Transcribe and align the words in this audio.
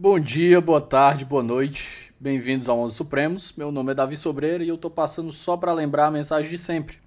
Bom 0.00 0.20
dia, 0.20 0.60
boa 0.60 0.80
tarde, 0.80 1.24
boa 1.24 1.42
noite. 1.42 2.14
Bem-vindos 2.20 2.68
ao 2.68 2.78
Onze 2.78 2.94
Supremos. 2.94 3.52
Meu 3.56 3.72
nome 3.72 3.90
é 3.90 3.94
Davi 3.96 4.16
Sobreira 4.16 4.62
e 4.62 4.68
eu 4.68 4.78
tô 4.78 4.88
passando 4.88 5.32
só 5.32 5.56
para 5.56 5.72
lembrar 5.72 6.06
a 6.06 6.10
mensagem 6.12 6.48
de 6.48 6.56
sempre. 6.56 6.98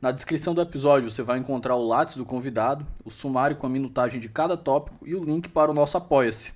Na 0.00 0.12
descrição 0.12 0.54
do 0.54 0.60
episódio 0.60 1.10
você 1.10 1.20
vai 1.20 1.40
encontrar 1.40 1.74
o 1.74 1.84
lápis 1.84 2.14
do 2.14 2.24
convidado, 2.24 2.86
o 3.04 3.10
sumário 3.10 3.56
com 3.56 3.66
a 3.66 3.68
minutagem 3.68 4.20
de 4.20 4.28
cada 4.28 4.56
tópico 4.56 5.04
e 5.04 5.16
o 5.16 5.24
link 5.24 5.48
para 5.48 5.72
o 5.72 5.74
nosso 5.74 5.96
Apoia-se. 5.96 6.52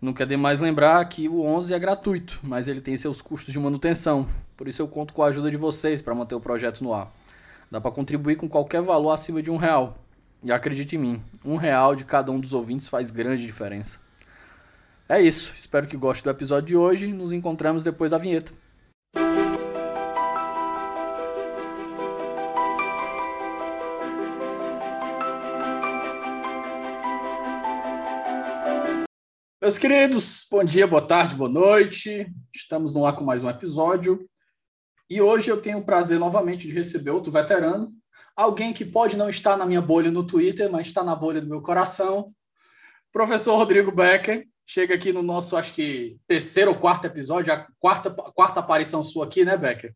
Não 0.00 0.12
quer 0.12 0.24
demais 0.24 0.60
lembrar 0.60 1.04
que 1.06 1.28
o 1.28 1.42
11 1.42 1.74
é 1.74 1.78
gratuito, 1.80 2.38
mas 2.40 2.68
ele 2.68 2.80
tem 2.80 2.96
seus 2.96 3.20
custos 3.20 3.52
de 3.52 3.58
manutenção. 3.58 4.28
Por 4.56 4.68
isso 4.68 4.82
eu 4.82 4.86
conto 4.86 5.12
com 5.12 5.24
a 5.24 5.26
ajuda 5.26 5.50
de 5.50 5.56
vocês 5.56 6.00
para 6.00 6.14
manter 6.14 6.36
o 6.36 6.40
projeto 6.40 6.84
no 6.84 6.94
ar. 6.94 7.12
Dá 7.68 7.80
para 7.80 7.90
contribuir 7.90 8.36
com 8.36 8.48
qualquer 8.48 8.82
valor 8.82 9.10
acima 9.10 9.42
de 9.42 9.50
um 9.50 9.56
real. 9.56 9.98
E 10.44 10.52
acredite 10.52 10.94
em 10.94 11.00
mim, 11.00 11.22
um 11.44 11.56
real 11.56 11.96
de 11.96 12.04
cada 12.04 12.30
um 12.30 12.38
dos 12.38 12.52
ouvintes 12.52 12.86
faz 12.86 13.10
grande 13.10 13.44
diferença. 13.44 14.01
É 15.08 15.20
isso, 15.20 15.52
espero 15.56 15.86
que 15.86 15.96
goste 15.96 16.22
do 16.22 16.30
episódio 16.30 16.68
de 16.68 16.76
hoje. 16.76 17.12
Nos 17.12 17.32
encontramos 17.32 17.82
depois 17.82 18.12
da 18.12 18.18
vinheta. 18.18 18.52
Meus 29.60 29.78
queridos, 29.78 30.46
bom 30.50 30.64
dia, 30.64 30.86
boa 30.86 31.06
tarde, 31.06 31.34
boa 31.34 31.50
noite. 31.50 32.32
Estamos 32.54 32.94
no 32.94 33.04
ar 33.04 33.14
com 33.16 33.24
mais 33.24 33.42
um 33.42 33.50
episódio. 33.50 34.28
E 35.10 35.20
hoje 35.20 35.50
eu 35.50 35.60
tenho 35.60 35.78
o 35.78 35.84
prazer 35.84 36.18
novamente 36.18 36.66
de 36.66 36.72
receber 36.72 37.10
outro 37.10 37.30
veterano, 37.30 37.92
alguém 38.36 38.72
que 38.72 38.84
pode 38.84 39.16
não 39.16 39.28
estar 39.28 39.56
na 39.56 39.66
minha 39.66 39.80
bolha 39.80 40.10
no 40.10 40.26
Twitter, 40.26 40.70
mas 40.70 40.86
está 40.86 41.04
na 41.04 41.14
bolha 41.14 41.40
do 41.40 41.48
meu 41.48 41.60
coração. 41.60 42.32
Professor 43.12 43.56
Rodrigo 43.56 43.92
Becker, 43.92 44.48
chega 44.66 44.94
aqui 44.94 45.12
no 45.12 45.22
nosso, 45.22 45.56
acho 45.56 45.72
que, 45.72 46.18
terceiro 46.26 46.70
ou 46.70 46.78
quarto 46.78 47.06
episódio, 47.06 47.52
a 47.52 47.66
quarta, 47.78 48.10
quarta 48.10 48.60
aparição 48.60 49.04
sua 49.04 49.26
aqui, 49.26 49.44
né, 49.44 49.56
Becker? 49.56 49.94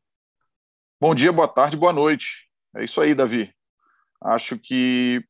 Bom 1.01 1.15
dia, 1.15 1.33
boa 1.33 1.49
tarde, 1.49 1.77
boa 1.77 1.93
noite. 1.93 2.49
É 2.75 2.85
isso 2.85 3.01
aí, 3.01 3.15
Davi. 3.15 3.53
Acho 4.21 4.59
que 4.59 5.23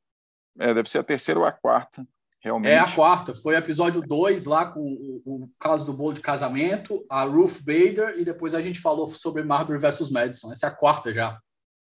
é, 0.59 0.73
deve 0.73 0.89
ser 0.89 0.99
a 0.99 1.05
terceira 1.05 1.41
ou 1.41 1.47
a 1.47 1.53
quarta 1.53 2.07
realmente. 2.41 2.71
É 2.71 2.79
a 2.79 2.91
quarta, 2.91 3.35
foi 3.35 3.57
episódio 3.57 4.01
2 4.01 4.45
lá 4.45 4.67
com 4.67 4.81
o, 4.81 5.23
o, 5.25 5.51
caso 5.59 5.85
do 5.85 5.93
bolo 5.93 6.15
de 6.15 6.21
casamento, 6.21 7.05
a 7.11 7.25
Ruth 7.25 7.61
Bader, 7.61 8.15
e 8.19 8.25
depois 8.25 8.55
a 8.55 8.61
gente 8.61 8.81
falou 8.81 9.07
sobre 9.07 9.43
Marbury 9.43 9.79
versus 9.79 10.11
Madison. 10.11 10.53
Essa 10.53 10.67
é 10.67 10.71
a 10.71 10.75
quarta 10.75 11.13
já. 11.13 11.39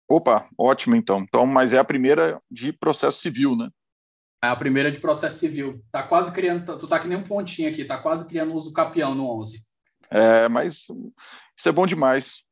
Opa, 0.08 0.48
ótimo 0.58 0.96
então. 0.96 1.20
Então, 1.20 1.46
mas 1.46 1.72
é 1.72 1.78
a 1.78 1.84
primeira 1.84 2.40
de 2.50 2.72
processo 2.72 3.20
civil, 3.20 3.56
né? 3.56 3.70
É 4.42 4.48
a 4.48 4.56
primeira 4.56 4.90
de 4.90 4.98
processo 4.98 5.38
civil. 5.38 5.84
Tá 5.92 6.02
quase 6.02 6.32
criando, 6.32 6.78
tu 6.78 6.86
tá 6.86 6.98
que 6.98 7.06
nem 7.06 7.18
um 7.18 7.24
pontinho 7.24 7.68
aqui, 7.68 7.84
tá 7.84 7.98
quase 7.98 8.26
criando 8.26 8.54
uso 8.54 8.72
capião 8.72 9.14
no 9.14 9.28
11. 9.38 9.62
É, 10.10 10.48
mas 10.48 10.86
isso 11.56 11.68
é 11.68 11.72
bom 11.72 11.86
demais. 11.86 12.42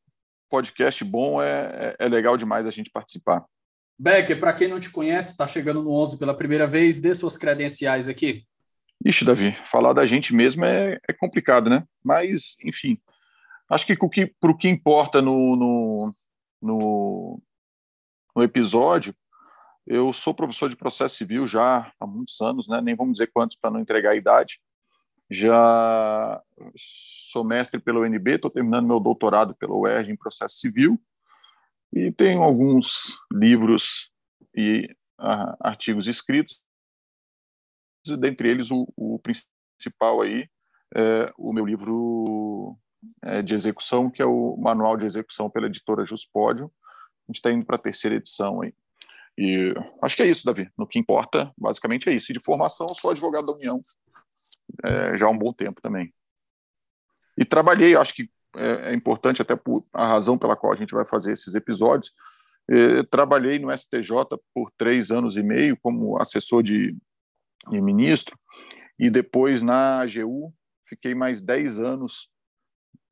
Podcast 0.51 1.03
bom 1.05 1.43
é, 1.43 1.97
é, 1.99 2.07
é 2.07 2.09
legal 2.09 2.37
demais 2.37 2.67
a 2.67 2.71
gente 2.71 2.91
participar. 2.91 3.45
Becker, 3.99 4.39
para 4.39 4.53
quem 4.53 4.69
não 4.69 4.79
te 4.79 4.91
conhece, 4.91 5.33
está 5.33 5.47
chegando 5.47 5.83
no 5.83 5.91
11 5.91 6.19
pela 6.19 6.37
primeira 6.37 6.67
vez, 6.67 7.01
dê 7.01 7.15
suas 7.15 7.37
credenciais 7.37 8.09
aqui. 8.09 8.45
Ixi, 9.05 9.25
Davi, 9.25 9.57
falar 9.65 9.93
da 9.93 10.07
gente 10.07 10.35
mesmo 10.35 10.65
é, 10.65 10.99
é 11.09 11.13
complicado, 11.13 11.69
né? 11.69 11.85
Mas, 12.03 12.57
enfim, 12.65 12.99
acho 13.69 13.87
que 13.87 13.97
para 13.97 14.07
o 14.07 14.11
que, 14.11 14.35
que 14.59 14.69
importa 14.69 15.21
no, 15.21 15.57
no, 15.57 16.15
no, 16.63 17.43
no, 18.37 18.43
episódio, 18.43 19.15
eu 19.89 20.13
sou 20.13 20.35
professor 20.35 20.69
de 20.69 20.77
processo 20.77 21.17
civil 21.17 21.47
já 21.47 21.91
há 21.99 22.07
muitos 22.07 22.41
anos, 22.43 22.69
né? 22.69 22.81
Nem 22.83 22.95
vamos 22.95 23.15
dizer 23.15 23.29
quantos 23.29 23.57
para 23.57 23.71
não 23.71 23.81
entregar 23.81 24.11
a 24.11 24.17
idade. 24.17 24.61
Já 25.31 26.43
sou 26.77 27.43
mestre 27.43 27.81
pelo 27.81 28.03
UNB, 28.03 28.33
estou 28.33 28.51
terminando 28.51 28.87
meu 28.87 29.01
doutorado 29.01 29.55
pela 29.55 29.75
UERJ 29.75 30.13
em 30.13 30.17
processo 30.17 30.59
civil 30.59 31.01
e 31.93 32.13
tenho 32.13 32.43
alguns 32.43 33.19
livros 33.33 34.11
e 34.55 34.95
uh, 35.19 35.57
artigos 35.61 36.07
escritos, 36.07 36.63
dentre 38.19 38.51
eles 38.51 38.71
o, 38.71 38.87
o 38.95 39.19
principal 39.19 40.21
aí, 40.21 40.49
é 40.95 41.33
o 41.37 41.53
meu 41.53 41.65
livro 41.65 42.79
é, 43.23 43.43
de 43.43 43.55
execução, 43.55 44.11
que 44.11 44.21
é 44.21 44.27
o 44.27 44.57
Manual 44.57 44.97
de 44.97 45.07
Execução 45.07 45.51
pela 45.51 45.67
editora 45.67 46.05
Juspódio. 46.05 46.73
A 47.27 47.31
gente 47.31 47.37
está 47.37 47.51
indo 47.51 47.65
para 47.65 47.77
a 47.77 47.81
terceira 47.81 48.17
edição 48.17 48.63
aí. 48.63 48.75
E 49.41 49.73
acho 50.03 50.17
que 50.17 50.23
é 50.23 50.27
isso, 50.27 50.45
Davi. 50.45 50.69
No 50.77 50.85
que 50.85 50.99
importa, 50.99 51.53
basicamente 51.57 52.09
é 52.09 52.13
isso. 52.13 52.33
E 52.33 52.35
de 52.35 52.41
formação, 52.41 52.87
eu 52.91 52.95
sou 52.97 53.13
advogado 53.13 53.47
da 53.47 53.53
União 53.53 53.81
é, 54.85 55.17
já 55.17 55.27
há 55.27 55.31
um 55.31 55.39
bom 55.39 55.53
tempo 55.53 55.81
também. 55.81 56.13
E 57.37 57.45
trabalhei, 57.45 57.95
acho 57.95 58.15
que 58.15 58.29
é, 58.57 58.91
é, 58.91 58.95
importante 58.95 59.41
até 59.41 59.55
por 59.55 59.87
a 59.93 60.07
razão 60.07 60.37
pela 60.37 60.57
qual 60.57 60.73
a 60.73 60.77
gente 60.77 60.93
vai 60.93 61.07
fazer 61.07 61.33
esses 61.33 61.55
episódios. 61.55 62.13
É, 62.69 63.05
trabalhei 63.05 63.61
no 63.61 63.77
STJ 63.77 64.11
por 64.53 64.73
três 64.77 65.13
anos 65.13 65.37
e 65.37 65.43
meio 65.43 65.79
como 65.81 66.21
assessor 66.21 66.63
de, 66.63 66.97
de 67.71 67.81
ministro 67.81 68.37
e 68.99 69.09
depois 69.09 69.63
na 69.63 70.01
AGU 70.01 70.53
fiquei 70.85 71.15
mais 71.15 71.41
dez 71.41 71.79
anos 71.79 72.29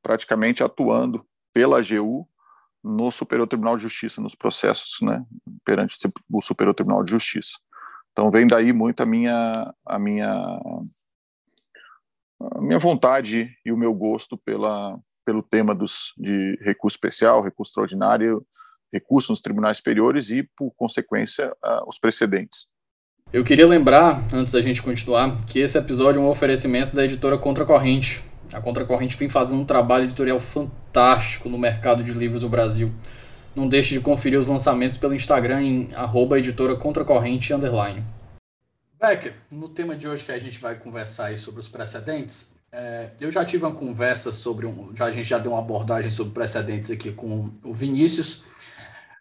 praticamente 0.02 0.62
atuando 0.62 1.24
pela 1.54 1.78
AGU 1.78 2.28
no 2.82 3.10
Superior 3.10 3.46
Tribunal 3.46 3.76
de 3.76 3.82
Justiça, 3.82 4.20
nos 4.20 4.34
processos, 4.34 4.98
né, 5.02 5.24
perante 5.64 5.96
o 6.30 6.40
Superior 6.40 6.74
Tribunal 6.74 7.02
de 7.02 7.10
Justiça. 7.10 7.58
Então 8.12 8.30
vem 8.30 8.46
daí 8.46 8.72
muito 8.72 9.02
a 9.02 9.06
minha 9.06 9.74
a 9.84 9.98
minha 9.98 10.60
a 12.54 12.60
minha 12.60 12.78
vontade 12.78 13.54
e 13.64 13.72
o 13.72 13.76
meu 13.76 13.92
gosto 13.92 14.38
pela 14.38 14.98
pelo 15.24 15.42
tema 15.42 15.74
dos, 15.74 16.12
de 16.16 16.56
recurso 16.62 16.96
especial, 16.96 17.42
recurso 17.42 17.70
extraordinário, 17.70 18.46
recurso 18.92 19.32
nos 19.32 19.40
tribunais 19.40 19.78
superiores 19.78 20.30
e, 20.30 20.48
por 20.56 20.72
consequência, 20.76 21.52
os 21.86 21.98
precedentes. 21.98 22.68
Eu 23.32 23.42
queria 23.42 23.66
lembrar, 23.66 24.22
antes 24.32 24.52
da 24.52 24.62
gente 24.62 24.80
continuar, 24.80 25.44
que 25.46 25.58
esse 25.58 25.76
episódio 25.76 26.20
é 26.20 26.22
um 26.22 26.28
oferecimento 26.28 26.94
da 26.94 27.04
editora 27.04 27.36
Contracorrente. 27.36 28.22
A 28.52 28.60
Contracorrente 28.60 29.16
vem 29.16 29.28
fazendo 29.28 29.60
um 29.60 29.64
trabalho 29.64 30.04
editorial 30.04 30.38
fantástico 30.38 30.85
no 31.44 31.58
mercado 31.58 32.02
de 32.02 32.12
livros 32.12 32.40
do 32.40 32.48
Brasil. 32.48 32.90
Não 33.54 33.68
deixe 33.68 33.94
de 33.94 34.00
conferir 34.00 34.38
os 34.38 34.48
lançamentos 34.48 34.96
pelo 34.96 35.14
Instagram 35.14 35.62
em 35.62 35.94
arroba 35.94 36.38
editora 36.38 36.74
contracorrente 36.74 37.52
underline. 37.52 38.02
Becker, 38.98 39.34
no 39.50 39.68
tema 39.68 39.94
de 39.94 40.08
hoje 40.08 40.24
que 40.24 40.32
a 40.32 40.38
gente 40.38 40.58
vai 40.58 40.78
conversar 40.78 41.26
aí 41.26 41.36
sobre 41.36 41.60
os 41.60 41.68
precedentes, 41.68 42.54
é, 42.72 43.10
eu 43.20 43.30
já 43.30 43.44
tive 43.44 43.64
uma 43.64 43.74
conversa 43.74 44.32
sobre 44.32 44.64
um. 44.64 44.96
Já, 44.96 45.04
a 45.04 45.12
gente 45.12 45.28
já 45.28 45.38
deu 45.38 45.52
uma 45.52 45.60
abordagem 45.60 46.10
sobre 46.10 46.32
precedentes 46.32 46.90
aqui 46.90 47.12
com 47.12 47.52
o 47.62 47.74
Vinícius, 47.74 48.44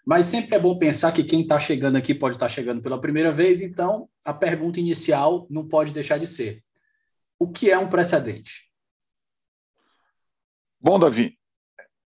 mas 0.06 0.28
sempre 0.28 0.56
é 0.56 0.60
bom 0.60 0.78
pensar 0.78 1.12
que 1.12 1.26
quem 1.26 1.42
está 1.42 1.60
chegando 1.60 1.98
aqui 1.98 2.16
pode 2.16 2.38
estar 2.38 2.48
tá 2.48 2.52
chegando 2.54 2.82
pela 2.82 3.02
primeira 3.02 3.34
vez, 3.34 3.62
então 3.62 4.08
a 4.24 4.34
pergunta 4.34 4.80
inicial 4.80 5.46
não 5.50 5.68
pode 5.68 5.92
deixar 5.92 6.18
de 6.18 6.28
ser: 6.28 6.64
o 7.38 7.50
que 7.50 7.70
é 7.70 7.78
um 7.78 7.90
precedente? 7.90 8.66
Bom, 10.80 10.98
Davi, 10.98 11.38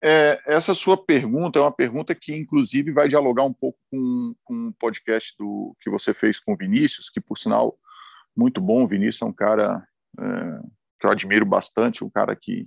é, 0.03 0.41
essa 0.47 0.73
sua 0.73 0.97
pergunta 0.97 1.59
é 1.59 1.63
uma 1.63 1.73
pergunta 1.73 2.15
que, 2.15 2.35
inclusive, 2.35 2.93
vai 2.93 3.07
dialogar 3.07 3.45
um 3.45 3.53
pouco 3.53 3.79
com, 3.91 4.35
com 4.45 4.69
o 4.69 4.73
podcast 4.75 5.35
do, 5.39 5.77
que 5.81 5.91
você 5.91 6.15
fez 6.15 6.41
com 6.41 6.55
o 6.55 6.57
Vinícius, 6.57 7.11
que, 7.11 7.21
por 7.21 7.37
sinal, 7.37 7.79
muito 8.35 8.61
bom. 8.61 8.85
O 8.85 8.89
Vinícius 8.89 9.23
é 9.23 9.27
um 9.27 9.33
cara 9.33 9.87
é, 10.19 10.23
que 10.99 11.07
eu 11.07 11.11
admiro 11.11 11.45
bastante, 11.45 12.03
um 12.03 12.11
cara 12.11 12.35
que 12.35 12.65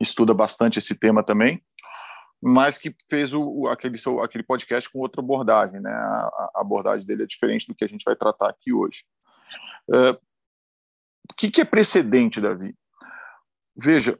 estuda 0.00 0.34
bastante 0.34 0.78
esse 0.78 0.94
tema 0.94 1.22
também, 1.22 1.62
mas 2.42 2.78
que 2.78 2.94
fez 3.08 3.32
o, 3.32 3.68
aquele, 3.68 3.96
seu, 3.96 4.20
aquele 4.22 4.44
podcast 4.44 4.90
com 4.90 4.98
outra 4.98 5.20
abordagem, 5.20 5.80
né? 5.80 5.90
A, 5.90 6.50
a, 6.54 6.60
abordagem 6.60 7.06
dele 7.06 7.22
é 7.22 7.26
diferente 7.26 7.66
do 7.66 7.74
que 7.74 7.84
a 7.84 7.88
gente 7.88 8.04
vai 8.04 8.16
tratar 8.16 8.50
aqui 8.50 8.72
hoje. 8.72 9.04
É, 9.92 10.10
o 10.10 11.34
que, 11.36 11.50
que 11.50 11.60
é 11.60 11.64
precedente, 11.64 12.40
Davi? 12.40 12.74
Veja, 13.76 14.18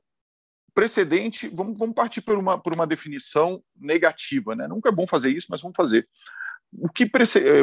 precedente, 0.77 1.49
vamos, 1.49 1.79
vamos 1.79 1.95
partir 1.95 2.21
por 2.21 2.37
uma, 2.37 2.61
por 2.61 2.75
uma 2.75 2.87
definição 2.87 3.65
negativa, 3.75 4.55
né? 4.55 4.69
Nunca 4.69 4.91
é 4.91 4.93
bom 4.93 5.07
fazer 5.07 5.31
isso, 5.31 5.47
mas 5.49 5.63
vamos 5.63 5.75
fazer. 5.75 6.07
O 6.71 6.91
que, 6.91 7.11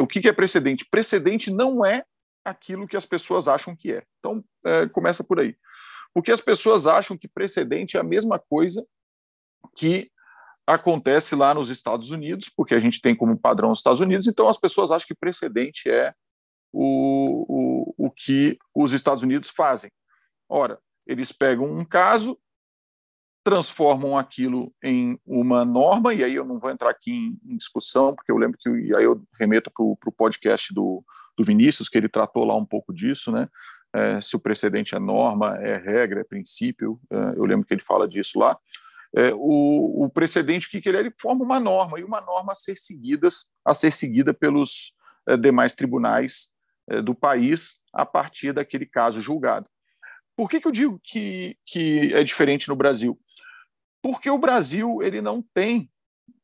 o 0.02 0.06
que 0.08 0.28
é 0.28 0.32
precedente? 0.32 0.84
Precedente 0.90 1.48
não 1.48 1.86
é 1.86 2.04
aquilo 2.44 2.88
que 2.88 2.96
as 2.96 3.06
pessoas 3.06 3.46
acham 3.46 3.76
que 3.76 3.92
é. 3.92 4.02
Então, 4.18 4.44
é, 4.66 4.88
começa 4.88 5.22
por 5.22 5.38
aí. 5.38 5.56
Porque 6.12 6.32
as 6.32 6.40
pessoas 6.40 6.88
acham 6.88 7.16
que 7.16 7.28
precedente 7.28 7.96
é 7.96 8.00
a 8.00 8.04
mesma 8.04 8.36
coisa 8.36 8.84
que 9.76 10.10
acontece 10.66 11.36
lá 11.36 11.54
nos 11.54 11.70
Estados 11.70 12.10
Unidos, 12.10 12.48
porque 12.48 12.74
a 12.74 12.80
gente 12.80 13.00
tem 13.00 13.14
como 13.14 13.38
padrão 13.38 13.70
os 13.70 13.78
Estados 13.78 14.00
Unidos, 14.00 14.26
então 14.26 14.48
as 14.48 14.58
pessoas 14.58 14.90
acham 14.90 15.06
que 15.06 15.14
precedente 15.14 15.88
é 15.88 16.12
o, 16.72 17.94
o, 17.96 18.06
o 18.06 18.10
que 18.10 18.58
os 18.74 18.92
Estados 18.92 19.22
Unidos 19.22 19.50
fazem. 19.50 19.90
Ora, 20.48 20.80
eles 21.06 21.30
pegam 21.30 21.66
um 21.66 21.84
caso, 21.84 22.36
transformam 23.44 24.16
aquilo 24.16 24.72
em 24.82 25.18
uma 25.26 25.64
norma, 25.64 26.14
e 26.14 26.24
aí 26.24 26.34
eu 26.34 26.44
não 26.44 26.58
vou 26.58 26.70
entrar 26.70 26.90
aqui 26.90 27.12
em, 27.12 27.38
em 27.44 27.56
discussão, 27.56 28.14
porque 28.14 28.32
eu 28.32 28.38
lembro 28.38 28.58
que, 28.58 28.68
e 28.70 28.96
aí 28.96 29.04
eu 29.04 29.22
remeto 29.38 29.70
para 29.70 29.84
o 29.84 30.12
podcast 30.16 30.72
do, 30.72 31.04
do 31.36 31.44
Vinícius, 31.44 31.88
que 31.88 31.98
ele 31.98 32.08
tratou 32.08 32.44
lá 32.44 32.56
um 32.56 32.64
pouco 32.64 32.92
disso, 32.92 33.30
né? 33.30 33.48
é, 33.94 34.20
se 34.20 34.34
o 34.34 34.40
precedente 34.40 34.94
é 34.94 34.98
norma, 34.98 35.56
é 35.58 35.76
regra, 35.76 36.20
é 36.20 36.24
princípio. 36.24 37.00
É, 37.10 37.16
eu 37.36 37.44
lembro 37.44 37.64
que 37.64 37.72
ele 37.72 37.82
fala 37.82 38.08
disso 38.08 38.38
lá. 38.38 38.58
É, 39.16 39.32
o, 39.32 40.04
o, 40.04 40.10
precedente, 40.10 40.66
o 40.66 40.70
que, 40.70 40.80
que 40.80 40.88
ele 40.88 40.98
é? 40.98 41.00
Ele 41.00 41.14
forma 41.20 41.44
uma 41.44 41.60
norma, 41.60 42.00
e 42.00 42.04
uma 42.04 42.20
norma 42.20 42.52
a 42.52 42.56
ser, 42.56 42.76
seguidas, 42.76 43.46
a 43.64 43.72
ser 43.72 43.92
seguida 43.92 44.34
pelos 44.34 44.92
é, 45.28 45.36
demais 45.36 45.76
tribunais 45.76 46.48
é, 46.90 47.00
do 47.00 47.14
país 47.14 47.76
a 47.92 48.04
partir 48.04 48.52
daquele 48.52 48.84
caso 48.84 49.22
julgado. 49.22 49.70
Por 50.36 50.50
que, 50.50 50.60
que 50.60 50.66
eu 50.66 50.72
digo 50.72 51.00
que, 51.04 51.56
que 51.64 52.12
é 52.12 52.24
diferente 52.24 52.68
no 52.68 52.74
Brasil? 52.74 53.16
Porque 54.04 54.28
o 54.28 54.36
Brasil 54.36 55.02
ele 55.02 55.22
não 55.22 55.40
tem 55.40 55.90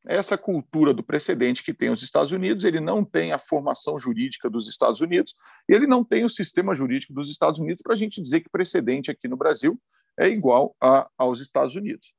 essa 0.07 0.35
cultura 0.35 0.95
do 0.95 1.03
precedente 1.03 1.63
que 1.63 1.71
tem 1.71 1.91
os 1.91 2.01
Estados 2.01 2.31
Unidos, 2.31 2.63
ele 2.63 2.79
não 2.79 3.05
tem 3.05 3.33
a 3.33 3.37
formação 3.37 3.99
jurídica 3.99 4.49
dos 4.49 4.67
Estados 4.67 4.99
Unidos, 4.99 5.35
ele 5.69 5.85
não 5.85 6.03
tem 6.03 6.25
o 6.25 6.29
sistema 6.29 6.73
jurídico 6.73 7.13
dos 7.13 7.29
Estados 7.29 7.59
Unidos 7.59 7.83
para 7.83 7.93
a 7.93 7.95
gente 7.95 8.19
dizer 8.19 8.41
que 8.41 8.49
precedente 8.49 9.11
aqui 9.11 9.27
no 9.27 9.37
Brasil 9.37 9.79
é 10.19 10.27
igual 10.27 10.75
a, 10.81 11.07
aos 11.15 11.39
Estados 11.39 11.75
Unidos. 11.75 12.15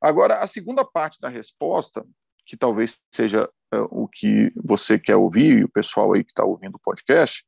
Agora, 0.00 0.40
a 0.40 0.48
segunda 0.48 0.84
parte 0.84 1.20
da 1.20 1.28
resposta, 1.28 2.04
que 2.44 2.56
talvez 2.56 2.98
seja 3.14 3.48
é, 3.72 3.78
o 3.88 4.08
que 4.08 4.52
você 4.56 4.98
quer 4.98 5.14
ouvir, 5.14 5.60
e 5.60 5.64
o 5.64 5.68
pessoal 5.68 6.12
aí 6.12 6.24
que 6.24 6.32
está 6.32 6.44
ouvindo 6.44 6.74
o 6.74 6.80
podcast, 6.80 7.46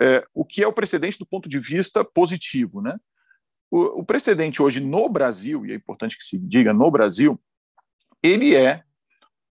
é, 0.00 0.26
o 0.32 0.42
que 0.42 0.62
é 0.62 0.66
o 0.66 0.72
precedente 0.72 1.18
do 1.18 1.26
ponto 1.26 1.50
de 1.50 1.58
vista 1.58 2.02
positivo, 2.02 2.80
né? 2.80 2.98
O, 3.70 4.00
o 4.00 4.04
precedente 4.04 4.60
hoje 4.60 4.80
no 4.80 5.08
Brasil, 5.08 5.64
e 5.64 5.72
é 5.72 5.74
importante 5.74 6.18
que 6.18 6.24
se 6.24 6.38
diga 6.38 6.72
no 6.72 6.90
Brasil, 6.90 7.40
ele 8.22 8.54
é 8.54 8.82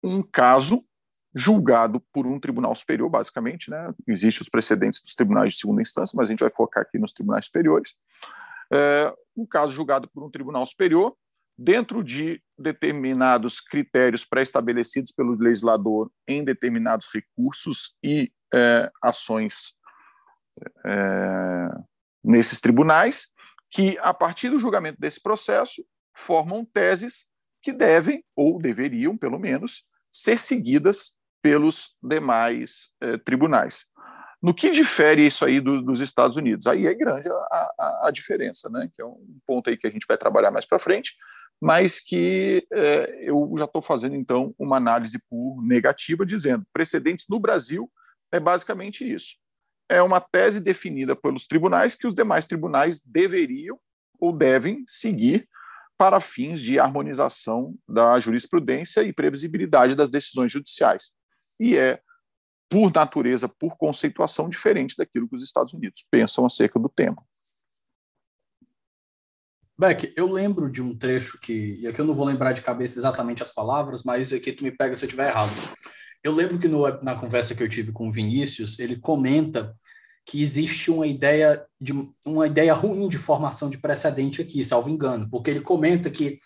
um 0.03 0.21
caso 0.21 0.83
julgado 1.33 2.01
por 2.11 2.25
um 2.25 2.39
tribunal 2.39 2.73
superior, 2.75 3.09
basicamente, 3.09 3.69
né? 3.69 3.93
Existem 4.07 4.41
os 4.41 4.49
precedentes 4.49 5.01
dos 5.01 5.15
tribunais 5.15 5.53
de 5.53 5.59
segunda 5.59 5.81
instância, 5.81 6.15
mas 6.15 6.27
a 6.27 6.31
gente 6.31 6.39
vai 6.39 6.49
focar 6.49 6.83
aqui 6.83 6.97
nos 6.97 7.13
tribunais 7.13 7.45
superiores. 7.45 7.95
É, 8.71 9.13
um 9.35 9.45
caso 9.45 9.73
julgado 9.73 10.09
por 10.09 10.23
um 10.23 10.29
tribunal 10.29 10.65
superior, 10.65 11.15
dentro 11.57 12.03
de 12.03 12.41
determinados 12.57 13.59
critérios 13.59 14.25
pré-estabelecidos 14.25 15.11
pelo 15.11 15.35
legislador 15.35 16.09
em 16.27 16.43
determinados 16.43 17.07
recursos 17.13 17.95
e 18.01 18.31
é, 18.53 18.89
ações 19.01 19.73
é, 20.85 21.69
nesses 22.23 22.61
tribunais, 22.61 23.27
que, 23.71 23.97
a 23.99 24.13
partir 24.13 24.49
do 24.49 24.59
julgamento 24.59 24.99
desse 24.99 25.21
processo, 25.21 25.85
formam 26.13 26.65
teses 26.65 27.27
que 27.61 27.71
devem, 27.71 28.23
ou 28.35 28.59
deveriam, 28.59 29.17
pelo 29.17 29.39
menos, 29.39 29.83
ser 30.11 30.39
seguidas 30.39 31.13
pelos 31.41 31.95
demais 32.01 32.89
eh, 33.01 33.17
tribunais. 33.17 33.85
No 34.41 34.53
que 34.53 34.69
difere 34.69 35.27
isso 35.27 35.43
aí 35.43 35.59
do, 35.59 35.81
dos 35.81 35.99
Estados 35.99 36.37
Unidos? 36.37 36.65
Aí 36.65 36.87
é 36.87 36.93
grande 36.93 37.29
a, 37.29 37.71
a, 37.77 38.07
a, 38.07 38.11
diferença, 38.11 38.69
né? 38.69 38.89
que 38.93 39.01
é 39.01 39.05
um 39.05 39.37
ponto 39.45 39.69
aí 39.69 39.77
que 39.77 39.85
a 39.85 39.89
gente 39.89 40.05
vai 40.07 40.17
trabalhar 40.17 40.49
mais 40.49 40.65
para 40.65 40.79
frente, 40.79 41.13
mas 41.61 41.99
que 41.99 42.65
eh, 42.71 43.19
eu 43.23 43.53
já 43.57 43.65
estou 43.65 43.81
fazendo, 43.81 44.15
então, 44.15 44.55
uma 44.57 44.77
análise 44.77 45.19
por 45.29 45.57
negativa, 45.61 46.25
dizendo 46.25 46.65
precedentes 46.71 47.25
no 47.29 47.39
Brasil 47.39 47.91
é 48.31 48.39
basicamente 48.39 49.03
isso. 49.03 49.35
É 49.89 50.01
uma 50.01 50.21
tese 50.21 50.59
definida 50.59 51.15
pelos 51.15 51.47
tribunais 51.47 51.95
que 51.95 52.05
os 52.05 52.13
demais 52.13 52.45
tribunais 52.45 53.01
deveriam 53.03 53.79
ou 54.19 54.31
devem 54.31 54.83
seguir 54.87 55.49
para 55.97 56.21
fins 56.21 56.61
de 56.61 56.79
harmonização 56.79 57.75
da 57.87 58.17
jurisprudência 58.19 59.01
e 59.01 59.11
previsibilidade 59.11 59.95
das 59.95 60.09
decisões 60.09 60.51
judiciais. 60.51 61.11
E 61.59 61.77
é, 61.77 61.99
por 62.69 62.93
natureza, 62.93 63.49
por 63.49 63.75
conceituação, 63.77 64.47
diferente 64.47 64.95
daquilo 64.95 65.27
que 65.27 65.35
os 65.35 65.43
Estados 65.43 65.73
Unidos 65.73 66.05
pensam 66.09 66.45
acerca 66.45 66.79
do 66.79 66.87
tema. 66.87 67.21
Beck, 69.77 70.13
eu 70.15 70.31
lembro 70.31 70.69
de 70.69 70.81
um 70.81 70.95
trecho 70.95 71.39
que, 71.39 71.77
e 71.79 71.87
aqui 71.87 71.99
eu 71.99 72.05
não 72.05 72.13
vou 72.13 72.25
lembrar 72.25 72.53
de 72.53 72.61
cabeça 72.61 72.99
exatamente 72.99 73.41
as 73.41 73.53
palavras, 73.53 74.03
mas 74.03 74.31
aqui 74.31 74.51
tu 74.51 74.63
me 74.63 74.71
pega 74.71 74.95
se 74.95 75.03
eu 75.03 75.07
estiver 75.07 75.29
errado. 75.29 75.51
Eu 76.23 76.33
lembro 76.33 76.59
que 76.59 76.67
no, 76.67 76.87
na 77.01 77.15
conversa 77.15 77.55
que 77.55 77.63
eu 77.63 77.69
tive 77.69 77.91
com 77.91 78.07
o 78.07 78.11
Vinícius, 78.11 78.77
ele 78.79 78.97
comenta 78.97 79.75
que 80.25 80.41
existe 80.41 80.91
uma 80.91 81.07
ideia 81.07 81.65
de 81.79 81.93
uma 82.25 82.45
ideia 82.45 82.73
ruim 82.73 83.07
de 83.07 83.17
formação 83.17 83.69
de 83.69 83.77
precedente 83.77 84.41
aqui, 84.41 84.63
salvo 84.63 84.89
engano, 84.89 85.27
porque 85.29 85.49
ele 85.49 85.61
comenta 85.61 86.09
que 86.09 86.39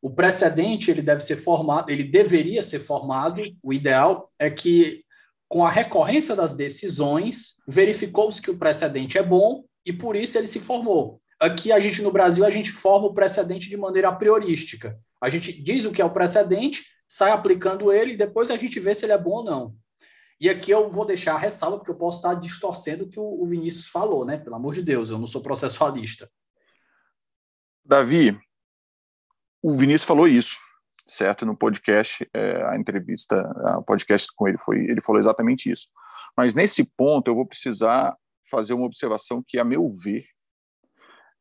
o 0.00 0.10
precedente 0.10 0.90
ele 0.90 1.02
deve 1.02 1.22
ser 1.22 1.36
formado, 1.36 1.90
ele 1.90 2.04
deveria 2.04 2.62
ser 2.62 2.78
formado, 2.78 3.42
o 3.62 3.72
ideal 3.72 4.30
é 4.38 4.48
que 4.50 5.04
com 5.48 5.64
a 5.64 5.70
recorrência 5.70 6.34
das 6.34 6.54
decisões, 6.54 7.56
verificou-se 7.66 8.42
que 8.42 8.50
o 8.50 8.58
precedente 8.58 9.16
é 9.16 9.22
bom 9.22 9.64
e 9.84 9.92
por 9.92 10.16
isso 10.16 10.36
ele 10.36 10.46
se 10.46 10.60
formou. 10.60 11.18
Aqui 11.38 11.70
a 11.70 11.78
gente 11.78 12.02
no 12.02 12.10
Brasil 12.10 12.44
a 12.44 12.50
gente 12.50 12.72
forma 12.72 13.06
o 13.06 13.14
precedente 13.14 13.68
de 13.68 13.76
maneira 13.76 14.12
priorística. 14.12 14.98
A 15.26 15.28
gente 15.28 15.52
diz 15.52 15.84
o 15.84 15.90
que 15.90 16.00
é 16.00 16.04
o 16.04 16.12
precedente, 16.12 16.84
sai 17.08 17.32
aplicando 17.32 17.92
ele 17.92 18.12
e 18.12 18.16
depois 18.16 18.48
a 18.48 18.56
gente 18.56 18.78
vê 18.78 18.94
se 18.94 19.04
ele 19.04 19.12
é 19.12 19.18
bom 19.18 19.38
ou 19.38 19.44
não. 19.44 19.76
E 20.40 20.48
aqui 20.48 20.70
eu 20.70 20.88
vou 20.88 21.04
deixar 21.04 21.34
a 21.34 21.38
ressalva, 21.38 21.78
porque 21.78 21.90
eu 21.90 21.96
posso 21.96 22.18
estar 22.18 22.34
distorcendo 22.34 23.02
o 23.02 23.08
que 23.08 23.18
o 23.18 23.44
Vinícius 23.44 23.88
falou, 23.88 24.24
né? 24.24 24.38
Pelo 24.38 24.54
amor 24.54 24.72
de 24.72 24.82
Deus, 24.82 25.10
eu 25.10 25.18
não 25.18 25.26
sou 25.26 25.42
processualista. 25.42 26.30
Davi, 27.84 28.38
o 29.60 29.74
Vinícius 29.74 30.04
falou 30.04 30.28
isso, 30.28 30.60
certo? 31.08 31.44
No 31.44 31.56
podcast, 31.56 32.24
é, 32.32 32.62
a 32.66 32.76
entrevista, 32.76 33.42
o 33.78 33.82
podcast 33.82 34.28
com 34.32 34.46
ele 34.46 34.58
foi, 34.58 34.78
ele 34.78 35.00
falou 35.00 35.18
exatamente 35.18 35.72
isso. 35.72 35.88
Mas 36.36 36.54
nesse 36.54 36.84
ponto 36.84 37.28
eu 37.28 37.34
vou 37.34 37.46
precisar 37.46 38.16
fazer 38.48 38.74
uma 38.74 38.86
observação 38.86 39.42
que, 39.44 39.58
a 39.58 39.64
meu 39.64 39.90
ver, 39.90 40.24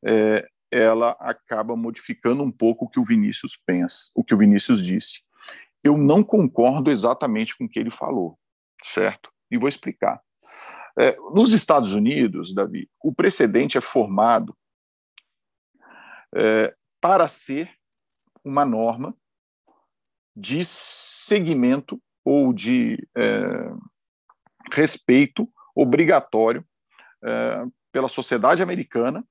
é, 0.03 0.47
ela 0.75 1.15
acaba 1.19 1.75
modificando 1.75 2.43
um 2.43 2.51
pouco 2.51 2.85
o 2.85 2.89
que 2.89 2.99
o 2.99 3.05
Vinícius 3.05 3.57
pensa, 3.65 4.11
o 4.13 4.23
que 4.23 4.33
o 4.33 4.37
Vinícius 4.37 4.83
disse. 4.83 5.21
Eu 5.83 5.97
não 5.97 6.23
concordo 6.23 6.91
exatamente 6.91 7.57
com 7.57 7.65
o 7.65 7.69
que 7.69 7.79
ele 7.79 7.91
falou 7.91 8.37
certo? 8.85 9.31
E 9.49 9.57
vou 9.57 9.67
explicar. 9.67 10.21
É, 10.97 11.15
nos 11.33 11.51
Estados 11.51 11.93
Unidos, 11.93 12.53
Davi, 12.53 12.89
o 13.03 13.13
precedente 13.13 13.77
é 13.77 13.81
formado 13.81 14.55
é, 16.33 16.75
para 17.01 17.27
ser 17.27 17.71
uma 18.43 18.65
norma 18.65 19.15
de 20.35 20.63
segmento 20.63 22.01
ou 22.23 22.53
de 22.53 23.07
é, 23.15 23.71
respeito 24.71 25.51
obrigatório 25.75 26.65
é, 27.23 27.65
pela 27.91 28.07
sociedade 28.07 28.61
americana 28.61 29.25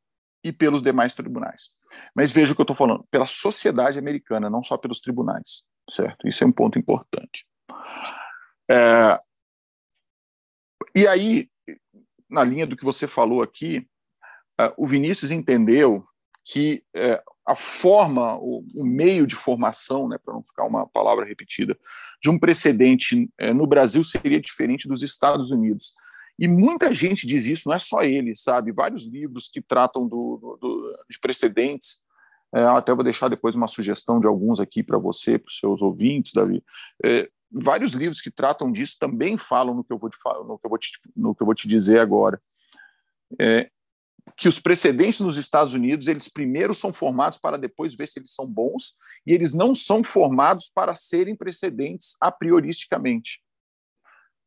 e 0.44 0.52
pelos 0.52 0.82
demais 0.82 1.14
tribunais. 1.14 1.70
Mas 2.14 2.30
veja 2.30 2.52
o 2.52 2.54
que 2.54 2.60
eu 2.60 2.64
estou 2.64 2.76
falando, 2.76 3.04
pela 3.10 3.26
sociedade 3.26 3.98
americana, 3.98 4.50
não 4.50 4.62
só 4.62 4.76
pelos 4.76 5.00
tribunais, 5.00 5.64
certo? 5.90 6.28
Isso 6.28 6.44
é 6.44 6.46
um 6.46 6.52
ponto 6.52 6.78
importante. 6.78 7.46
É, 8.70 9.16
e 10.94 11.08
aí, 11.08 11.48
na 12.28 12.44
linha 12.44 12.66
do 12.66 12.76
que 12.76 12.84
você 12.84 13.06
falou 13.06 13.42
aqui, 13.42 13.86
uh, 14.60 14.72
o 14.76 14.86
Vinícius 14.86 15.32
entendeu 15.32 16.06
que 16.44 16.84
uh, 16.96 17.34
a 17.46 17.56
forma, 17.56 18.38
o, 18.38 18.64
meio 18.84 19.26
de 19.26 19.34
formação, 19.34 20.08
né, 20.08 20.18
para 20.22 20.34
não 20.34 20.42
ficar 20.42 20.64
uma 20.64 20.86
palavra 20.86 21.24
repetida, 21.24 21.76
de 22.22 22.30
um 22.30 22.38
precedente 22.38 23.28
uh, 23.40 23.54
no 23.54 23.66
Brasil 23.66 24.04
seria 24.04 24.40
diferente 24.40 24.86
dos 24.86 25.02
Estados 25.02 25.50
Unidos. 25.50 25.94
E 26.38 26.48
muita 26.48 26.92
gente 26.92 27.26
diz 27.26 27.46
isso, 27.46 27.68
não 27.68 27.76
é 27.76 27.78
só 27.78 28.02
ele, 28.02 28.34
sabe? 28.34 28.72
Vários 28.72 29.04
livros 29.04 29.48
que 29.48 29.62
tratam 29.62 30.08
do, 30.08 30.58
do, 30.60 31.04
de 31.08 31.18
precedentes. 31.20 32.00
até 32.52 32.92
vou 32.94 33.04
deixar 33.04 33.28
depois 33.28 33.54
uma 33.54 33.68
sugestão 33.68 34.18
de 34.18 34.26
alguns 34.26 34.58
aqui 34.58 34.82
para 34.82 34.98
você, 34.98 35.38
para 35.38 35.48
os 35.48 35.58
seus 35.58 35.80
ouvintes, 35.80 36.32
Davi 36.32 36.62
vários 37.54 37.92
livros 37.92 38.20
que 38.20 38.30
tratam 38.30 38.72
disso 38.72 38.96
também 38.98 39.38
falam 39.38 39.74
no 39.74 39.84
que 39.84 39.92
eu 39.92 39.98
vou 39.98 40.10
te, 40.10 40.16
no 40.44 40.58
que 40.58 40.66
eu 40.66 40.70
vou 40.70 40.78
te, 40.78 40.92
no 41.14 41.34
que 41.34 41.42
eu 41.42 41.46
vou 41.46 41.54
te 41.54 41.68
dizer 41.68 42.00
agora. 42.00 42.42
É, 43.40 43.70
que 44.36 44.48
os 44.48 44.58
precedentes 44.58 45.20
nos 45.20 45.36
Estados 45.36 45.74
Unidos, 45.74 46.06
eles 46.06 46.28
primeiro 46.28 46.74
são 46.74 46.92
formados 46.92 47.38
para 47.38 47.58
depois 47.58 47.94
ver 47.94 48.08
se 48.08 48.18
eles 48.18 48.32
são 48.32 48.48
bons, 48.48 48.94
e 49.26 49.32
eles 49.32 49.52
não 49.52 49.74
são 49.74 50.02
formados 50.02 50.70
para 50.74 50.94
serem 50.94 51.36
precedentes 51.36 52.16
a 52.20 52.32
prioristicamente. 52.32 53.42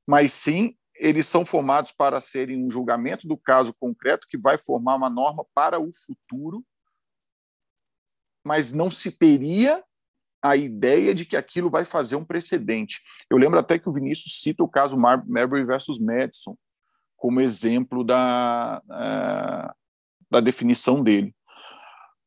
Mas 0.08 0.34
sim, 0.34 0.76
eles 1.00 1.28
são 1.28 1.46
formados 1.46 1.92
para 1.92 2.20
serem 2.22 2.64
um 2.64 2.70
julgamento 2.70 3.28
do 3.28 3.38
caso 3.38 3.74
concreto 3.74 4.28
que 4.28 4.38
vai 4.38 4.58
formar 4.58 4.96
uma 4.96 5.10
norma 5.10 5.46
para 5.54 5.80
o 5.80 5.90
futuro, 5.92 6.64
mas 8.46 8.72
não 8.72 8.90
se 8.90 9.12
teria 9.12 9.84
a 10.42 10.56
ideia 10.56 11.14
de 11.14 11.26
que 11.26 11.36
aquilo 11.36 11.70
vai 11.70 11.84
fazer 11.84 12.16
um 12.16 12.24
precedente. 12.24 13.02
Eu 13.30 13.38
lembro 13.38 13.60
até 13.60 13.78
que 13.78 13.90
o 13.90 13.94
Vinícius 13.94 14.40
cita 14.42 14.64
o 14.64 14.70
caso 14.70 14.98
Mar 14.98 15.26
Marbury 15.28 15.66
versus 15.66 16.00
Madison 16.00 16.56
como 17.18 17.42
exemplo 17.42 18.04
da, 18.04 18.82
uh, 18.86 19.76
da 20.30 20.40
definição 20.40 21.04
dele. 21.04 21.36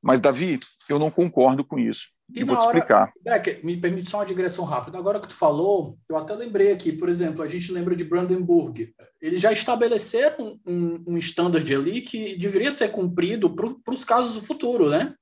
Mas, 0.04 0.20
Davi, 0.20 0.58
eu 0.88 0.98
não 0.98 1.10
concordo 1.10 1.64
com 1.64 1.78
isso. 1.78 2.08
E, 2.34 2.40
e 2.40 2.44
vou 2.44 2.56
te 2.56 2.66
hora, 2.66 2.78
explicar. 2.78 3.12
Becker, 3.22 3.64
me 3.64 3.76
permite 3.76 4.08
só 4.08 4.18
uma 4.18 4.26
digressão 4.26 4.64
rápida. 4.64 4.98
Agora 4.98 5.20
que 5.20 5.28
tu 5.28 5.34
falou, 5.34 5.98
eu 6.08 6.16
até 6.16 6.34
lembrei 6.34 6.72
aqui, 6.72 6.92
por 6.92 7.08
exemplo, 7.08 7.42
a 7.42 7.48
gente 7.48 7.72
lembra 7.72 7.96
de 7.96 8.04
Brandenburg. 8.04 8.94
Eles 9.20 9.40
já 9.40 9.52
estabeleceram 9.52 10.58
um, 10.66 11.02
um 11.06 11.18
standard 11.18 11.74
ali 11.74 12.00
que 12.00 12.36
deveria 12.36 12.72
ser 12.72 12.90
cumprido 12.90 13.54
para 13.54 13.94
os 13.94 14.04
casos 14.04 14.34
do 14.34 14.42
futuro, 14.42 14.88
né? 14.88 15.14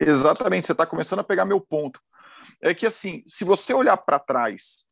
Exatamente, 0.00 0.66
você 0.66 0.72
está 0.72 0.86
começando 0.86 1.20
a 1.20 1.24
pegar 1.24 1.44
meu 1.44 1.60
ponto. 1.60 2.00
É 2.62 2.74
que, 2.74 2.86
assim, 2.86 3.22
se 3.26 3.44
você 3.44 3.72
olhar 3.72 3.96
para 3.96 4.18
trás, 4.18 4.86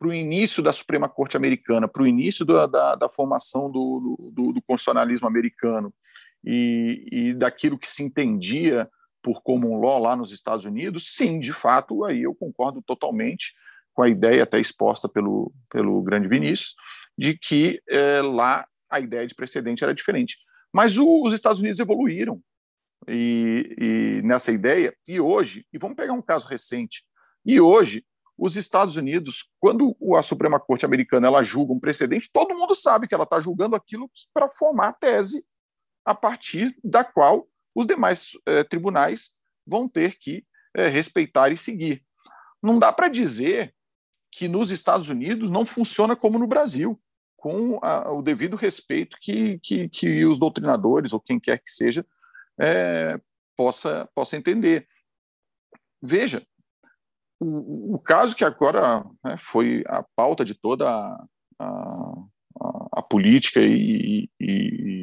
para 0.00 0.08
o 0.08 0.14
início 0.14 0.62
da 0.62 0.72
Suprema 0.72 1.08
Corte 1.08 1.36
Americana, 1.36 1.86
para 1.86 2.02
o 2.02 2.06
início 2.06 2.44
da, 2.44 2.66
da, 2.66 2.94
da 2.94 3.08
formação 3.08 3.70
do, 3.70 4.30
do, 4.32 4.52
do, 4.52 4.62
constitucionalismo 4.62 5.28
americano 5.28 5.92
e, 6.42 7.06
e 7.12 7.34
daquilo 7.34 7.78
que 7.78 7.86
se 7.86 8.02
entendia 8.02 8.88
por 9.22 9.42
common 9.42 9.80
law 9.80 9.98
lá 9.98 10.16
nos 10.16 10.32
Estados 10.32 10.64
Unidos, 10.64 11.14
sim, 11.14 11.38
de 11.38 11.52
fato, 11.52 12.04
aí 12.04 12.22
eu 12.22 12.34
concordo 12.34 12.82
totalmente 12.82 13.54
com 13.92 14.02
a 14.02 14.08
ideia 14.08 14.44
até 14.44 14.58
exposta 14.58 15.08
pelo, 15.08 15.52
pelo 15.68 16.02
grande 16.02 16.28
Vinícius, 16.28 16.74
de 17.16 17.36
que 17.36 17.82
é, 17.88 18.22
lá 18.22 18.66
a 18.88 19.00
ideia 19.00 19.26
de 19.26 19.34
precedente 19.34 19.84
era 19.84 19.94
diferente. 19.94 20.38
Mas 20.72 20.96
o, 20.96 21.22
os 21.22 21.32
Estados 21.32 21.60
Unidos 21.60 21.80
evoluíram 21.80 22.40
e, 23.08 23.74
e 23.78 24.22
nessa 24.22 24.52
ideia, 24.52 24.94
e 25.06 25.20
hoje, 25.20 25.66
e 25.72 25.78
vamos 25.78 25.96
pegar 25.96 26.12
um 26.12 26.22
caso 26.22 26.46
recente, 26.46 27.04
e 27.44 27.60
hoje 27.60 28.04
os 28.38 28.56
Estados 28.56 28.96
Unidos, 28.96 29.50
quando 29.58 29.94
a 30.16 30.22
Suprema 30.22 30.58
Corte 30.58 30.86
Americana 30.86 31.26
ela 31.26 31.42
julga 31.42 31.74
um 31.74 31.80
precedente, 31.80 32.30
todo 32.32 32.56
mundo 32.56 32.74
sabe 32.74 33.06
que 33.06 33.14
ela 33.14 33.24
está 33.24 33.38
julgando 33.38 33.76
aquilo 33.76 34.10
para 34.32 34.48
formar 34.48 34.88
a 34.88 34.92
tese 34.92 35.44
a 36.06 36.14
partir 36.14 36.74
da 36.82 37.04
qual 37.04 37.46
os 37.74 37.86
demais 37.86 38.32
eh, 38.46 38.64
tribunais 38.64 39.32
vão 39.66 39.88
ter 39.88 40.18
que 40.18 40.44
eh, 40.74 40.88
respeitar 40.88 41.50
e 41.50 41.56
seguir. 41.56 42.04
Não 42.62 42.78
dá 42.78 42.92
para 42.92 43.08
dizer 43.08 43.74
que 44.30 44.48
nos 44.48 44.70
Estados 44.70 45.08
Unidos 45.08 45.50
não 45.50 45.66
funciona 45.66 46.14
como 46.14 46.38
no 46.38 46.46
Brasil, 46.46 47.00
com 47.36 47.78
a, 47.82 48.12
o 48.12 48.22
devido 48.22 48.56
respeito 48.56 49.16
que, 49.20 49.58
que, 49.60 49.88
que, 49.88 50.24
os 50.24 50.38
doutrinadores 50.38 51.12
ou 51.12 51.20
quem 51.20 51.40
quer 51.40 51.58
que 51.58 51.70
seja 51.70 52.06
eh, 52.60 53.18
possa, 53.56 54.08
possa 54.14 54.36
entender. 54.36 54.86
Veja, 56.02 56.42
o, 57.40 57.94
o 57.94 57.98
caso 57.98 58.36
que 58.36 58.44
agora 58.44 59.04
né, 59.24 59.36
foi 59.38 59.82
a 59.86 60.04
pauta 60.14 60.44
de 60.44 60.54
toda 60.54 60.88
a, 60.88 61.26
a, 61.58 62.14
a 62.92 63.02
política 63.02 63.60
e, 63.60 64.28
e, 64.38 64.99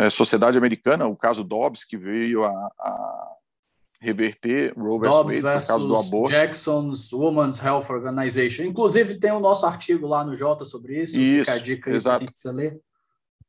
é, 0.00 0.08
sociedade 0.08 0.56
americana, 0.56 1.06
o 1.06 1.14
caso 1.14 1.44
Dobbs, 1.44 1.84
que 1.84 1.96
veio 1.96 2.42
a, 2.42 2.50
a 2.50 3.36
reverter 4.00 4.72
Roe 4.74 4.98
vs. 4.98 5.42
Wade 5.42 5.60
por 5.60 5.66
causa 5.66 5.86
do 5.86 5.96
aborto. 5.96 6.30
Jackson's 6.30 7.12
Women's 7.12 7.62
Health 7.62 7.90
Organization. 7.90 8.62
Inclusive, 8.62 9.20
tem 9.20 9.30
o 9.30 9.40
nosso 9.40 9.66
artigo 9.66 10.06
lá 10.06 10.24
no 10.24 10.34
Jota 10.34 10.64
sobre 10.64 11.02
isso. 11.02 11.18
Isso, 11.18 11.50
a 11.50 11.58
dica 11.58 11.90
exato. 11.90 12.24
que 12.24 12.32
você 12.34 12.50
ler. 12.50 12.80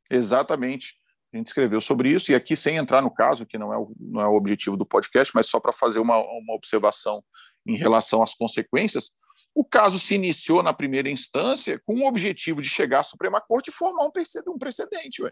Exatamente. 0.09 0.95
A 1.33 1.37
gente 1.37 1.47
escreveu 1.47 1.79
sobre 1.79 2.09
isso, 2.09 2.33
e 2.33 2.35
aqui, 2.35 2.57
sem 2.57 2.75
entrar 2.75 3.01
no 3.01 3.09
caso, 3.09 3.45
que 3.45 3.57
não 3.57 3.73
é 3.73 3.77
o, 3.77 3.93
não 3.97 4.19
é 4.19 4.27
o 4.27 4.35
objetivo 4.35 4.75
do 4.75 4.85
podcast, 4.85 5.33
mas 5.33 5.47
só 5.47 5.57
para 5.57 5.71
fazer 5.71 5.99
uma, 5.99 6.17
uma 6.17 6.53
observação 6.53 7.23
em 7.65 7.77
relação 7.77 8.21
às 8.21 8.35
consequências, 8.35 9.11
o 9.55 9.63
caso 9.63 9.97
se 9.97 10.15
iniciou 10.15 10.61
na 10.61 10.73
primeira 10.73 11.09
instância 11.09 11.81
com 11.85 12.01
o 12.01 12.07
objetivo 12.07 12.61
de 12.61 12.67
chegar 12.67 12.99
à 12.99 13.03
Suprema 13.03 13.39
Corte 13.39 13.69
e 13.69 13.73
formar 13.73 14.03
um 14.03 14.57
precedente. 14.57 15.23
Ué. 15.23 15.31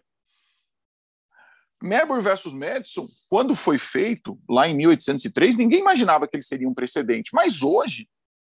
Marbury 1.81 2.21
versus 2.21 2.53
Madison, 2.53 3.05
quando 3.29 3.55
foi 3.55 3.77
feito, 3.77 4.39
lá 4.49 4.67
em 4.67 4.75
1803, 4.75 5.55
ninguém 5.55 5.79
imaginava 5.79 6.27
que 6.27 6.35
ele 6.35 6.43
seria 6.43 6.67
um 6.67 6.73
precedente, 6.73 7.31
mas 7.33 7.61
hoje 7.61 8.09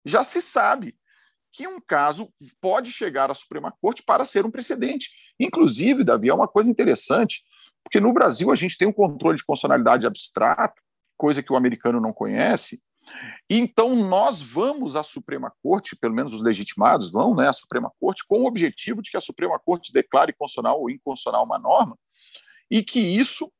já 0.04 0.22
se 0.22 0.42
sabe 0.42 0.94
que 1.52 1.66
um 1.66 1.80
caso 1.80 2.28
pode 2.60 2.90
chegar 2.90 3.30
à 3.30 3.34
Suprema 3.34 3.72
Corte 3.80 4.02
para 4.02 4.24
ser 4.24 4.44
um 4.44 4.50
precedente. 4.50 5.10
Inclusive, 5.38 6.04
Davi, 6.04 6.28
é 6.28 6.34
uma 6.34 6.48
coisa 6.48 6.68
interessante, 6.68 7.42
porque 7.82 8.00
no 8.00 8.12
Brasil 8.12 8.50
a 8.50 8.54
gente 8.54 8.76
tem 8.76 8.88
um 8.88 8.92
controle 8.92 9.36
de 9.36 9.44
constitucionalidade 9.44 10.06
abstrato, 10.06 10.82
coisa 11.16 11.42
que 11.42 11.52
o 11.52 11.56
americano 11.56 12.00
não 12.00 12.12
conhece, 12.12 12.82
então 13.48 13.94
nós 13.94 14.40
vamos 14.40 14.96
à 14.96 15.02
Suprema 15.02 15.52
Corte, 15.62 15.96
pelo 15.96 16.14
menos 16.14 16.32
os 16.32 16.42
legitimados 16.42 17.10
vão 17.10 17.34
né, 17.34 17.48
à 17.48 17.52
Suprema 17.52 17.92
Corte, 18.00 18.24
com 18.26 18.42
o 18.42 18.46
objetivo 18.46 19.02
de 19.02 19.10
que 19.10 19.16
a 19.16 19.20
Suprema 19.20 19.58
Corte 19.58 19.92
declare 19.92 20.32
constitucional 20.32 20.80
ou 20.80 20.90
inconstitucional 20.90 21.44
uma 21.44 21.58
norma, 21.58 21.98
e 22.74 22.82
que 22.82 22.98
isso 22.98 23.52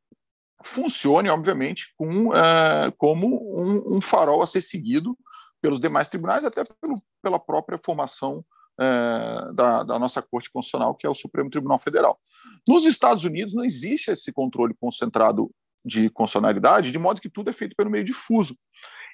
funcione, 0.60 1.28
obviamente, 1.28 1.94
com, 1.96 2.30
uh, 2.30 2.90
como 2.98 3.28
um, 3.56 3.96
um, 3.96 4.00
farol 4.00 4.42
a 4.42 4.46
ser 4.46 4.60
seguido 4.60 5.16
pelos 5.62 5.78
demais 5.78 6.08
tribunais, 6.08 6.44
até 6.44 6.64
pelo, 6.64 6.94
pela 7.22 7.38
própria 7.38 7.78
formação 7.78 8.44
uh, 8.80 9.52
da, 9.54 9.84
da, 9.84 10.00
nossa 10.00 10.20
Corte 10.20 10.50
Constitucional, 10.50 10.96
que 10.96 11.06
é 11.06 11.08
o 11.08 11.14
Supremo 11.14 11.48
Tribunal 11.48 11.78
Federal. 11.78 12.18
Nos 12.66 12.86
Estados 12.86 13.22
Unidos 13.22 13.54
não 13.54 13.64
existe 13.64 14.10
esse 14.10 14.32
controle 14.32 14.74
concentrado 14.80 15.48
de 15.84 16.10
constitucionalidade, 16.10 16.90
de 16.90 16.98
modo 16.98 17.20
que 17.20 17.30
tudo 17.30 17.50
é 17.50 17.52
feito 17.52 17.76
pelo 17.76 17.90
meio 17.90 18.02
difuso. 18.02 18.58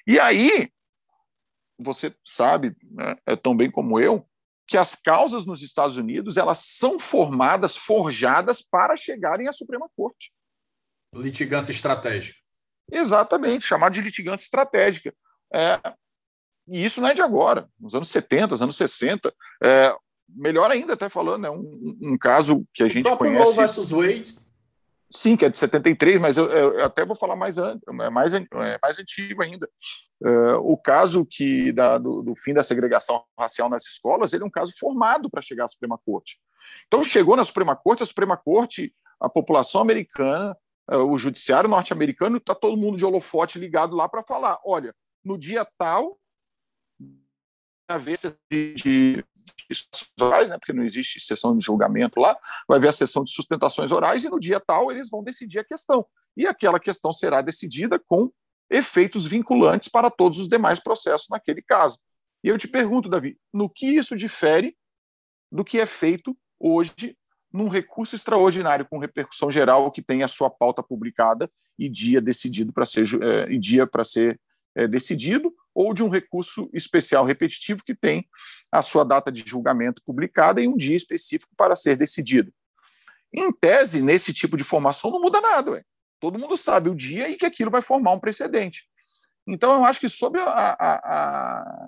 E 0.07 0.19
aí, 0.19 0.67
você 1.77 2.11
sabe, 2.25 2.75
né, 2.89 3.15
é 3.23 3.35
tão 3.35 3.55
bem 3.55 3.69
como 3.69 3.99
eu, 3.99 4.27
que 4.71 4.77
as 4.77 4.95
causas 4.95 5.45
nos 5.45 5.61
Estados 5.61 5.97
Unidos 5.97 6.37
elas 6.37 6.59
são 6.59 6.97
formadas, 6.97 7.75
forjadas 7.75 8.61
para 8.61 8.95
chegarem 8.95 9.49
à 9.49 9.51
Suprema 9.51 9.89
Corte. 9.97 10.31
Litigância 11.13 11.73
estratégica. 11.73 12.39
Exatamente, 12.89 13.65
chamado 13.65 13.91
de 13.91 13.99
litigância 13.99 14.45
estratégica. 14.45 15.13
É, 15.53 15.77
e 16.69 16.85
isso 16.85 17.01
não 17.01 17.09
é 17.09 17.13
de 17.13 17.21
agora, 17.21 17.69
nos 17.77 17.93
anos 17.93 18.07
70, 18.07 18.47
nos 18.47 18.61
anos 18.61 18.77
60. 18.77 19.35
É, 19.61 19.93
melhor 20.29 20.71
ainda, 20.71 20.93
até 20.93 21.09
falando, 21.09 21.45
é 21.45 21.51
um, 21.51 21.97
um 22.01 22.17
caso 22.17 22.65
que 22.73 22.83
a 22.83 22.85
o 22.85 22.89
gente 22.89 23.17
conhece. 23.17 23.43
Roe 23.43 23.55
versus 23.57 23.91
Wade 23.91 24.40
Sim, 25.13 25.35
que 25.35 25.43
é 25.43 25.49
de 25.49 25.57
73, 25.57 26.19
mas 26.19 26.37
eu, 26.37 26.45
eu 26.45 26.85
até 26.85 27.05
vou 27.05 27.15
falar 27.15 27.35
mais, 27.35 27.57
é 27.57 28.09
mais, 28.09 28.33
é 28.33 28.79
mais 28.81 28.97
antigo 28.97 29.41
ainda. 29.41 29.69
Uh, 30.21 30.57
o 30.61 30.77
caso 30.77 31.25
que 31.25 31.71
da, 31.73 31.97
do, 31.97 32.21
do, 32.21 32.35
fim 32.35 32.53
da 32.53 32.63
segregação 32.63 33.23
racial 33.37 33.69
nas 33.69 33.83
escolas, 33.85 34.31
ele 34.31 34.43
é 34.43 34.45
um 34.45 34.51
caso 34.51 34.71
formado 34.79 35.29
para 35.29 35.41
chegar 35.41 35.65
à 35.65 35.67
Suprema 35.67 35.99
Corte. 36.05 36.39
Então, 36.87 37.03
chegou 37.03 37.35
na 37.35 37.43
Suprema 37.43 37.75
Corte, 37.75 38.03
a 38.03 38.05
Suprema 38.05 38.37
Corte, 38.37 38.93
a 39.19 39.27
população 39.27 39.81
americana, 39.81 40.55
uh, 40.89 40.97
o 40.97 41.19
judiciário 41.19 41.69
norte-americano, 41.69 42.37
está 42.37 42.55
todo 42.55 42.77
mundo 42.77 42.97
de 42.97 43.03
holofote 43.03 43.59
ligado 43.59 43.95
lá 43.95 44.07
para 44.07 44.23
falar: 44.23 44.59
olha, 44.63 44.95
no 45.25 45.37
dia 45.37 45.67
tal, 45.77 46.17
haver 47.89 48.17
de, 48.49 48.73
de 48.75 49.25
orais, 50.21 50.49
né, 50.49 50.57
porque 50.57 50.73
não 50.73 50.83
existe 50.83 51.19
sessão 51.19 51.57
de 51.57 51.65
julgamento 51.65 52.19
lá, 52.19 52.37
vai 52.67 52.77
haver 52.77 52.89
a 52.89 52.93
sessão 52.93 53.23
de 53.23 53.31
sustentações 53.31 53.91
orais 53.91 54.23
e 54.23 54.29
no 54.29 54.39
dia 54.39 54.59
tal 54.59 54.91
eles 54.91 55.09
vão 55.09 55.23
decidir 55.23 55.59
a 55.59 55.63
questão. 55.63 56.05
E 56.35 56.47
aquela 56.47 56.79
questão 56.79 57.11
será 57.11 57.41
decidida 57.41 57.99
com 57.99 58.31
efeitos 58.69 59.25
vinculantes 59.25 59.89
para 59.89 60.09
todos 60.09 60.39
os 60.39 60.47
demais 60.47 60.79
processos 60.79 61.27
naquele 61.29 61.61
caso. 61.61 61.99
E 62.43 62.47
eu 62.47 62.57
te 62.57 62.67
pergunto, 62.67 63.09
Davi, 63.09 63.37
no 63.53 63.69
que 63.69 63.85
isso 63.85 64.15
difere 64.15 64.75
do 65.51 65.63
que 65.63 65.79
é 65.79 65.85
feito 65.85 66.35
hoje 66.59 67.17
num 67.51 67.67
recurso 67.67 68.15
extraordinário 68.15 68.87
com 68.89 68.97
repercussão 68.97 69.51
geral 69.51 69.91
que 69.91 70.01
tem 70.01 70.23
a 70.23 70.27
sua 70.27 70.49
pauta 70.49 70.81
publicada 70.81 71.51
e 71.77 71.89
dia 71.89 72.21
decidido 72.21 72.71
para 72.71 72.85
ser 72.85 73.05
é, 73.21 73.51
e 73.51 73.59
dia 73.59 73.85
para 73.85 74.03
ser 74.03 74.39
é, 74.73 74.87
decidido 74.87 75.53
ou 75.73 75.93
de 75.93 76.03
um 76.03 76.09
recurso 76.09 76.69
especial 76.73 77.25
repetitivo 77.25 77.83
que 77.83 77.95
tem 77.95 78.27
a 78.71 78.81
sua 78.81 79.03
data 79.03 79.31
de 79.31 79.43
julgamento 79.45 80.01
publicada 80.05 80.61
em 80.61 80.67
um 80.67 80.75
dia 80.75 80.95
específico 80.95 81.53
para 81.55 81.75
ser 81.75 81.95
decidido. 81.95 82.53
Em 83.33 83.51
tese, 83.51 84.01
nesse 84.01 84.33
tipo 84.33 84.57
de 84.57 84.63
formação 84.63 85.11
não 85.11 85.21
muda 85.21 85.39
nada. 85.39 85.71
Ué. 85.71 85.83
Todo 86.19 86.37
mundo 86.37 86.55
sabe 86.57 86.89
o 86.89 86.95
dia 86.95 87.29
e 87.29 87.35
que 87.35 87.45
aquilo 87.45 87.71
vai 87.71 87.81
formar 87.81 88.11
um 88.11 88.19
precedente. 88.19 88.87
Então, 89.47 89.73
eu 89.73 89.85
acho 89.85 89.99
que 89.99 90.09
sob 90.09 90.39
a, 90.39 90.45
a, 90.45 90.93
a 91.03 91.87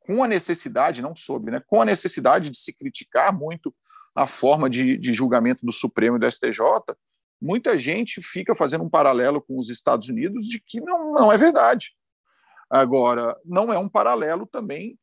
com 0.00 0.22
a 0.22 0.28
necessidade, 0.28 1.02
não 1.02 1.16
sob, 1.16 1.50
né, 1.50 1.60
com 1.66 1.82
a 1.82 1.84
necessidade 1.84 2.48
de 2.50 2.58
se 2.58 2.72
criticar 2.72 3.36
muito 3.36 3.74
a 4.14 4.26
forma 4.26 4.70
de, 4.70 4.96
de 4.96 5.12
julgamento 5.12 5.66
do 5.66 5.72
Supremo 5.72 6.16
e 6.16 6.20
do 6.20 6.30
STJ, 6.30 6.60
muita 7.40 7.76
gente 7.76 8.22
fica 8.22 8.54
fazendo 8.54 8.84
um 8.84 8.88
paralelo 8.88 9.42
com 9.42 9.58
os 9.58 9.68
Estados 9.68 10.08
Unidos 10.08 10.46
de 10.46 10.60
que 10.60 10.80
não, 10.80 11.12
não 11.12 11.32
é 11.32 11.36
verdade. 11.36 11.94
Agora, 12.68 13.38
não 13.44 13.72
é 13.72 13.78
um 13.78 13.88
paralelo 13.88 14.46
também 14.46 14.98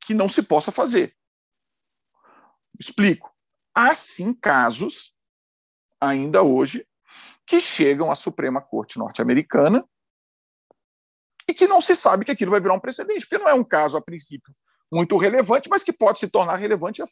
que 0.00 0.14
não 0.14 0.28
se 0.28 0.42
possa 0.42 0.72
fazer. 0.72 1.16
Explico. 2.78 3.32
Há 3.74 3.94
sim 3.94 4.32
casos, 4.34 5.14
ainda 6.00 6.42
hoje, 6.42 6.86
que 7.46 7.60
chegam 7.60 8.10
à 8.10 8.14
Suprema 8.14 8.60
Corte 8.60 8.98
norte-americana 8.98 9.86
e 11.48 11.54
que 11.54 11.66
não 11.66 11.80
se 11.80 11.94
sabe 11.94 12.24
que 12.24 12.32
aquilo 12.32 12.50
vai 12.50 12.60
virar 12.60 12.74
um 12.74 12.80
precedente, 12.80 13.26
porque 13.26 13.42
não 13.42 13.48
é 13.48 13.54
um 13.54 13.64
caso, 13.64 13.96
a 13.96 14.02
princípio, 14.02 14.54
muito 14.90 15.16
relevante, 15.16 15.68
mas 15.68 15.84
que 15.84 15.92
pode 15.92 16.18
se 16.18 16.28
tornar 16.28 16.56
relevante 16.56 17.02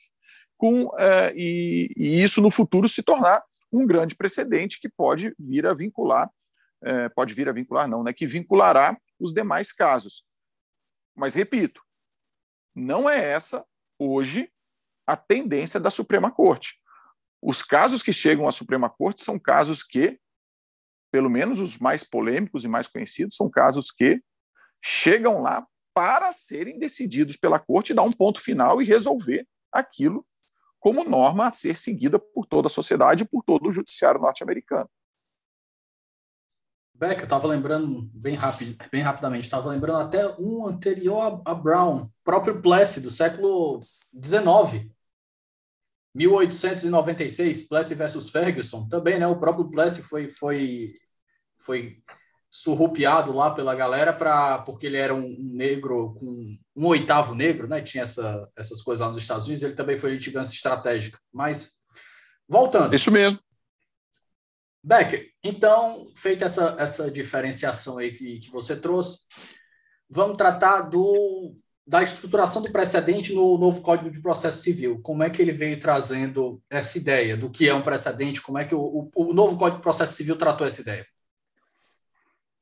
com, 0.56 0.90
é, 0.99 1.33
e, 1.37 1.92
e, 1.97 2.23
isso 2.23 2.40
no 2.40 2.50
futuro 2.50 2.88
se 2.88 3.02
tornar 3.02 3.42
um 3.73 3.87
grande 3.87 4.14
precedente 4.14 4.80
que 4.80 4.88
pode 4.88 5.35
vir 5.38 5.66
a 5.66 5.75
vincular 5.75 6.30
é, 6.85 7.09
pode 7.09 7.33
vir 7.33 7.49
a 7.49 7.52
vincular, 7.52 7.88
não, 7.88 8.02
né? 8.02 8.12
Que 8.12 8.26
vinculará 8.26 8.97
os 9.18 9.33
demais 9.33 9.73
casos. 9.73 10.25
Mas 11.14 11.35
repito, 11.35 11.83
não 12.75 13.09
é 13.09 13.23
essa 13.23 13.64
hoje 13.99 14.52
a 15.06 15.16
tendência 15.16 15.78
da 15.78 15.90
Suprema 15.90 16.30
Corte. 16.30 16.80
Os 17.40 17.62
casos 17.62 18.02
que 18.02 18.12
chegam 18.12 18.49
à 18.49 18.52
Suprema 18.52 18.88
Corte 18.88 19.23
são 19.23 19.38
casos 19.38 19.83
que, 19.83 20.18
pelo 21.12 21.30
menos 21.30 21.61
os 21.61 21.78
mais 21.78 22.02
polêmicos 22.02 22.64
e 22.64 22.68
mais 22.68 22.88
conhecidos, 22.88 23.37
são 23.37 23.50
casos 23.50 23.90
que 23.90 24.23
chegam 24.83 25.42
lá 25.42 25.66
para 25.92 26.33
serem 26.33 26.78
decididos 26.78 27.37
pela 27.37 27.59
Corte, 27.59 27.94
dar 27.94 28.02
um 28.02 28.12
ponto 28.12 28.40
final 28.40 28.83
e 28.83 28.87
resolver 28.87 29.47
aquilo 29.71 30.26
como 30.80 31.04
norma 31.04 31.47
a 31.47 31.50
ser 31.50 31.76
seguida 31.78 32.18
por 32.18 32.47
toda 32.47 32.66
a 32.66 32.71
sociedade 32.71 33.23
e 33.23 33.26
por 33.26 33.42
todo 33.42 33.68
o 33.68 33.73
judiciário 33.73 34.21
norte-americano. 34.21 34.90
Beck, 37.06 37.20
eu 37.20 37.25
estava 37.25 37.46
lembrando 37.46 38.08
bem, 38.23 38.34
rápido, 38.34 38.76
bem 38.90 39.02
rapidamente, 39.02 39.44
estava 39.44 39.68
lembrando 39.68 40.00
até 40.00 40.26
um 40.38 40.66
anterior 40.66 41.42
a, 41.44 41.50
a 41.50 41.54
Brown, 41.54 42.08
próprio 42.25 42.62
Plessy, 42.62 43.02
do 43.02 43.11
século 43.11 43.78
XIX, 43.78 44.90
1896, 46.14 47.68
Plessy 47.68 47.94
versus 47.94 48.30
Ferguson, 48.30 48.88
também, 48.88 49.18
né? 49.18 49.26
O 49.26 49.38
próprio 49.38 49.68
Plessy 49.68 50.00
foi, 50.00 50.30
foi, 50.30 50.94
foi 51.58 51.99
surrupiado 52.50 53.32
lá 53.32 53.50
pela 53.50 53.75
galera 53.75 54.12
para 54.12 54.58
porque 54.58 54.87
ele 54.87 54.96
era 54.96 55.14
um, 55.14 55.37
negro 55.38 56.14
com 56.14 56.56
um 56.75 56.87
oitavo 56.87 57.34
negro, 57.34 57.68
né? 57.68 57.82
Tinha 57.82 58.04
essa, 58.04 58.49
essas 58.56 58.80
coisas 58.80 59.04
lá 59.04 59.12
nos 59.12 59.20
Estados 59.20 59.44
Unidos. 59.44 59.62
Ele 59.62 59.75
também 59.75 59.99
foi 59.99 60.12
litigância 60.12 60.54
estratégica. 60.54 61.18
Mas 61.32 61.73
voltando. 62.49 62.94
Isso 62.94 63.11
mesmo. 63.11 63.43
Becker, 64.84 65.30
então, 65.42 66.04
feita 66.14 66.44
essa, 66.44 66.76
essa 66.78 67.10
diferenciação 67.10 67.96
aí 67.96 68.12
que, 68.12 68.40
que 68.40 68.50
você 68.50 68.76
trouxe, 68.76 69.20
vamos 70.10 70.36
tratar 70.36 70.82
do, 70.82 71.56
da 71.86 72.02
estruturação 72.02 72.60
do 72.60 72.70
precedente 72.70 73.32
no 73.32 73.56
novo 73.56 73.80
Código 73.80 74.10
de 74.10 74.20
Processo 74.20 74.58
Civil. 74.58 75.00
Como 75.00 75.22
é 75.22 75.30
que 75.30 75.40
ele 75.40 75.52
veio 75.52 75.80
trazendo 75.80 76.62
essa 76.68 76.98
ideia 76.98 77.34
do 77.34 77.48
que 77.48 77.66
é 77.66 77.74
um 77.74 77.80
precedente? 77.80 78.42
Como 78.42 78.58
é 78.58 78.66
que 78.66 78.74
o, 78.74 79.10
o, 79.14 79.30
o 79.30 79.32
novo 79.32 79.56
Código 79.56 79.78
de 79.78 79.82
Processo 79.82 80.12
Civil 80.12 80.36
tratou 80.36 80.66
essa 80.66 80.82
ideia? 80.82 81.06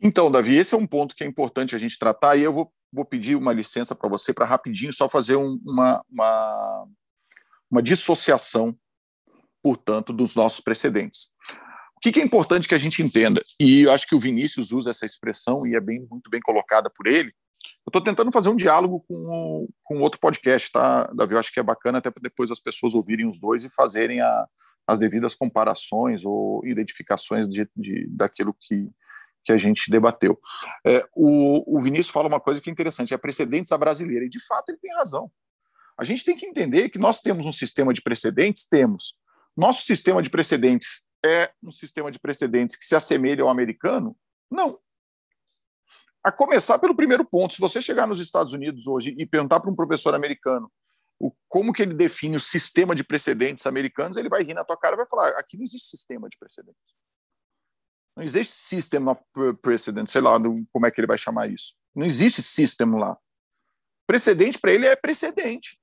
Então, 0.00 0.30
Davi, 0.30 0.56
esse 0.56 0.74
é 0.76 0.78
um 0.78 0.86
ponto 0.86 1.16
que 1.16 1.24
é 1.24 1.26
importante 1.26 1.74
a 1.74 1.78
gente 1.78 1.98
tratar, 1.98 2.36
e 2.36 2.42
eu 2.42 2.52
vou, 2.52 2.72
vou 2.92 3.04
pedir 3.04 3.34
uma 3.34 3.52
licença 3.52 3.96
para 3.96 4.08
você 4.08 4.32
para 4.32 4.46
rapidinho 4.46 4.92
só 4.92 5.08
fazer 5.08 5.34
um, 5.34 5.58
uma, 5.64 6.04
uma, 6.08 6.88
uma 7.68 7.82
dissociação, 7.82 8.76
portanto, 9.60 10.12
dos 10.12 10.36
nossos 10.36 10.60
precedentes 10.60 11.32
que, 12.02 12.10
que 12.10 12.20
é 12.20 12.24
importante 12.24 12.66
que 12.66 12.74
a 12.74 12.78
gente 12.78 13.00
entenda? 13.00 13.40
E 13.60 13.82
eu 13.82 13.92
acho 13.92 14.08
que 14.08 14.14
o 14.14 14.20
Vinícius 14.20 14.72
usa 14.72 14.90
essa 14.90 15.06
expressão 15.06 15.64
e 15.66 15.76
é 15.76 15.80
bem 15.80 16.04
muito 16.10 16.28
bem 16.28 16.40
colocada 16.40 16.90
por 16.90 17.06
ele. 17.06 17.28
Eu 17.86 17.90
estou 17.90 18.02
tentando 18.02 18.32
fazer 18.32 18.48
um 18.48 18.56
diálogo 18.56 19.04
com, 19.06 19.68
com 19.84 20.00
outro 20.00 20.18
podcast, 20.18 20.72
tá, 20.72 21.04
Davi? 21.14 21.34
Eu 21.34 21.38
acho 21.38 21.52
que 21.52 21.60
é 21.60 21.62
bacana 21.62 21.98
até 21.98 22.10
para 22.10 22.20
depois 22.20 22.50
as 22.50 22.58
pessoas 22.58 22.92
ouvirem 22.92 23.28
os 23.28 23.38
dois 23.38 23.64
e 23.64 23.70
fazerem 23.70 24.20
a, 24.20 24.46
as 24.84 24.98
devidas 24.98 25.36
comparações 25.36 26.24
ou 26.24 26.66
identificações 26.66 27.48
de, 27.48 27.68
de, 27.76 28.08
daquilo 28.10 28.52
que, 28.60 28.90
que 29.44 29.52
a 29.52 29.56
gente 29.56 29.88
debateu. 29.88 30.40
É, 30.84 31.06
o, 31.14 31.78
o 31.78 31.80
Vinícius 31.80 32.10
fala 32.10 32.26
uma 32.26 32.40
coisa 32.40 32.60
que 32.60 32.68
é 32.68 32.72
interessante, 32.72 33.14
é 33.14 33.16
precedentes 33.16 33.70
à 33.70 33.78
brasileira, 33.78 34.24
e 34.24 34.28
de 34.28 34.44
fato 34.44 34.70
ele 34.70 34.78
tem 34.78 34.92
razão. 34.96 35.30
A 35.96 36.02
gente 36.02 36.24
tem 36.24 36.36
que 36.36 36.46
entender 36.46 36.88
que 36.88 36.98
nós 36.98 37.20
temos 37.20 37.46
um 37.46 37.52
sistema 37.52 37.94
de 37.94 38.02
precedentes, 38.02 38.66
temos. 38.66 39.14
Nosso 39.56 39.82
sistema 39.84 40.20
de 40.20 40.30
precedentes 40.30 41.04
é 41.24 41.52
um 41.62 41.70
sistema 41.70 42.10
de 42.10 42.18
precedentes 42.18 42.76
que 42.76 42.84
se 42.84 42.94
assemelha 42.94 43.42
ao 43.42 43.48
americano? 43.48 44.16
Não. 44.50 44.78
A 46.24 46.30
começar 46.30 46.78
pelo 46.78 46.94
primeiro 46.94 47.24
ponto, 47.24 47.54
se 47.54 47.60
você 47.60 47.80
chegar 47.82 48.06
nos 48.06 48.20
Estados 48.20 48.52
Unidos 48.52 48.86
hoje 48.86 49.14
e 49.18 49.26
perguntar 49.26 49.60
para 49.60 49.70
um 49.70 49.74
professor 49.74 50.14
americano 50.14 50.70
o, 51.18 51.32
como 51.48 51.72
que 51.72 51.82
ele 51.82 51.94
define 51.94 52.36
o 52.36 52.40
sistema 52.40 52.94
de 52.94 53.04
precedentes 53.04 53.66
americanos, 53.66 54.16
ele 54.16 54.28
vai 54.28 54.42
rir 54.42 54.54
na 54.54 54.64
tua 54.64 54.76
cara 54.76 54.94
e 54.94 54.98
vai 54.98 55.06
falar: 55.06 55.28
aqui 55.38 55.56
não 55.56 55.64
existe 55.64 55.88
sistema 55.88 56.28
de 56.28 56.36
precedentes. 56.36 56.80
Não 58.16 58.22
existe 58.22 58.54
system 58.54 59.08
of 59.08 59.22
precedent, 59.62 60.08
sei 60.08 60.20
lá 60.20 60.38
como 60.72 60.86
é 60.86 60.90
que 60.90 61.00
ele 61.00 61.06
vai 61.06 61.16
chamar 61.16 61.48
isso. 61.48 61.74
Não 61.94 62.04
existe 62.04 62.42
system 62.42 62.98
lá. 62.98 63.16
Precedente 64.06 64.58
para 64.58 64.72
ele 64.72 64.86
é 64.86 64.94
precedente. 64.96 65.80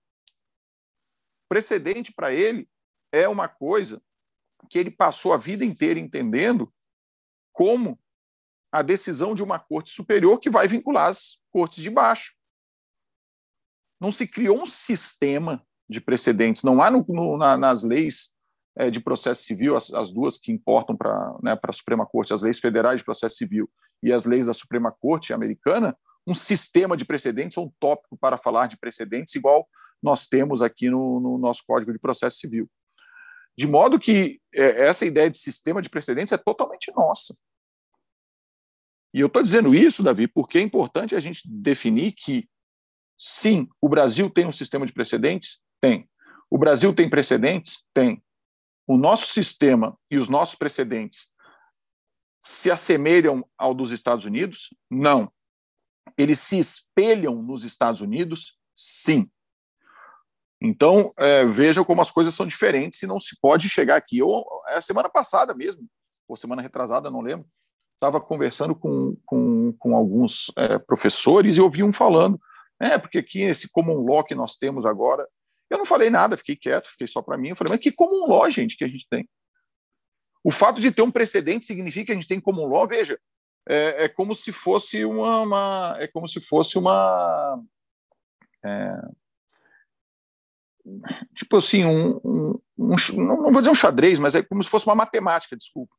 Precedente 1.47 2.13
para 2.13 2.31
ele 2.31 2.69
é 3.11 3.27
uma 3.27 3.47
coisa 3.47 4.01
que 4.69 4.77
ele 4.77 4.91
passou 4.91 5.33
a 5.33 5.37
vida 5.37 5.63
inteira 5.63 5.99
entendendo 5.99 6.71
como 7.53 7.99
a 8.71 8.81
decisão 8.81 9.33
de 9.33 9.43
uma 9.43 9.59
corte 9.59 9.91
superior 9.91 10.39
que 10.39 10.49
vai 10.49 10.67
vincular 10.67 11.09
as 11.09 11.37
cortes 11.51 11.83
de 11.83 11.89
baixo. 11.89 12.33
Não 13.99 14.11
se 14.11 14.27
criou 14.27 14.61
um 14.61 14.65
sistema 14.65 15.65
de 15.89 15.99
precedentes, 15.99 16.63
não 16.63 16.81
há 16.81 16.91
no, 16.91 17.03
no, 17.07 17.37
na, 17.37 17.57
nas 17.57 17.83
leis 17.83 18.31
é, 18.77 18.89
de 18.89 18.99
processo 18.99 19.43
civil, 19.43 19.75
as, 19.75 19.91
as 19.91 20.11
duas 20.11 20.37
que 20.37 20.51
importam 20.51 20.95
para 20.95 21.35
né, 21.41 21.57
a 21.61 21.73
Suprema 21.73 22.05
Corte, 22.05 22.33
as 22.33 22.41
leis 22.41 22.59
federais 22.59 22.99
de 22.99 23.03
processo 23.03 23.35
civil 23.35 23.69
e 24.01 24.13
as 24.13 24.25
leis 24.25 24.45
da 24.45 24.53
Suprema 24.53 24.91
Corte 24.91 25.33
americana, 25.33 25.97
um 26.25 26.35
sistema 26.35 26.95
de 26.95 27.05
precedentes 27.05 27.57
ou 27.57 27.65
um 27.65 27.71
tópico 27.79 28.17
para 28.17 28.37
falar 28.37 28.67
de 28.67 28.77
precedentes, 28.77 29.33
igual 29.35 29.67
nós 30.01 30.27
temos 30.27 30.61
aqui 30.61 30.89
no, 30.89 31.19
no 31.19 31.37
nosso 31.37 31.63
Código 31.67 31.91
de 31.91 31.99
Processo 31.99 32.37
Civil. 32.37 32.69
De 33.57 33.67
modo 33.67 33.99
que 33.99 34.39
é, 34.53 34.87
essa 34.87 35.05
ideia 35.05 35.29
de 35.29 35.37
sistema 35.37 35.81
de 35.81 35.89
precedentes 35.89 36.31
é 36.31 36.37
totalmente 36.37 36.91
nossa. 36.95 37.35
E 39.13 39.19
eu 39.19 39.27
estou 39.27 39.41
dizendo 39.41 39.73
isso, 39.73 40.03
Davi, 40.03 40.27
porque 40.27 40.59
é 40.59 40.61
importante 40.61 41.15
a 41.15 41.19
gente 41.19 41.41
definir 41.45 42.13
que, 42.13 42.47
sim, 43.17 43.67
o 43.81 43.89
Brasil 43.89 44.29
tem 44.29 44.45
um 44.45 44.51
sistema 44.51 44.85
de 44.85 44.93
precedentes? 44.93 45.59
Tem. 45.81 46.07
O 46.49 46.57
Brasil 46.57 46.93
tem 46.93 47.09
precedentes? 47.09 47.83
Tem. 47.93 48.23
O 48.87 48.97
nosso 48.97 49.27
sistema 49.33 49.97
e 50.09 50.17
os 50.17 50.29
nossos 50.29 50.55
precedentes 50.55 51.27
se 52.41 52.71
assemelham 52.71 53.47
ao 53.57 53.73
dos 53.73 53.91
Estados 53.91 54.25
Unidos? 54.25 54.69
Não. 54.89 55.31
Eles 56.17 56.39
se 56.39 56.57
espelham 56.57 57.41
nos 57.41 57.63
Estados 57.63 58.01
Unidos? 58.01 58.57
Sim. 58.75 59.29
Então, 60.61 61.13
é, 61.17 61.45
vejam 61.45 61.85
como 61.85 62.01
as 62.01 62.11
coisas 62.11 62.33
são 62.33 62.45
diferentes 62.45 63.01
e 63.01 63.07
não 63.07 63.19
se 63.19 63.39
pode 63.41 63.69
chegar 63.69 63.95
aqui. 63.95 64.17
Eu, 64.17 64.43
a 64.67 64.81
semana 64.81 65.09
passada 65.09 65.53
mesmo, 65.53 65.87
ou 66.27 66.35
semana 66.35 66.61
retrasada, 66.61 67.09
não 67.09 67.21
lembro, 67.21 67.47
estava 67.95 68.19
conversando 68.19 68.75
com, 68.75 69.15
com, 69.25 69.73
com 69.73 69.95
alguns 69.95 70.51
é, 70.57 70.77
professores 70.77 71.57
e 71.57 71.61
ouvi 71.61 71.83
um 71.83 71.91
falando, 71.91 72.39
é, 72.79 72.97
porque 72.97 73.17
aqui 73.17 73.41
esse 73.41 73.69
common 73.69 74.05
law 74.05 74.23
que 74.23 74.35
nós 74.35 74.55
temos 74.55 74.85
agora, 74.85 75.27
eu 75.69 75.77
não 75.77 75.85
falei 75.85 76.09
nada, 76.09 76.37
fiquei 76.37 76.55
quieto, 76.55 76.89
fiquei 76.89 77.07
só 77.07 77.21
para 77.21 77.37
mim. 77.37 77.49
Eu 77.49 77.55
falei, 77.55 77.71
mas 77.71 77.79
que 77.79 77.91
common 77.91 78.27
law, 78.27 78.49
gente, 78.49 78.75
que 78.75 78.83
a 78.83 78.87
gente 78.87 79.07
tem? 79.09 79.27
O 80.43 80.51
fato 80.51 80.81
de 80.81 80.91
ter 80.91 81.01
um 81.01 81.11
precedente 81.11 81.65
significa 81.65 82.07
que 82.07 82.11
a 82.13 82.15
gente 82.15 82.27
tem 82.27 82.39
common 82.39 82.65
law, 82.65 82.87
veja, 82.87 83.19
é, 83.67 84.05
é 84.05 84.09
como 84.09 84.33
se 84.33 84.51
fosse 84.51 85.05
uma, 85.05 85.41
uma, 85.41 85.97
é 85.99 86.07
como 86.07 86.27
se 86.27 86.41
fosse 86.41 86.77
uma 86.77 87.61
é, 88.65 89.01
tipo 91.33 91.57
assim, 91.57 91.85
um, 91.85 92.19
um, 92.23 92.61
um, 92.77 92.95
não 93.15 93.51
vou 93.51 93.61
dizer 93.61 93.69
um 93.69 93.75
xadrez, 93.75 94.19
mas 94.19 94.35
é 94.35 94.43
como 94.43 94.63
se 94.63 94.69
fosse 94.69 94.85
uma 94.85 94.95
matemática, 94.95 95.55
desculpa. 95.55 95.95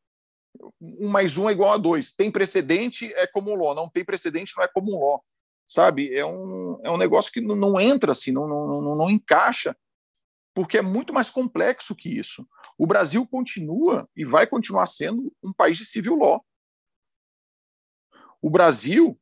Um 0.81 1.09
mais 1.09 1.39
um 1.39 1.49
é 1.49 1.53
igual 1.53 1.73
a 1.73 1.77
dois. 1.77 2.13
Tem 2.13 2.31
precedente, 2.31 3.13
é 3.15 3.27
como 3.27 3.51
um 3.51 3.55
law. 3.55 3.75
Não 3.75 3.89
tem 3.89 4.05
precedente, 4.05 4.55
não 4.57 4.65
é 4.65 4.69
como 4.69 4.95
um 4.95 5.01
law. 5.01 5.25
Sabe? 5.67 6.13
É 6.15 6.27
um, 6.27 6.81
é 6.83 6.91
um 6.91 6.97
negócio 6.97 7.33
que 7.33 7.41
não, 7.41 7.55
não 7.55 7.81
entra 7.81 8.13
assim, 8.13 8.33
não, 8.33 8.49
não, 8.49 8.83
não, 8.83 8.97
não 8.97 9.11
encaixa, 9.11 9.77
porque 10.55 10.79
é 10.79 10.83
muito 10.83 11.13
mais 11.13 11.31
complexo 11.31 11.95
que 11.95 12.09
isso. 12.09 12.47
O 12.77 12.87
Brasil 12.87 13.27
continua 13.27 14.09
e 14.17 14.25
vai 14.25 14.47
continuar 14.47 14.87
sendo 14.87 15.33
um 15.43 15.53
país 15.53 15.79
de 15.79 15.85
civil 15.85 16.17
law. 16.17 16.45
O 18.43 18.51
Brasil 18.51 19.19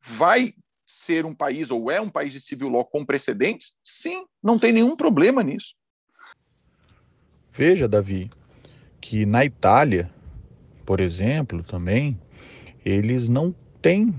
vai 0.00 0.54
ser 0.92 1.24
um 1.24 1.34
país 1.34 1.70
ou 1.70 1.90
é 1.90 2.00
um 2.00 2.08
país 2.08 2.32
de 2.32 2.40
civil 2.40 2.68
law 2.68 2.84
com 2.84 3.04
precedentes? 3.04 3.72
Sim, 3.82 4.24
não 4.42 4.58
tem 4.58 4.72
nenhum 4.72 4.94
problema 4.94 5.42
nisso. 5.42 5.74
Veja, 7.50 7.88
Davi, 7.88 8.30
que 9.00 9.26
na 9.26 9.44
Itália, 9.44 10.10
por 10.84 11.00
exemplo, 11.00 11.62
também, 11.62 12.18
eles 12.84 13.28
não 13.28 13.54
têm 13.80 14.14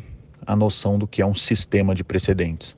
a 0.46 0.56
noção 0.56 0.98
do 0.98 1.08
que 1.08 1.22
é 1.22 1.26
um 1.26 1.36
sistema 1.36 1.96
de 1.96 2.04
precedentes. 2.04 2.76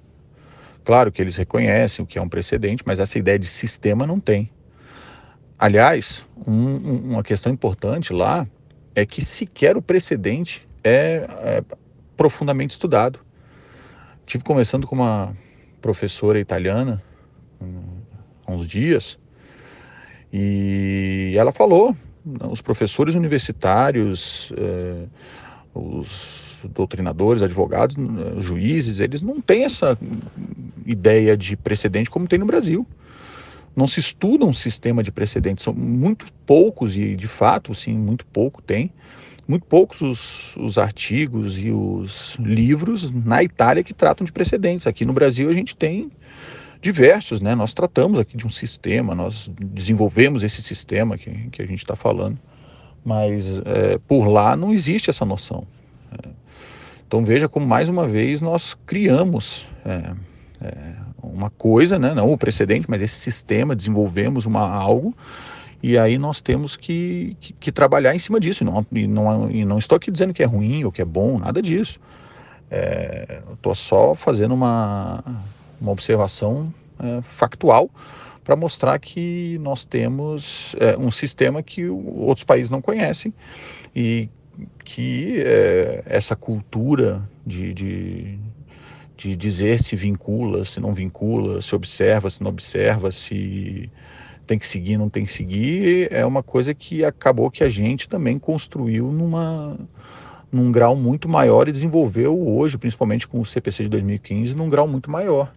Claro 0.84 1.12
que 1.12 1.21
eles 1.21 1.36
reconhecem 1.36 2.03
o 2.03 2.08
que 2.08 2.19
é 2.19 2.21
um 2.21 2.29
precedente, 2.29 2.84
mas 2.86 2.99
essa 2.99 3.17
ideia 3.17 3.39
de 3.39 3.47
sistema 3.47 4.05
não 4.05 4.19
tem. 4.19 4.51
Aliás, 5.58 6.23
um, 6.45 7.13
uma 7.13 7.23
questão 7.23 7.51
importante 7.51 8.13
lá 8.13 8.47
é 8.93 9.05
que 9.05 9.23
sequer 9.23 9.75
o 9.77 9.81
precedente 9.81 10.67
é, 10.84 11.27
é 11.39 11.63
profundamente 12.15 12.73
estudado. 12.73 13.24
Tive 14.25 14.43
conversando 14.43 14.88
com 14.88 14.95
uma 14.95 15.35
professora 15.81 16.39
italiana 16.39 17.01
há 18.45 18.51
uns 18.51 18.65
dias 18.65 19.19
e 20.33 21.35
ela 21.38 21.51
falou 21.51 21.95
os 22.49 22.59
professores 22.59 23.13
universitários, 23.13 24.51
é, 24.57 25.05
os 25.73 26.57
doutrinadores, 26.63 27.43
advogados, 27.43 27.95
juízes, 28.39 28.99
eles 28.99 29.21
não 29.21 29.39
têm 29.39 29.63
essa 29.63 29.97
ideia 30.85 31.38
de 31.38 31.55
precedente 31.55 32.09
como 32.09 32.27
tem 32.27 32.39
no 32.39 32.45
Brasil. 32.45 32.85
Não 33.75 33.85
se 33.85 33.99
estuda 33.99 34.45
um 34.45 34.53
sistema 34.53 35.03
de 35.03 35.11
precedentes, 35.11 35.63
são 35.63 35.73
muito 35.73 36.25
poucos, 36.45 36.97
e 36.97 37.15
de 37.15 37.27
fato, 37.27 37.75
sim, 37.75 37.93
muito 37.93 38.25
pouco 38.25 38.61
tem, 38.61 38.91
muito 39.47 39.65
poucos 39.65 40.01
os, 40.01 40.58
os 40.58 40.77
artigos 40.77 41.60
e 41.60 41.71
os 41.71 42.36
livros 42.39 43.12
na 43.12 43.43
Itália 43.43 43.84
que 43.84 43.93
tratam 43.93 44.25
de 44.25 44.31
precedentes. 44.31 44.88
Aqui 44.88 45.05
no 45.05 45.13
Brasil 45.13 45.49
a 45.49 45.53
gente 45.53 45.75
tem 45.75 46.12
diversos, 46.81 47.41
né? 47.41 47.55
Nós 47.55 47.73
tratamos 47.73 48.19
aqui 48.19 48.38
de 48.38 48.45
um 48.45 48.49
sistema, 48.49 49.15
nós 49.15 49.51
desenvolvemos 49.60 50.43
esse 50.43 50.62
sistema 50.62 51.17
que, 51.17 51.31
que 51.51 51.62
a 51.62 51.65
gente 51.65 51.79
está 51.79 51.95
falando, 51.95 52.38
mas 53.03 53.58
é, 53.65 53.97
por 54.08 54.27
lá 54.27 54.55
não 54.55 54.73
existe 54.73 55.10
essa 55.10 55.25
noção. 55.25 55.65
É, 56.12 56.29
então 57.08 57.23
veja 57.23 57.47
como 57.47 57.65
mais 57.65 57.89
uma 57.89 58.08
vez 58.08 58.41
nós 58.41 58.75
criamos 58.86 59.67
é, 59.86 60.13
é 60.62 60.93
uma 61.21 61.49
coisa, 61.49 61.97
né? 61.99 62.13
Não 62.13 62.31
o 62.31 62.38
precedente, 62.38 62.86
mas 62.88 63.01
esse 63.01 63.15
sistema, 63.15 63.75
desenvolvemos 63.75 64.45
uma 64.45 64.67
algo 64.69 65.15
e 65.88 66.00
aí 66.00 66.17
nós 66.17 66.41
temos 66.41 66.76
que, 66.76 67.38
que, 67.39 67.54
que 67.54 67.71
trabalhar 67.71 68.15
em 68.15 68.17
cima 68.17 68.39
disso. 68.39 68.63
E 68.63 68.65
não, 68.65 68.88
e, 68.91 69.06
não, 69.06 69.52
e 69.52 69.63
não 69.63 69.78
estou 69.78 69.95
aqui 69.95 70.10
dizendo 70.10 70.34
que 70.34 70.41
é 70.41 70.45
ruim 70.48 70.84
ou 70.84 70.91
que 70.91 71.00
é 71.00 71.06
bom, 71.06 71.38
nada 71.38 71.62
disso. 71.62 72.00
É, 72.71 73.43
estou 73.54 73.76
só 73.76 74.15
fazendo 74.15 74.56
uma, 74.56 75.24
uma 75.80 75.91
observação 75.91 76.74
é, 77.00 77.21
factual 77.30 77.88
para 78.43 78.56
mostrar 78.56 78.98
que 78.98 79.60
nós 79.62 79.86
temos 79.86 80.76
é, 80.80 80.98
um 80.98 81.12
sistema 81.12 81.62
que 81.62 81.88
outros 81.88 82.43
países 82.43 82.71
não 82.71 82.82
conhecem 82.82 83.32
e 83.95 84.28
que 84.84 85.39
é, 85.45 86.02
essa 86.08 86.36
cultura 86.36 87.21
de, 87.45 87.76
de, 87.76 88.39
de 89.15 89.36
dizer 89.36 89.84
se 89.84 89.95
vincula, 89.95 90.65
se 90.65 90.80
não 90.80 90.95
vincula, 90.95 91.62
se 91.62 91.76
observa, 91.76 92.28
se 92.28 92.41
não 92.41 92.50
observa, 92.50 93.12
se 93.12 93.88
tem 94.45 94.60
que 94.60 94.67
seguir, 94.67 94.97
não 94.97 95.10
tem 95.10 95.25
que 95.25 95.31
seguir, 95.31 96.12
é 96.12 96.25
uma 96.25 96.43
coisa 96.43 96.73
que 96.73 97.03
acabou 97.03 97.51
que 97.51 97.63
a 97.63 97.69
gente 97.69 98.08
também 98.08 98.39
construiu 98.39 99.12
numa, 99.12 99.77
num 100.51 100.71
grau 100.71 100.95
muito 100.95 101.27
maior 101.27 101.67
e 101.67 101.71
desenvolveu 101.71 102.47
hoje, 102.47 102.77
principalmente 102.77 103.27
com 103.27 103.41
o 103.41 103.45
CPC 103.45 103.84
de 103.84 103.89
2015, 103.89 104.55
num 104.55 104.69
grau 104.69 104.88
muito 104.88 105.10
maior. 105.12 105.53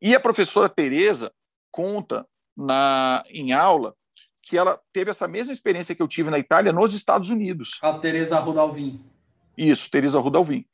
E 0.00 0.14
a 0.14 0.20
professora 0.20 0.68
Tereza 0.68 1.32
conta 1.70 2.26
na, 2.56 3.22
em 3.30 3.52
aula 3.52 3.94
que 4.42 4.58
ela 4.58 4.78
teve 4.92 5.10
essa 5.10 5.26
mesma 5.26 5.52
experiência 5.52 5.94
que 5.94 6.02
eu 6.02 6.08
tive 6.08 6.30
na 6.30 6.38
Itália 6.38 6.72
nos 6.72 6.92
Estados 6.92 7.30
Unidos. 7.30 7.78
A 7.80 7.98
Tereza 7.98 8.38
Rudalvin. 8.38 9.02
Isso, 9.56 9.90
Tereza 9.90 10.18
Rudalvin 10.18 10.66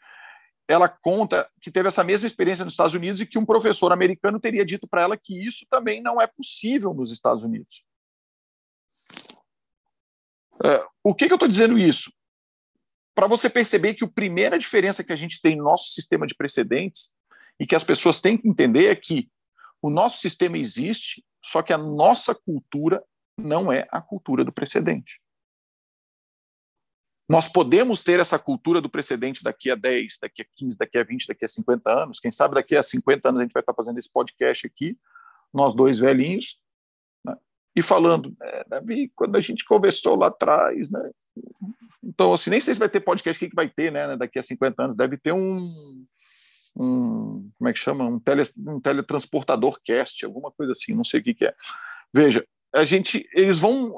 ela 0.70 0.88
conta 0.88 1.50
que 1.60 1.68
teve 1.68 1.88
essa 1.88 2.04
mesma 2.04 2.28
experiência 2.28 2.64
nos 2.64 2.74
Estados 2.74 2.94
Unidos 2.94 3.20
e 3.20 3.26
que 3.26 3.38
um 3.38 3.44
professor 3.44 3.92
americano 3.92 4.38
teria 4.38 4.64
dito 4.64 4.86
para 4.86 5.02
ela 5.02 5.16
que 5.16 5.34
isso 5.44 5.66
também 5.68 6.00
não 6.00 6.20
é 6.20 6.28
possível 6.28 6.94
nos 6.94 7.10
Estados 7.10 7.42
Unidos. 7.42 7.84
É, 10.64 10.86
o 11.02 11.12
que, 11.12 11.26
que 11.26 11.32
eu 11.32 11.36
estou 11.36 11.48
dizendo 11.48 11.76
isso? 11.76 12.12
Para 13.16 13.26
você 13.26 13.50
perceber 13.50 13.94
que 13.94 14.04
a 14.04 14.08
primeira 14.08 14.56
diferença 14.56 15.02
que 15.02 15.12
a 15.12 15.16
gente 15.16 15.40
tem 15.42 15.56
no 15.56 15.64
nosso 15.64 15.90
sistema 15.90 16.24
de 16.24 16.36
precedentes 16.36 17.10
e 17.58 17.66
que 17.66 17.74
as 17.74 17.82
pessoas 17.82 18.20
têm 18.20 18.38
que 18.38 18.48
entender 18.48 18.86
é 18.86 18.94
que 18.94 19.28
o 19.82 19.90
nosso 19.90 20.18
sistema 20.18 20.56
existe, 20.56 21.24
só 21.44 21.62
que 21.62 21.72
a 21.72 21.78
nossa 21.78 22.32
cultura 22.32 23.02
não 23.36 23.72
é 23.72 23.88
a 23.90 24.00
cultura 24.00 24.44
do 24.44 24.52
precedente. 24.52 25.20
Nós 27.30 27.46
podemos 27.46 28.02
ter 28.02 28.18
essa 28.18 28.40
cultura 28.40 28.80
do 28.80 28.90
precedente 28.90 29.44
daqui 29.44 29.70
a 29.70 29.76
10, 29.76 30.18
daqui 30.20 30.42
a 30.42 30.46
15, 30.56 30.76
daqui 30.76 30.98
a 30.98 31.04
20, 31.04 31.28
daqui 31.28 31.44
a 31.44 31.48
50 31.48 32.02
anos. 32.02 32.18
Quem 32.18 32.32
sabe 32.32 32.56
daqui 32.56 32.74
a 32.74 32.82
50 32.82 33.28
anos 33.28 33.38
a 33.38 33.44
gente 33.44 33.52
vai 33.52 33.60
estar 33.60 33.72
fazendo 33.72 34.00
esse 34.00 34.12
podcast 34.12 34.66
aqui, 34.66 34.98
nós 35.54 35.72
dois 35.72 36.00
velhinhos, 36.00 36.58
né? 37.24 37.36
e 37.76 37.80
falando, 37.82 38.34
é, 38.42 38.64
Davi, 38.66 39.12
quando 39.14 39.36
a 39.36 39.40
gente 39.40 39.64
conversou 39.64 40.16
lá 40.16 40.26
atrás, 40.26 40.90
né? 40.90 41.08
Então, 42.02 42.34
assim, 42.34 42.50
nem 42.50 42.60
sei 42.60 42.74
se 42.74 42.80
vai 42.80 42.88
ter 42.88 42.98
podcast, 42.98 43.44
o 43.44 43.48
que 43.48 43.54
vai 43.54 43.68
ter, 43.68 43.92
né? 43.92 44.16
Daqui 44.16 44.40
a 44.40 44.42
50 44.42 44.82
anos, 44.82 44.96
deve 44.96 45.16
ter 45.16 45.30
um, 45.30 46.04
um 46.76 47.48
como 47.56 47.68
é 47.68 47.72
que 47.72 47.78
chama? 47.78 48.06
Um, 48.06 48.18
tele, 48.18 48.42
um 48.58 48.80
teletransportador 48.80 49.78
cast, 49.84 50.24
alguma 50.24 50.50
coisa 50.50 50.72
assim, 50.72 50.94
não 50.94 51.04
sei 51.04 51.20
o 51.20 51.22
que, 51.22 51.34
que 51.34 51.44
é. 51.44 51.54
Veja, 52.12 52.44
a 52.74 52.82
gente, 52.82 53.24
eles 53.32 53.60
vão 53.60 53.94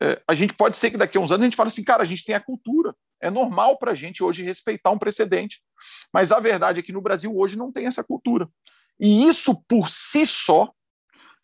é, 0.00 0.22
a 0.26 0.34
gente 0.34 0.54
pode 0.54 0.76
ser 0.76 0.90
que 0.90 0.96
daqui 0.96 1.18
a 1.18 1.20
uns 1.20 1.30
anos 1.30 1.42
a 1.42 1.46
gente 1.46 1.56
fale 1.56 1.68
assim, 1.68 1.82
cara, 1.82 2.02
a 2.02 2.06
gente 2.06 2.24
tem 2.24 2.34
a 2.34 2.40
cultura. 2.40 2.94
É 3.20 3.30
normal 3.30 3.78
para 3.78 3.92
a 3.92 3.94
gente 3.94 4.22
hoje 4.22 4.44
respeitar 4.44 4.90
um 4.90 4.98
precedente. 4.98 5.60
Mas 6.12 6.30
a 6.30 6.38
verdade 6.38 6.80
é 6.80 6.82
que 6.82 6.92
no 6.92 7.00
Brasil 7.00 7.36
hoje 7.36 7.58
não 7.58 7.72
tem 7.72 7.86
essa 7.86 8.04
cultura. 8.04 8.48
E 9.00 9.26
isso 9.26 9.60
por 9.68 9.88
si 9.88 10.24
só 10.26 10.72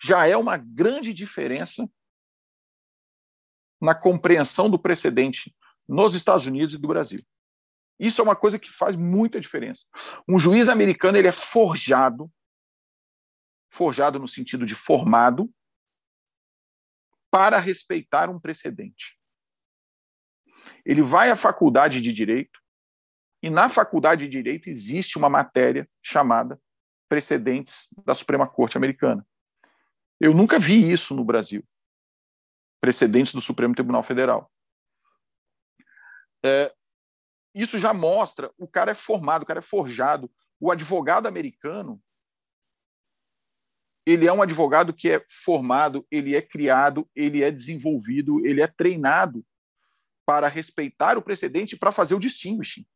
já 0.00 0.26
é 0.26 0.36
uma 0.36 0.56
grande 0.56 1.12
diferença 1.12 1.88
na 3.80 3.94
compreensão 3.94 4.70
do 4.70 4.78
precedente 4.78 5.54
nos 5.88 6.14
Estados 6.14 6.46
Unidos 6.46 6.74
e 6.74 6.78
do 6.78 6.88
Brasil. 6.88 7.24
Isso 7.98 8.20
é 8.20 8.24
uma 8.24 8.36
coisa 8.36 8.58
que 8.58 8.70
faz 8.70 8.96
muita 8.96 9.40
diferença. 9.40 9.86
Um 10.28 10.38
juiz 10.38 10.68
americano 10.68 11.18
ele 11.18 11.28
é 11.28 11.32
forjado, 11.32 12.30
forjado 13.70 14.18
no 14.18 14.26
sentido 14.26 14.66
de 14.66 14.74
formado, 14.74 15.50
para 17.34 17.58
respeitar 17.58 18.30
um 18.30 18.38
precedente. 18.38 19.18
Ele 20.86 21.02
vai 21.02 21.32
à 21.32 21.36
faculdade 21.36 22.00
de 22.00 22.12
direito 22.12 22.60
e 23.42 23.50
na 23.50 23.68
faculdade 23.68 24.26
de 24.26 24.30
direito 24.30 24.70
existe 24.70 25.18
uma 25.18 25.28
matéria 25.28 25.90
chamada 26.00 26.62
precedentes 27.08 27.88
da 28.04 28.14
Suprema 28.14 28.46
Corte 28.46 28.76
Americana. 28.76 29.26
Eu 30.20 30.32
nunca 30.32 30.60
vi 30.60 30.92
isso 30.92 31.12
no 31.12 31.24
Brasil. 31.24 31.66
Precedentes 32.80 33.34
do 33.34 33.40
Supremo 33.40 33.74
Tribunal 33.74 34.04
Federal. 34.04 34.48
É, 36.46 36.72
isso 37.52 37.80
já 37.80 37.92
mostra 37.92 38.48
o 38.56 38.68
cara 38.68 38.92
é 38.92 38.94
formado, 38.94 39.42
o 39.42 39.46
cara 39.46 39.58
é 39.58 39.60
forjado. 39.60 40.30
O 40.60 40.70
advogado 40.70 41.26
americano 41.26 42.00
ele 44.06 44.26
é 44.26 44.32
um 44.32 44.42
advogado 44.42 44.92
que 44.92 45.10
é 45.10 45.24
formado, 45.28 46.06
ele 46.10 46.36
é 46.36 46.42
criado, 46.42 47.08
ele 47.14 47.42
é 47.42 47.50
desenvolvido, 47.50 48.44
ele 48.44 48.60
é 48.60 48.66
treinado 48.66 49.44
para 50.26 50.48
respeitar 50.48 51.16
o 51.16 51.22
precedente 51.22 51.76
para 51.76 51.92
fazer 51.92 52.14
o 52.14 52.18
distinguishing, 52.18 52.86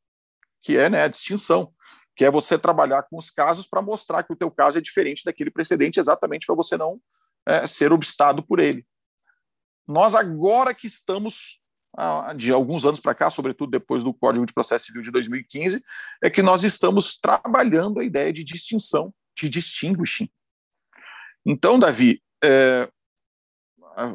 que 0.62 0.76
é 0.76 0.88
né, 0.88 1.02
a 1.02 1.08
distinção, 1.08 1.72
que 2.16 2.24
é 2.24 2.30
você 2.30 2.58
trabalhar 2.58 3.02
com 3.04 3.16
os 3.16 3.30
casos 3.30 3.66
para 3.66 3.82
mostrar 3.82 4.22
que 4.22 4.32
o 4.32 4.36
teu 4.36 4.50
caso 4.50 4.78
é 4.78 4.80
diferente 4.80 5.24
daquele 5.24 5.50
precedente, 5.50 6.00
exatamente 6.00 6.46
para 6.46 6.54
você 6.54 6.76
não 6.76 7.00
é, 7.46 7.66
ser 7.66 7.92
obstado 7.92 8.42
por 8.42 8.58
ele. 8.58 8.86
Nós 9.86 10.14
agora 10.14 10.74
que 10.74 10.86
estamos 10.86 11.60
de 12.36 12.52
alguns 12.52 12.84
anos 12.84 13.00
para 13.00 13.14
cá, 13.14 13.30
sobretudo 13.30 13.70
depois 13.70 14.04
do 14.04 14.14
Código 14.14 14.46
de 14.46 14.52
Processo 14.52 14.86
Civil 14.86 15.02
de 15.02 15.10
2015, 15.10 15.82
é 16.22 16.30
que 16.30 16.42
nós 16.42 16.62
estamos 16.62 17.18
trabalhando 17.18 17.98
a 17.98 18.04
ideia 18.04 18.32
de 18.32 18.44
distinção, 18.44 19.12
de 19.36 19.48
distinguishing, 19.48 20.30
então, 21.50 21.78
Davi, 21.78 22.22
é, 22.44 22.90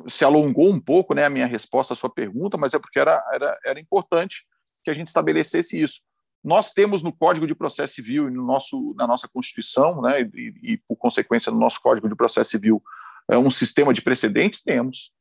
se 0.08 0.24
alongou 0.24 0.70
um 0.70 0.80
pouco 0.80 1.16
né, 1.16 1.26
a 1.26 1.30
minha 1.32 1.48
resposta 1.48 1.94
à 1.94 1.96
sua 1.96 2.10
pergunta, 2.10 2.58
mas 2.58 2.76
é 2.76 2.80
porque 2.80 3.00
era, 3.00 3.24
era, 3.34 3.60
era 3.66 3.80
importante 3.80 4.46
que 4.84 4.92
a 4.92 4.94
gente 4.94 5.08
estabelecesse 5.08 5.82
isso. 5.82 6.02
Nós 6.44 6.72
temos 6.72 7.02
no 7.02 7.12
Código 7.12 7.48
de 7.48 7.56
Processo 7.56 7.96
Civil 7.96 8.28
e 8.28 8.32
no 8.32 8.46
nosso, 8.46 8.94
na 8.96 9.08
nossa 9.08 9.28
Constituição, 9.28 10.00
né, 10.00 10.22
e, 10.22 10.74
e, 10.74 10.78
por 10.88 10.96
consequência 10.96 11.52
no 11.52 11.58
nosso 11.58 11.82
Código 11.82 12.08
de 12.08 12.16
Processo 12.16 12.52
Civil, 12.52 12.84
é, 13.28 13.36
um 13.36 13.50
sistema 13.50 13.92
de 13.92 14.04
precedentes? 14.04 14.62
Temos. 14.62 15.12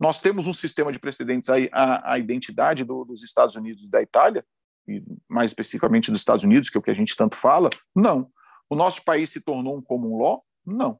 Nós 0.00 0.18
temos 0.18 0.48
um 0.48 0.52
sistema 0.52 0.92
de 0.92 0.98
precedentes, 0.98 1.48
a, 1.48 1.54
a, 1.72 2.14
a 2.14 2.18
identidade 2.18 2.82
do, 2.82 3.04
dos 3.04 3.22
Estados 3.22 3.54
Unidos 3.54 3.84
e 3.84 3.90
da 3.90 4.02
Itália, 4.02 4.44
e 4.88 5.00
mais 5.28 5.52
especificamente 5.52 6.10
dos 6.10 6.20
Estados 6.20 6.42
Unidos, 6.42 6.68
que 6.68 6.76
é 6.76 6.80
o 6.80 6.82
que 6.82 6.90
a 6.90 6.94
gente 6.94 7.14
tanto 7.14 7.36
fala? 7.36 7.70
Não. 7.94 8.28
O 8.68 8.74
nosso 8.74 9.04
país 9.04 9.30
se 9.30 9.40
tornou 9.40 9.76
um 9.76 9.82
common 9.82 10.18
law? 10.18 10.44
Não. 10.66 10.98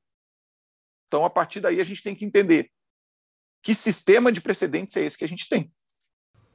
Então, 1.15 1.25
a 1.25 1.31
partir 1.31 1.61
daí, 1.61 1.81
a 1.81 1.85
gente 1.85 2.03
tem 2.03 2.13
que 2.13 2.25
entender 2.25 2.71
que 3.63 3.73
sistema 3.73 4.33
de 4.33 4.41
precedentes 4.41 4.97
é 4.97 5.05
esse 5.05 5.17
que 5.17 5.25
a 5.25 5.29
gente 5.29 5.49
tem. 5.49 5.73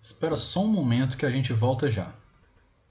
Espera 0.02 0.36
só 0.36 0.66
um 0.66 0.68
momento 0.68 1.18
que 1.18 1.26
a 1.26 1.32
gente 1.32 1.54
volta 1.54 1.90
já. 1.90 2.14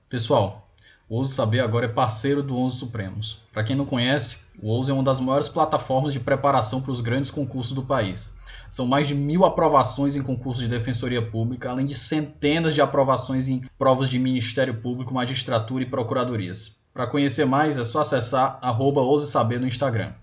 Pessoal, 0.08 0.72
o 1.10 1.16
Ouso 1.16 1.34
Saber 1.34 1.60
agora 1.60 1.84
é 1.84 1.88
parceiro 1.90 2.42
do 2.42 2.56
Ouso 2.56 2.78
Supremos. 2.78 3.42
Para 3.52 3.62
quem 3.62 3.76
não 3.76 3.84
conhece, 3.84 4.46
o 4.62 4.68
Ouso 4.70 4.90
é 4.90 4.94
uma 4.94 5.02
das 5.02 5.20
maiores 5.20 5.46
plataformas 5.46 6.14
de 6.14 6.20
preparação 6.20 6.80
para 6.80 6.90
os 6.90 7.02
grandes 7.02 7.30
concursos 7.30 7.74
do 7.74 7.82
país. 7.82 8.34
São 8.70 8.86
mais 8.86 9.06
de 9.06 9.14
mil 9.14 9.44
aprovações 9.44 10.16
em 10.16 10.22
concursos 10.22 10.64
de 10.64 10.70
defensoria 10.70 11.20
pública, 11.20 11.68
além 11.68 11.84
de 11.84 11.94
centenas 11.94 12.74
de 12.74 12.80
aprovações 12.80 13.46
em 13.46 13.60
provas 13.78 14.08
de 14.08 14.18
Ministério 14.18 14.80
Público, 14.80 15.12
magistratura 15.12 15.84
e 15.84 15.86
procuradorias. 15.86 16.78
Para 16.94 17.06
conhecer 17.06 17.44
mais, 17.44 17.76
é 17.76 17.84
só 17.84 18.00
acessar 18.00 18.58
arroba 18.62 19.02
Saber 19.18 19.60
no 19.60 19.66
Instagram 19.66 20.14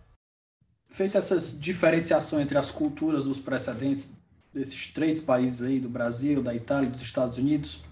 feita 0.95 1.17
essa 1.17 1.37
diferenciação 1.59 2.39
entre 2.39 2.57
as 2.57 2.71
culturas 2.71 3.25
dos 3.25 3.37
precedentes, 3.37 4.15
desses 4.53 4.93
três 4.93 5.19
países 5.19 5.61
aí, 5.61 5.77
do 5.77 5.89
Brasil, 5.89 6.41
da 6.41 6.55
Itália 6.55 6.89
dos 6.89 7.01
Estados 7.01 7.37
Unidos, 7.37 7.83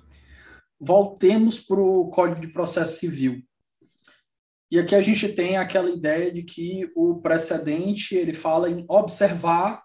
voltemos 0.79 1.59
para 1.59 1.81
o 1.81 2.09
Código 2.09 2.39
de 2.39 2.47
Processo 2.47 2.97
Civil. 2.97 3.43
E 4.71 4.79
aqui 4.79 4.95
a 4.95 5.01
gente 5.01 5.27
tem 5.33 5.57
aquela 5.57 5.89
ideia 5.89 6.31
de 6.31 6.43
que 6.43 6.89
o 6.95 7.19
precedente 7.19 8.15
ele 8.15 8.33
fala 8.33 8.69
em 8.69 8.85
observar 8.87 9.83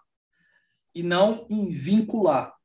e 0.95 1.03
não 1.03 1.45
em 1.49 1.67
vincular. 1.67 2.55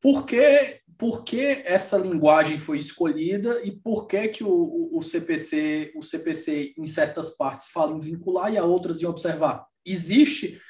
Por 0.00 0.24
que, 0.24 0.79
por 1.00 1.24
que 1.24 1.62
essa 1.64 1.96
linguagem 1.96 2.58
foi 2.58 2.78
escolhida 2.78 3.64
e 3.64 3.72
por 3.72 4.06
que, 4.06 4.28
que 4.28 4.44
o, 4.44 4.90
o, 4.92 5.00
CPC, 5.00 5.92
o 5.96 6.02
CPC, 6.02 6.74
em 6.76 6.86
certas 6.86 7.30
partes, 7.30 7.68
fala 7.68 7.96
em 7.96 7.98
vincular 7.98 8.52
e 8.52 8.58
a 8.58 8.64
outras 8.64 9.00
em 9.00 9.06
observar? 9.06 9.66
Existe, 9.82 10.60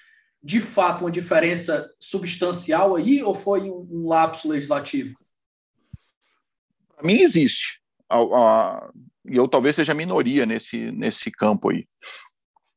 de 0.41 0.61
fato, 0.61 1.01
uma 1.01 1.11
diferença 1.11 1.93
substancial 1.99 2.95
aí 2.95 3.21
ou 3.25 3.35
foi 3.35 3.69
um, 3.69 3.89
um 3.91 4.07
lapso 4.07 4.49
legislativo? 4.49 5.17
Para 6.95 7.05
mim, 7.05 7.19
existe. 7.23 7.81
E 9.29 9.37
eu 9.37 9.49
talvez 9.49 9.75
seja 9.75 9.95
minoria 9.95 10.47
nesse, 10.47 10.93
nesse 10.93 11.29
campo 11.33 11.71
aí. 11.71 11.89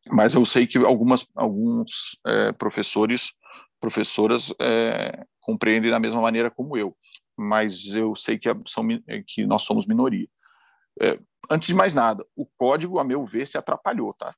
Mas 0.09 0.33
eu 0.33 0.43
sei 0.43 0.65
que 0.65 0.79
algumas, 0.79 1.23
alguns 1.35 2.19
é, 2.25 2.51
professores, 2.51 3.31
professoras 3.79 4.51
é, 4.59 5.23
compreendem 5.39 5.91
da 5.91 5.99
mesma 5.99 6.19
maneira 6.19 6.49
como 6.49 6.75
eu. 6.75 6.97
Mas 7.37 7.87
eu 7.95 8.15
sei 8.15 8.37
que, 8.37 8.49
são, 8.67 8.87
que 9.25 9.45
nós 9.45 9.63
somos 9.63 9.85
minoria. 9.85 10.27
É, 11.01 11.19
antes 11.49 11.67
de 11.67 11.73
mais 11.73 11.93
nada, 11.93 12.25
o 12.35 12.45
código, 12.57 12.99
a 12.99 13.03
meu 13.03 13.25
ver, 13.25 13.47
se 13.47 13.57
atrapalhou, 13.57 14.13
tá? 14.13 14.35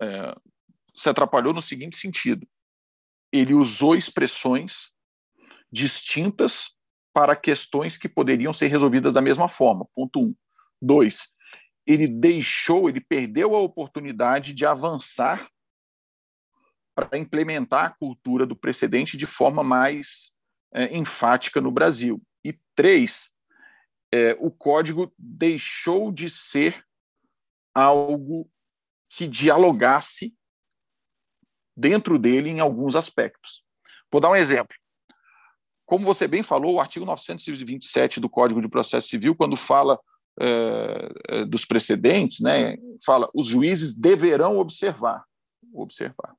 É, 0.00 0.36
se 0.94 1.08
atrapalhou 1.08 1.52
no 1.52 1.62
seguinte 1.62 1.96
sentido: 1.96 2.46
ele 3.32 3.54
usou 3.54 3.96
expressões 3.96 4.90
distintas 5.70 6.70
para 7.12 7.34
questões 7.34 7.98
que 7.98 8.08
poderiam 8.08 8.52
ser 8.52 8.68
resolvidas 8.68 9.14
da 9.14 9.22
mesma 9.22 9.48
forma. 9.48 9.86
Ponto 9.94 10.20
um. 10.20 10.34
Dois, 10.80 11.30
ele 11.86 12.06
deixou, 12.06 12.88
ele 12.88 13.00
perdeu 13.00 13.54
a 13.56 13.60
oportunidade 13.60 14.52
de 14.52 14.66
avançar 14.66 15.48
para 16.94 17.18
implementar 17.18 17.84
a 17.86 17.90
cultura 17.90 18.46
do 18.46 18.56
precedente 18.56 19.16
de 19.16 19.26
forma 19.26 19.62
mais 19.62 20.35
é, 20.76 20.94
enfática 20.94 21.60
no 21.60 21.70
Brasil. 21.70 22.22
E 22.44 22.56
três, 22.74 23.30
é, 24.12 24.36
o 24.38 24.50
código 24.50 25.12
deixou 25.18 26.12
de 26.12 26.28
ser 26.28 26.84
algo 27.74 28.48
que 29.08 29.26
dialogasse 29.26 30.34
dentro 31.76 32.18
dele 32.18 32.50
em 32.50 32.60
alguns 32.60 32.94
aspectos. 32.94 33.64
Vou 34.12 34.20
dar 34.20 34.30
um 34.30 34.36
exemplo. 34.36 34.76
Como 35.86 36.04
você 36.04 36.28
bem 36.28 36.42
falou, 36.42 36.74
o 36.74 36.80
artigo 36.80 37.06
927 37.06 38.20
do 38.20 38.28
Código 38.28 38.60
de 38.60 38.68
Processo 38.68 39.08
Civil, 39.08 39.34
quando 39.34 39.56
fala 39.56 39.98
é, 40.38 41.44
dos 41.46 41.64
precedentes, 41.64 42.40
né, 42.40 42.76
fala 43.04 43.30
os 43.34 43.48
juízes 43.48 43.94
deverão 43.94 44.58
observar. 44.58 45.24
Observar. 45.72 46.34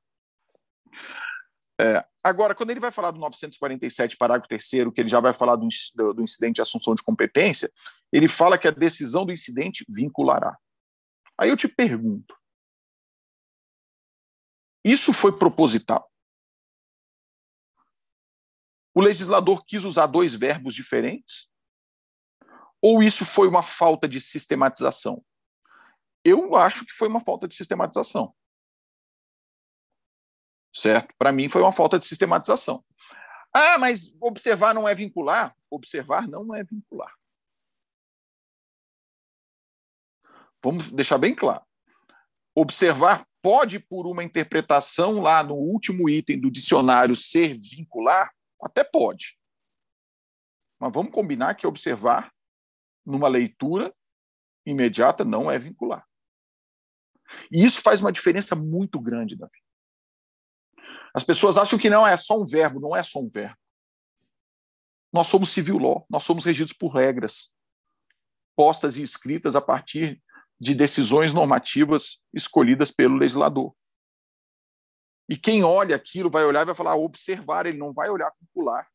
É, 1.80 2.04
agora, 2.24 2.54
quando 2.54 2.70
ele 2.70 2.80
vai 2.80 2.90
falar 2.90 3.12
do 3.12 3.20
947, 3.20 4.16
parágrafo 4.16 4.48
3, 4.48 4.68
que 4.92 5.00
ele 5.00 5.08
já 5.08 5.20
vai 5.20 5.32
falar 5.32 5.54
do, 5.54 5.68
do, 6.12 6.22
incidente 6.22 6.56
de 6.56 6.62
assunção 6.62 6.94
de 6.94 7.02
competência, 7.02 7.72
ele 8.12 8.26
fala 8.26 8.58
que 8.58 8.66
a 8.66 8.72
decisão 8.72 9.24
do 9.24 9.32
incidente 9.32 9.84
vinculará. 9.88 10.58
Aí 11.38 11.48
eu 11.48 11.56
te 11.56 11.68
pergunto: 11.68 12.36
isso 14.84 15.12
foi 15.12 15.38
proposital? 15.38 16.10
O 18.92 19.00
legislador 19.00 19.64
quis 19.64 19.84
usar 19.84 20.06
dois 20.06 20.34
verbos 20.34 20.74
diferentes? 20.74 21.48
Ou 22.82 23.02
isso 23.02 23.24
foi 23.24 23.46
uma 23.46 23.62
falta 23.62 24.08
de 24.08 24.20
sistematização? 24.20 25.24
Eu 26.24 26.56
acho 26.56 26.84
que 26.84 26.92
foi 26.92 27.06
uma 27.06 27.20
falta 27.20 27.46
de 27.46 27.54
sistematização. 27.54 28.34
Certo? 30.74 31.14
Para 31.18 31.32
mim 31.32 31.48
foi 31.48 31.62
uma 31.62 31.72
falta 31.72 31.98
de 31.98 32.04
sistematização. 32.04 32.82
Ah, 33.52 33.78
mas 33.78 34.14
observar 34.20 34.74
não 34.74 34.88
é 34.88 34.94
vincular? 34.94 35.56
Observar 35.70 36.28
não 36.28 36.54
é 36.54 36.62
vincular. 36.62 37.12
Vamos 40.62 40.90
deixar 40.90 41.18
bem 41.18 41.34
claro. 41.34 41.64
Observar 42.54 43.26
pode, 43.40 43.78
por 43.78 44.06
uma 44.06 44.24
interpretação 44.24 45.20
lá 45.20 45.42
no 45.42 45.54
último 45.54 46.08
item 46.08 46.40
do 46.40 46.50
dicionário, 46.50 47.16
ser 47.16 47.56
vincular? 47.56 48.32
Até 48.60 48.82
pode. 48.82 49.38
Mas 50.78 50.92
vamos 50.92 51.12
combinar 51.12 51.54
que 51.54 51.66
observar 51.66 52.32
numa 53.06 53.28
leitura 53.28 53.94
imediata 54.66 55.24
não 55.24 55.50
é 55.50 55.58
vincular. 55.58 56.06
E 57.50 57.64
isso 57.64 57.80
faz 57.80 58.00
uma 58.00 58.12
diferença 58.12 58.54
muito 58.54 59.00
grande, 59.00 59.36
Davi. 59.36 59.58
As 61.14 61.24
pessoas 61.24 61.56
acham 61.56 61.78
que 61.78 61.90
não 61.90 62.06
é 62.06 62.16
só 62.16 62.40
um 62.40 62.46
verbo, 62.46 62.80
não 62.80 62.94
é 62.94 63.02
só 63.02 63.20
um 63.20 63.28
verbo. 63.28 63.56
Nós 65.12 65.26
somos 65.26 65.50
civil 65.50 65.78
law, 65.78 66.06
nós 66.08 66.24
somos 66.24 66.44
regidos 66.44 66.72
por 66.72 66.88
regras 66.88 67.50
postas 68.54 68.96
e 68.96 69.02
escritas 69.02 69.54
a 69.54 69.60
partir 69.60 70.20
de 70.60 70.74
decisões 70.74 71.32
normativas 71.32 72.20
escolhidas 72.34 72.90
pelo 72.90 73.16
legislador. 73.16 73.72
E 75.28 75.36
quem 75.36 75.62
olha 75.62 75.94
aquilo 75.94 76.28
vai 76.28 76.44
olhar 76.44 76.62
e 76.62 76.66
vai 76.66 76.74
falar 76.74 76.96
observar, 76.96 77.66
ele 77.66 77.78
não 77.78 77.92
vai 77.92 78.10
olhar 78.10 78.32
vincular. 78.40 78.88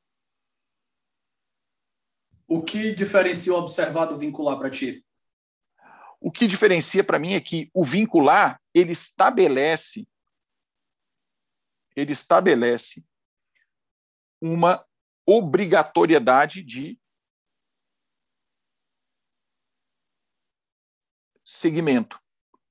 O 2.45 2.61
que 2.61 2.93
diferencia 2.93 3.53
o 3.53 3.57
observar 3.57 4.05
do 4.05 4.17
vincular 4.17 4.57
para 4.57 4.69
ti? 4.69 5.05
O 6.19 6.31
que 6.31 6.45
diferencia 6.45 7.03
para 7.03 7.19
mim 7.19 7.33
é 7.33 7.39
que 7.39 7.69
o 7.73 7.85
vincular, 7.85 8.59
ele 8.73 8.91
estabelece 8.91 10.05
ele 11.95 12.13
estabelece 12.13 13.05
uma 14.41 14.85
obrigatoriedade 15.25 16.61
de 16.61 16.99
segmento. 21.45 22.19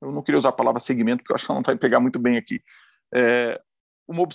Eu 0.01 0.13
não 0.13 0.23
queria 0.23 0.39
usar 0.39 0.51
a 0.51 0.53
palavra 0.53 0.81
segmento, 0.81 1.19
porque 1.23 1.33
eu 1.33 1.37
acho 1.37 1.47
que 1.47 1.51
ela 1.51 1.61
não 1.61 1.65
vai 1.65 1.77
pegar 1.77 2.01
muito 2.01 2.19
bem 2.19 2.37
aqui 2.37 2.63
é, 3.13 3.63
uma, 4.09 4.27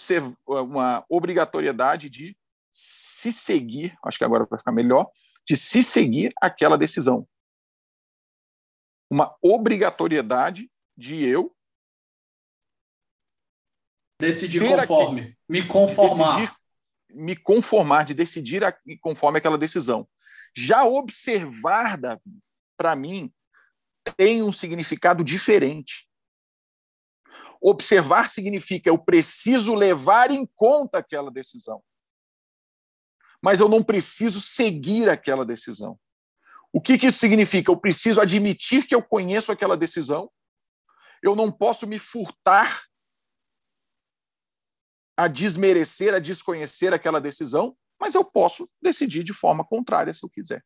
uma 0.47 1.05
obrigatoriedade 1.09 2.09
de 2.09 2.37
se 2.71 3.31
seguir, 3.31 3.97
acho 4.05 4.17
que 4.17 4.23
agora 4.23 4.45
vai 4.45 4.59
ficar 4.59 4.71
melhor, 4.71 5.09
de 5.47 5.55
se 5.55 5.81
seguir 5.81 6.31
aquela 6.39 6.77
decisão. 6.77 7.27
Uma 9.09 9.35
obrigatoriedade 9.41 10.69
de 10.95 11.23
eu 11.23 11.55
decidir 14.19 14.59
conforme, 14.61 15.21
aquele, 15.21 15.37
me 15.47 15.67
conformar. 15.67 16.35
Decidir, 16.35 16.55
me 17.09 17.35
conformar, 17.35 18.03
de 18.03 18.13
decidir 18.13 18.63
a, 18.63 18.75
conforme 19.01 19.37
aquela 19.37 19.57
decisão. 19.57 20.07
Já 20.55 20.83
observar, 20.83 21.99
para 22.75 22.95
mim, 22.95 23.31
tem 24.15 24.41
um 24.41 24.51
significado 24.51 25.23
diferente. 25.23 26.07
Observar 27.61 28.29
significa 28.29 28.89
eu 28.89 28.97
preciso 28.97 29.75
levar 29.75 30.31
em 30.31 30.45
conta 30.55 30.99
aquela 30.99 31.31
decisão. 31.31 31.83
Mas 33.41 33.59
eu 33.59 33.69
não 33.69 33.83
preciso 33.83 34.41
seguir 34.41 35.09
aquela 35.09 35.45
decisão. 35.45 35.99
O 36.73 36.81
que, 36.81 36.97
que 36.97 37.07
isso 37.07 37.19
significa? 37.19 37.71
Eu 37.71 37.79
preciso 37.79 38.19
admitir 38.19 38.85
que 38.87 38.93
eu 38.93 39.01
conheço 39.01 39.51
aquela 39.51 39.77
decisão. 39.77 40.29
Eu 41.21 41.35
não 41.35 41.51
posso 41.51 41.87
me 41.87 41.97
furtar 41.97 42.83
a 45.17 45.27
desmerecer, 45.27 46.13
a 46.13 46.19
desconhecer 46.19 46.93
aquela 46.93 47.19
decisão, 47.19 47.75
mas 47.99 48.13
eu 48.13 48.23
posso 48.23 48.69
decidir 48.81 49.23
de 49.23 49.33
forma 49.33 49.65
contrária 49.65 50.13
se 50.13 50.23
eu 50.23 50.29
quiser. 50.29 50.63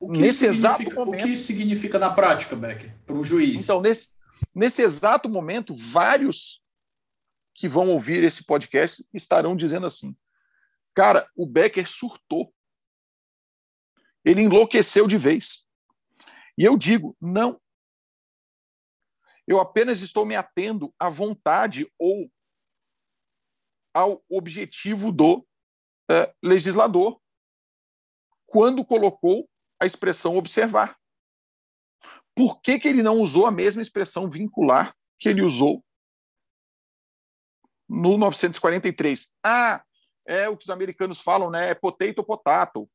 nesse 0.00 0.46
exato 0.46 0.84
momento. 0.94 1.22
O 1.22 1.26
que 1.26 1.32
isso 1.32 1.46
significa 1.46 1.98
na 1.98 2.10
prática, 2.10 2.54
Becker, 2.54 2.96
para 3.04 3.16
o 3.16 3.24
juiz? 3.24 3.60
Então, 3.60 3.80
nesse, 3.80 4.16
Nesse 4.54 4.82
exato 4.82 5.28
momento, 5.28 5.74
vários 5.74 6.62
que 7.54 7.68
vão 7.68 7.90
ouvir 7.90 8.22
esse 8.22 8.44
podcast 8.44 9.06
estarão 9.12 9.56
dizendo 9.56 9.86
assim: 9.86 10.16
cara, 10.94 11.28
o 11.36 11.46
Becker 11.46 11.88
surtou. 11.88 12.52
Ele 14.24 14.42
enlouqueceu 14.42 15.06
de 15.06 15.16
vez. 15.16 15.64
E 16.56 16.64
eu 16.64 16.76
digo: 16.76 17.16
não. 17.20 17.60
Eu 19.46 19.60
apenas 19.60 20.02
estou 20.02 20.26
me 20.26 20.36
atendo 20.36 20.94
à 20.98 21.08
vontade 21.08 21.90
ou 21.98 22.30
ao 23.98 24.22
objetivo 24.28 25.10
do 25.10 25.46
é, 26.10 26.32
legislador 26.42 27.20
quando 28.46 28.84
colocou 28.84 29.48
a 29.80 29.86
expressão 29.86 30.36
observar. 30.36 30.96
Por 32.34 32.60
que, 32.60 32.78
que 32.78 32.88
ele 32.88 33.02
não 33.02 33.20
usou 33.20 33.46
a 33.46 33.50
mesma 33.50 33.82
expressão 33.82 34.30
vincular 34.30 34.96
que 35.18 35.28
ele 35.28 35.42
usou 35.42 35.84
no 37.88 38.18
943. 38.18 39.28
Ah, 39.44 39.82
é 40.26 40.48
o 40.48 40.56
que 40.56 40.64
os 40.64 40.70
americanos 40.70 41.20
falam, 41.20 41.50
né? 41.50 41.70
É 41.70 41.74
potato 41.74 42.22
potato, 42.22 42.88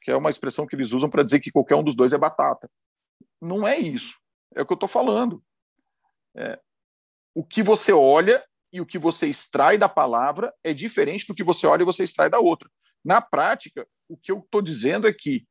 que 0.00 0.10
é 0.10 0.16
uma 0.16 0.30
expressão 0.30 0.66
que 0.66 0.74
eles 0.74 0.92
usam 0.92 1.10
para 1.10 1.22
dizer 1.22 1.40
que 1.40 1.52
qualquer 1.52 1.76
um 1.76 1.82
dos 1.82 1.94
dois 1.94 2.12
é 2.12 2.18
batata. 2.18 2.70
Não 3.40 3.66
é 3.68 3.78
isso. 3.78 4.18
É 4.54 4.62
o 4.62 4.66
que 4.66 4.72
eu 4.72 4.76
estou 4.76 4.88
falando. 4.88 5.44
É, 6.34 6.58
o 7.34 7.44
que 7.44 7.62
você 7.62 7.92
olha 7.92 8.44
e 8.74 8.80
o 8.80 8.86
que 8.86 8.98
você 8.98 9.28
extrai 9.28 9.78
da 9.78 9.88
palavra 9.88 10.52
é 10.64 10.74
diferente 10.74 11.28
do 11.28 11.34
que 11.34 11.44
você 11.44 11.64
olha 11.64 11.82
e 11.82 11.86
você 11.86 12.02
extrai 12.02 12.28
da 12.28 12.40
outra. 12.40 12.68
Na 13.04 13.22
prática, 13.22 13.86
o 14.08 14.16
que 14.16 14.32
eu 14.32 14.40
estou 14.40 14.60
dizendo 14.60 15.06
é 15.06 15.12
que, 15.12 15.46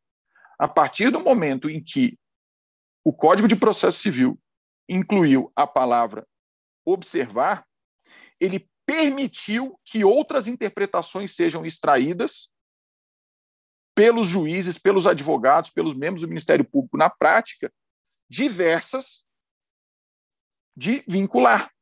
a 0.59 0.67
partir 0.67 1.09
do 1.09 1.21
momento 1.21 1.69
em 1.69 1.81
que 1.81 2.19
o 3.01 3.13
Código 3.13 3.47
de 3.47 3.55
Processo 3.55 3.97
Civil 3.97 4.38
incluiu 4.89 5.49
a 5.55 5.65
palavra 5.65 6.27
observar, 6.86 7.65
ele 8.41 8.69
permitiu 8.86 9.79
que 9.86 10.03
outras 10.03 10.45
interpretações 10.45 11.33
sejam 11.33 11.65
extraídas 11.65 12.49
pelos 13.95 14.27
juízes, 14.27 14.77
pelos 14.77 15.07
advogados, 15.07 15.69
pelos 15.69 15.93
membros 15.93 16.23
do 16.23 16.27
Ministério 16.27 16.65
Público, 16.65 16.97
na 16.97 17.09
prática, 17.09 17.73
diversas 18.29 19.25
de 20.75 21.05
vincular. 21.07 21.72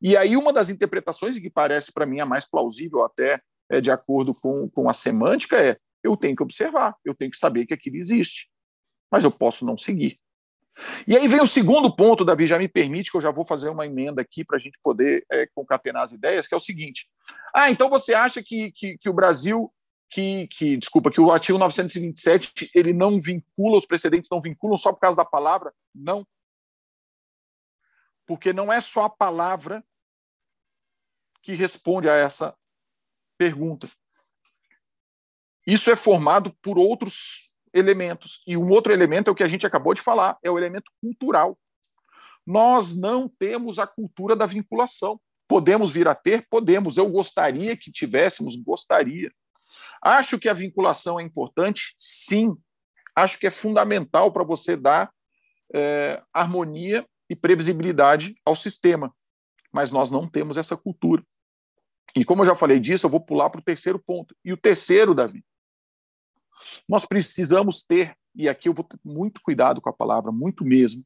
E 0.00 0.16
aí, 0.16 0.36
uma 0.36 0.52
das 0.52 0.68
interpretações, 0.68 1.36
e 1.36 1.40
que 1.40 1.50
parece 1.50 1.92
para 1.92 2.06
mim 2.06 2.20
a 2.20 2.26
mais 2.26 2.48
plausível, 2.48 3.04
até 3.04 3.40
é, 3.70 3.80
de 3.80 3.90
acordo 3.90 4.34
com, 4.34 4.68
com 4.68 4.88
a 4.88 4.94
semântica, 4.94 5.56
é: 5.60 5.78
eu 6.02 6.16
tenho 6.16 6.36
que 6.36 6.42
observar, 6.42 6.94
eu 7.04 7.14
tenho 7.14 7.30
que 7.30 7.38
saber 7.38 7.66
que 7.66 7.74
aquilo 7.74 7.96
existe, 7.96 8.48
mas 9.10 9.24
eu 9.24 9.30
posso 9.30 9.64
não 9.64 9.76
seguir. 9.76 10.18
E 11.06 11.16
aí 11.16 11.28
vem 11.28 11.40
o 11.40 11.46
segundo 11.46 11.94
ponto, 11.94 12.24
Davi, 12.24 12.46
já 12.46 12.58
me 12.58 12.68
permite 12.68 13.10
que 13.10 13.16
eu 13.16 13.20
já 13.20 13.30
vou 13.30 13.44
fazer 13.44 13.68
uma 13.68 13.86
emenda 13.86 14.20
aqui 14.20 14.44
para 14.44 14.56
a 14.56 14.60
gente 14.60 14.78
poder 14.82 15.24
é, 15.30 15.46
concatenar 15.54 16.02
as 16.02 16.12
ideias, 16.12 16.48
que 16.48 16.54
é 16.54 16.56
o 16.56 16.60
seguinte: 16.60 17.06
ah, 17.54 17.70
então 17.70 17.88
você 17.88 18.12
acha 18.12 18.42
que, 18.42 18.72
que, 18.72 18.98
que 18.98 19.08
o 19.08 19.14
Brasil, 19.14 19.72
que, 20.10 20.48
que, 20.48 20.76
desculpa, 20.76 21.10
que 21.10 21.20
o 21.20 21.30
artigo 21.30 21.58
927 21.58 22.70
ele 22.74 22.92
não 22.92 23.20
vincula, 23.20 23.78
os 23.78 23.86
precedentes 23.86 24.28
não 24.30 24.40
vinculam 24.40 24.76
só 24.76 24.92
por 24.92 25.00
causa 25.00 25.16
da 25.16 25.24
palavra? 25.24 25.72
Não. 25.94 26.26
Porque 28.26 28.52
não 28.52 28.72
é 28.72 28.80
só 28.80 29.04
a 29.04 29.10
palavra 29.10 29.84
que 31.42 31.54
responde 31.54 32.08
a 32.08 32.14
essa 32.14 32.56
pergunta. 33.36 33.88
Isso 35.66 35.90
é 35.90 35.96
formado 35.96 36.54
por 36.62 36.78
outros 36.78 37.56
elementos. 37.72 38.42
E 38.46 38.56
um 38.56 38.70
outro 38.70 38.92
elemento 38.92 39.28
é 39.28 39.32
o 39.32 39.34
que 39.34 39.42
a 39.42 39.48
gente 39.48 39.66
acabou 39.66 39.94
de 39.94 40.00
falar, 40.00 40.38
é 40.42 40.50
o 40.50 40.58
elemento 40.58 40.90
cultural. 41.02 41.58
Nós 42.46 42.94
não 42.94 43.28
temos 43.28 43.78
a 43.78 43.86
cultura 43.86 44.36
da 44.36 44.46
vinculação. 44.46 45.20
Podemos 45.48 45.90
vir 45.90 46.06
a 46.08 46.14
ter? 46.14 46.46
Podemos. 46.48 46.96
Eu 46.96 47.10
gostaria 47.10 47.76
que 47.76 47.90
tivéssemos, 47.90 48.56
gostaria. 48.56 49.32
Acho 50.02 50.38
que 50.38 50.48
a 50.48 50.54
vinculação 50.54 51.18
é 51.18 51.22
importante? 51.22 51.94
Sim. 51.96 52.56
Acho 53.16 53.38
que 53.38 53.46
é 53.46 53.50
fundamental 53.50 54.32
para 54.32 54.44
você 54.44 54.76
dar 54.76 55.12
é, 55.72 56.22
harmonia 56.32 57.06
e 57.28 57.36
previsibilidade 57.36 58.36
ao 58.44 58.54
sistema. 58.54 59.14
Mas 59.72 59.90
nós 59.90 60.10
não 60.10 60.28
temos 60.28 60.56
essa 60.56 60.76
cultura. 60.76 61.24
E 62.14 62.24
como 62.24 62.42
eu 62.42 62.46
já 62.46 62.54
falei 62.54 62.78
disso, 62.78 63.06
eu 63.06 63.10
vou 63.10 63.20
pular 63.20 63.50
para 63.50 63.60
o 63.60 63.64
terceiro 63.64 63.98
ponto. 63.98 64.36
E 64.44 64.52
o 64.52 64.56
terceiro, 64.56 65.14
Davi, 65.14 65.44
nós 66.88 67.04
precisamos 67.04 67.82
ter, 67.82 68.16
e 68.34 68.48
aqui 68.48 68.68
eu 68.68 68.74
vou 68.74 68.84
ter 68.84 68.98
muito 69.04 69.40
cuidado 69.42 69.80
com 69.80 69.88
a 69.88 69.92
palavra, 69.92 70.30
muito 70.30 70.64
mesmo, 70.64 71.04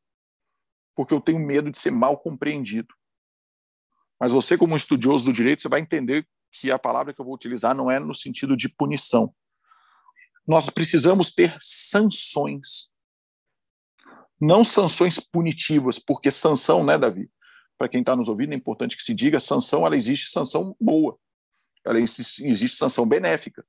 porque 0.95 1.15
eu 1.15 1.21
tenho 1.21 1.39
medo 1.39 1.71
de 1.71 1.79
ser 1.79 1.91
mal 1.91 2.19
compreendido. 2.19 2.95
Mas 4.21 4.33
você, 4.33 4.59
como 4.59 4.77
estudioso 4.77 5.25
do 5.25 5.33
direito, 5.33 5.63
você 5.63 5.69
vai 5.69 5.81
entender 5.81 6.27
que 6.51 6.71
a 6.71 6.79
palavra 6.79 7.15
que 7.15 7.21
eu 7.21 7.25
vou 7.25 7.35
utilizar 7.35 7.75
não 7.75 7.91
é 7.91 7.99
no 7.99 8.15
sentido 8.15 8.57
de 8.57 8.69
punição. 8.69 9.35
Nós 10.47 10.69
precisamos 10.71 11.31
ter 11.31 11.55
sanções. 11.61 12.91
Não 14.41 14.65
sanções 14.65 15.19
punitivas, 15.19 15.99
porque 15.99 16.31
sanção, 16.31 16.85
né, 16.85 16.97
Davi? 16.97 17.31
Para 17.77 17.89
quem 17.89 18.01
está 18.01 18.15
nos 18.15 18.29
ouvindo, 18.29 18.53
é 18.53 18.57
importante 18.57 18.97
que 18.97 19.03
se 19.03 19.15
diga: 19.15 19.41
sanção, 19.41 19.87
ela 19.87 19.97
existe 19.97 20.31
sanção 20.31 20.77
boa, 20.81 21.19
ela 21.85 21.99
existe, 21.99 22.45
existe 22.45 22.77
sanção 22.77 23.07
benéfica 23.07 23.65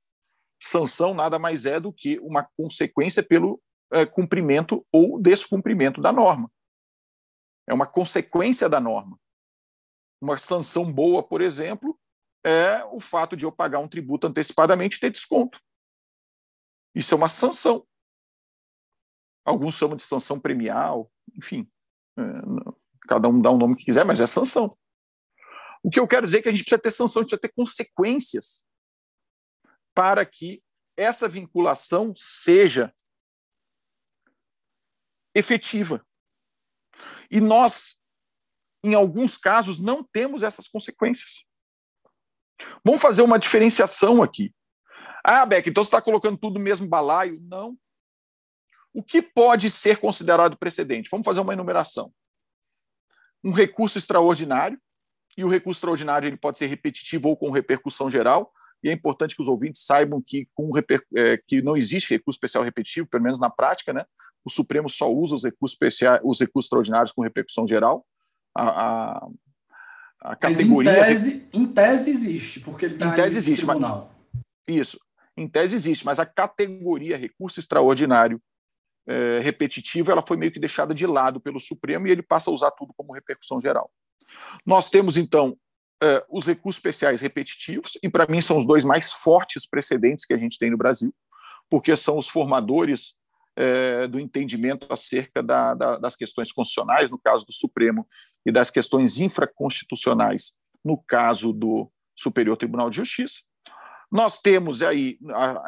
sanção 0.60 1.14
nada 1.14 1.38
mais 1.38 1.64
é 1.64 1.80
do 1.80 1.92
que 1.92 2.18
uma 2.20 2.44
consequência 2.56 3.22
pelo 3.22 3.60
é, 3.90 4.04
cumprimento 4.04 4.86
ou 4.92 5.20
descumprimento 5.20 6.00
da 6.00 6.12
norma. 6.12 6.52
É 7.66 7.72
uma 7.72 7.86
consequência 7.86 8.68
da 8.68 8.78
norma. 8.78 9.18
Uma 10.20 10.36
sanção 10.36 10.92
boa, 10.92 11.22
por 11.22 11.40
exemplo, 11.40 11.98
é 12.44 12.84
o 12.84 13.00
fato 13.00 13.36
de 13.36 13.44
eu 13.44 13.52
pagar 13.52 13.78
um 13.78 13.88
tributo 13.88 14.26
antecipadamente 14.26 14.96
e 14.96 15.00
ter 15.00 15.10
desconto. 15.10 15.58
Isso 16.94 17.14
é 17.14 17.16
uma 17.16 17.28
sanção. 17.28 17.86
Alguns 19.50 19.74
chamam 19.74 19.96
de 19.96 20.04
sanção 20.04 20.38
premial, 20.38 21.10
enfim. 21.36 21.68
É, 22.16 22.22
cada 23.08 23.28
um 23.28 23.42
dá 23.42 23.50
o 23.50 23.54
um 23.54 23.58
nome 23.58 23.76
que 23.76 23.84
quiser, 23.84 24.04
mas 24.04 24.20
é 24.20 24.26
sanção. 24.26 24.76
O 25.82 25.90
que 25.90 25.98
eu 25.98 26.06
quero 26.06 26.26
dizer 26.26 26.38
é 26.38 26.42
que 26.42 26.48
a 26.48 26.52
gente 26.52 26.62
precisa 26.62 26.80
ter 26.80 26.90
sanção, 26.92 27.20
a 27.20 27.22
gente 27.24 27.30
precisa 27.30 27.40
ter 27.40 27.54
consequências 27.54 28.64
para 29.92 30.24
que 30.24 30.62
essa 30.96 31.28
vinculação 31.28 32.12
seja 32.14 32.94
efetiva. 35.34 36.06
E 37.28 37.40
nós, 37.40 37.98
em 38.84 38.94
alguns 38.94 39.36
casos, 39.36 39.80
não 39.80 40.04
temos 40.04 40.44
essas 40.44 40.68
consequências. 40.68 41.42
Vamos 42.84 43.02
fazer 43.02 43.22
uma 43.22 43.38
diferenciação 43.38 44.22
aqui. 44.22 44.54
Ah, 45.24 45.44
Beck, 45.44 45.68
então 45.68 45.82
você 45.82 45.88
está 45.88 46.00
colocando 46.00 46.38
tudo 46.38 46.54
no 46.54 46.64
mesmo 46.64 46.86
balaio? 46.86 47.40
Não. 47.40 47.76
O 48.92 49.02
que 49.02 49.22
pode 49.22 49.70
ser 49.70 49.98
considerado 49.98 50.56
precedente? 50.56 51.08
Vamos 51.10 51.24
fazer 51.24 51.40
uma 51.40 51.52
enumeração. 51.52 52.12
Um 53.42 53.52
recurso 53.52 53.98
extraordinário, 53.98 54.78
e 55.36 55.44
o 55.44 55.48
recurso 55.48 55.78
extraordinário 55.78 56.26
ele 56.26 56.36
pode 56.36 56.58
ser 56.58 56.66
repetitivo 56.66 57.28
ou 57.28 57.36
com 57.36 57.50
repercussão 57.50 58.10
geral 58.10 58.52
e 58.82 58.88
é 58.88 58.92
importante 58.92 59.36
que 59.36 59.42
os 59.42 59.48
ouvintes 59.48 59.84
saibam 59.84 60.22
que, 60.22 60.48
com 60.54 60.70
é, 61.16 61.36
que 61.46 61.60
não 61.60 61.76
existe 61.76 62.10
recurso 62.10 62.36
especial 62.36 62.64
repetitivo, 62.64 63.06
pelo 63.06 63.22
menos 63.22 63.38
na 63.38 63.50
prática, 63.50 63.92
né? 63.92 64.04
O 64.44 64.50
Supremo 64.50 64.88
só 64.88 65.12
usa 65.12 65.34
os 65.34 65.44
recursos 65.44 65.74
especiais, 65.74 66.20
os 66.24 66.40
recursos 66.40 66.66
extraordinários 66.66 67.12
com 67.12 67.22
repercussão 67.22 67.68
geral. 67.68 68.06
A, 68.56 68.64
a, 68.64 69.28
a 70.22 70.36
categoria. 70.36 70.92
Mas 70.92 71.02
em 71.02 71.10
tese, 71.10 71.48
em 71.52 71.66
tese 71.66 72.10
existe, 72.10 72.60
porque 72.60 72.86
ele 72.86 72.94
está 72.94 73.08
em 73.08 73.14
tese 73.14 73.36
existe, 73.36 73.66
tribunal. 73.66 74.14
Mas, 74.66 74.76
isso. 74.76 74.98
Em 75.36 75.46
tese 75.46 75.76
existe, 75.76 76.04
mas 76.04 76.18
a 76.18 76.26
categoria 76.26 77.18
recurso 77.18 77.60
extraordinário 77.60 78.40
é, 79.08 79.40
repetitivo 79.40 80.10
ela 80.10 80.24
foi 80.26 80.36
meio 80.36 80.52
que 80.52 80.60
deixada 80.60 80.94
de 80.94 81.06
lado 81.06 81.40
pelo 81.40 81.58
Supremo 81.58 82.06
e 82.06 82.10
ele 82.10 82.22
passa 82.22 82.50
a 82.50 82.54
usar 82.54 82.70
tudo 82.72 82.92
como 82.96 83.12
repercussão 83.12 83.60
geral. 83.60 83.90
Nós 84.64 84.88
temos, 84.88 85.16
então, 85.16 85.56
uh, 86.02 86.24
os 86.28 86.46
recursos 86.46 86.78
especiais 86.78 87.20
repetitivos, 87.20 87.98
e 88.02 88.08
para 88.08 88.26
mim 88.26 88.40
são 88.40 88.56
os 88.58 88.66
dois 88.66 88.84
mais 88.84 89.12
fortes 89.12 89.66
precedentes 89.66 90.24
que 90.24 90.34
a 90.34 90.38
gente 90.38 90.58
tem 90.58 90.70
no 90.70 90.76
Brasil, 90.76 91.14
porque 91.68 91.96
são 91.96 92.18
os 92.18 92.28
formadores 92.28 93.14
uh, 93.58 94.08
do 94.08 94.18
entendimento 94.18 94.86
acerca 94.90 95.42
da, 95.42 95.74
da, 95.74 95.98
das 95.98 96.16
questões 96.16 96.52
constitucionais, 96.52 97.10
no 97.10 97.18
caso 97.18 97.44
do 97.44 97.52
Supremo, 97.52 98.06
e 98.44 98.52
das 98.52 98.70
questões 98.70 99.20
infraconstitucionais, 99.20 100.52
no 100.84 100.96
caso 100.96 101.52
do 101.52 101.90
Superior 102.16 102.56
Tribunal 102.56 102.90
de 102.90 102.96
Justiça. 102.96 103.40
Nós 104.10 104.40
temos 104.40 104.82
aí, 104.82 105.18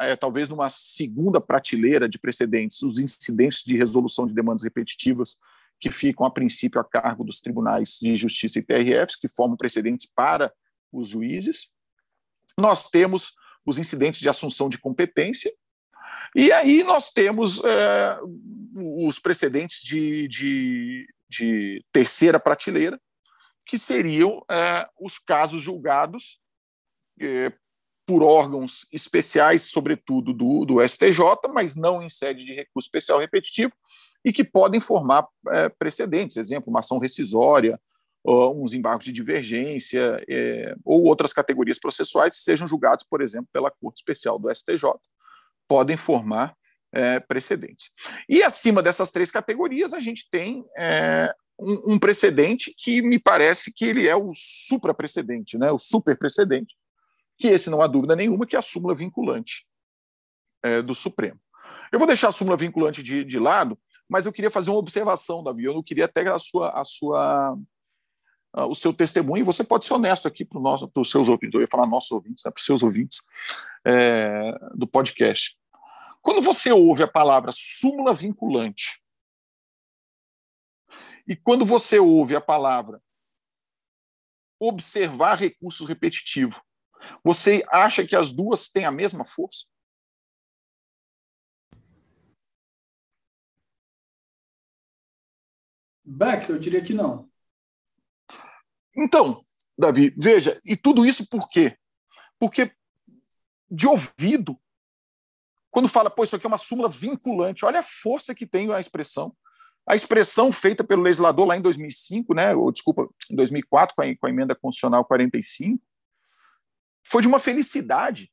é, 0.01 0.15
talvez 0.17 0.49
numa 0.49 0.69
segunda 0.69 1.39
prateleira 1.39 2.09
de 2.09 2.19
precedentes, 2.19 2.81
os 2.81 2.99
incidentes 2.99 3.63
de 3.63 3.77
resolução 3.77 4.27
de 4.27 4.33
demandas 4.33 4.63
repetitivas 4.63 5.37
que 5.79 5.89
ficam, 5.89 6.25
a 6.25 6.31
princípio, 6.31 6.79
a 6.79 6.83
cargo 6.83 7.23
dos 7.23 7.39
tribunais 7.39 7.97
de 8.01 8.15
justiça 8.17 8.59
e 8.59 8.61
TRFs, 8.61 9.15
que 9.15 9.29
formam 9.29 9.55
precedentes 9.55 10.09
para 10.13 10.53
os 10.91 11.07
juízes. 11.07 11.69
Nós 12.57 12.89
temos 12.89 13.33
os 13.65 13.77
incidentes 13.77 14.19
de 14.19 14.27
assunção 14.27 14.67
de 14.67 14.77
competência, 14.77 15.53
e 16.35 16.51
aí 16.51 16.83
nós 16.83 17.11
temos 17.11 17.63
é, 17.63 18.19
os 18.75 19.19
precedentes 19.19 19.81
de, 19.83 20.27
de, 20.27 21.07
de, 21.29 21.85
terceira 21.91 22.39
prateleira, 22.39 22.99
que 23.65 23.77
seriam 23.77 24.43
é, 24.49 24.87
os 24.99 25.17
casos 25.17 25.61
julgados 25.61 26.41
é, 27.21 27.53
por 28.05 28.23
órgãos 28.23 28.85
especiais, 28.91 29.63
sobretudo 29.63 30.33
do, 30.33 30.65
do 30.65 30.87
STJ, 30.87 31.19
mas 31.53 31.75
não 31.75 32.01
em 32.01 32.09
sede 32.09 32.45
de 32.45 32.53
recurso 32.53 32.87
especial 32.87 33.19
repetitivo, 33.19 33.73
e 34.25 34.31
que 34.31 34.43
podem 34.43 34.79
formar 34.79 35.27
é, 35.49 35.69
precedentes, 35.69 36.37
exemplo, 36.37 36.69
uma 36.69 36.79
ação 36.79 36.97
rescisória, 36.97 37.79
uns 38.25 38.73
embargos 38.73 39.05
de 39.05 39.11
divergência, 39.11 40.23
é, 40.29 40.73
ou 40.85 41.03
outras 41.03 41.33
categorias 41.33 41.77
processuais 41.77 42.37
que 42.37 42.41
sejam 42.41 42.65
julgados, 42.65 43.03
por 43.03 43.21
exemplo, 43.21 43.49
pela 43.51 43.69
Corte 43.69 43.97
Especial 43.97 44.39
do 44.39 44.53
STJ, 44.53 44.93
podem 45.67 45.97
formar 45.97 46.55
é, 46.93 47.19
precedentes. 47.19 47.89
E 48.29 48.43
acima 48.43 48.81
dessas 48.81 49.11
três 49.11 49.29
categorias, 49.29 49.93
a 49.93 49.99
gente 49.99 50.29
tem 50.29 50.63
é, 50.77 51.33
um, 51.59 51.93
um, 51.93 51.99
precedente 51.99 52.73
que 52.77 53.01
me 53.01 53.19
parece 53.19 53.73
que 53.73 53.85
ele 53.85 54.07
é 54.07 54.15
o 54.15 54.31
supra-precedente, 54.35 55.57
né? 55.57 55.71
o 55.71 55.79
super-precedente, 55.79 56.75
que 57.37 57.47
esse 57.47 57.69
não 57.69 57.81
há 57.81 57.87
dúvida 57.87 58.15
nenhuma 58.15 58.45
que 58.45 58.55
é 58.55 58.59
a 58.59 58.63
súmula 58.63 58.95
vinculante 58.95 59.65
é, 60.63 60.81
do 60.81 60.95
Supremo. 60.95 61.39
Eu 61.91 61.99
vou 61.99 62.07
deixar 62.07 62.29
a 62.29 62.31
súmula 62.31 62.57
vinculante 62.57 63.03
de, 63.03 63.23
de 63.23 63.39
lado, 63.39 63.77
mas 64.09 64.25
eu 64.25 64.33
queria 64.33 64.51
fazer 64.51 64.71
uma 64.71 64.79
observação, 64.79 65.43
Davi. 65.43 65.63
Eu 65.63 65.73
não 65.73 65.83
queria 65.83 66.05
até 66.05 66.27
a 66.27 66.39
sua, 66.39 66.69
a 66.69 66.83
sua, 66.83 67.57
o 68.53 68.75
seu 68.75 68.93
testemunho. 68.93 69.45
Você 69.45 69.63
pode 69.63 69.85
ser 69.85 69.93
honesto 69.93 70.27
aqui 70.27 70.43
para 70.45 70.59
os 70.95 71.11
seus 71.11 71.29
ouvintes. 71.29 71.53
Eu 71.53 71.61
ia 71.61 71.67
falar 71.67 71.87
nossos 71.87 72.11
ouvintes, 72.11 72.43
né, 72.43 72.51
para 72.51 72.59
os 72.59 72.65
seus 72.65 72.81
ouvintes 72.81 73.19
é, 73.85 74.51
do 74.75 74.87
podcast. 74.87 75.57
Quando 76.21 76.41
você 76.41 76.71
ouve 76.71 77.03
a 77.03 77.07
palavra 77.07 77.51
súmula 77.53 78.13
vinculante 78.13 79.01
e 81.27 81.35
quando 81.35 81.65
você 81.65 81.99
ouve 81.99 82.35
a 82.35 82.41
palavra 82.41 83.01
observar 84.59 85.35
recurso 85.35 85.83
repetitivo, 85.85 86.61
você 87.23 87.63
acha 87.69 88.05
que 88.05 88.15
as 88.15 88.31
duas 88.31 88.69
têm 88.69 88.85
a 88.85 88.91
mesma 88.91 89.25
força? 89.25 89.65
Beck, 96.05 96.49
eu 96.49 96.59
diria 96.59 96.83
que 96.83 96.93
não. 96.93 97.29
Então, 98.95 99.43
Davi, 99.77 100.13
veja, 100.17 100.59
e 100.63 100.75
tudo 100.75 101.05
isso 101.05 101.27
por 101.27 101.49
quê? 101.49 101.77
Porque 102.39 102.71
de 103.69 103.87
ouvido, 103.87 104.59
quando 105.71 105.89
fala, 105.89 106.11
pô, 106.11 106.23
isso 106.23 106.35
aqui 106.35 106.45
é 106.45 106.47
uma 106.47 106.59
súmula 106.59 106.87
vinculante, 106.87 107.65
olha 107.65 107.79
a 107.79 107.83
força 107.83 108.35
que 108.35 108.45
tem 108.45 108.71
a 108.71 108.79
expressão. 108.79 109.35
A 109.85 109.95
expressão 109.95 110.51
feita 110.51 110.83
pelo 110.83 111.01
legislador 111.01 111.47
lá 111.47 111.57
em 111.57 111.61
2005, 111.61 112.33
né, 112.35 112.55
ou 112.55 112.71
desculpa, 112.71 113.09
em 113.29 113.35
2004, 113.35 113.95
com 113.95 114.01
a, 114.01 114.15
com 114.15 114.27
a 114.27 114.29
emenda 114.29 114.55
constitucional 114.55 115.03
45, 115.03 115.83
foi 117.05 117.21
de 117.21 117.27
uma 117.27 117.39
felicidade. 117.39 118.31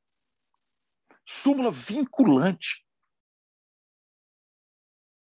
Súmula 1.27 1.71
vinculante. 1.71 2.85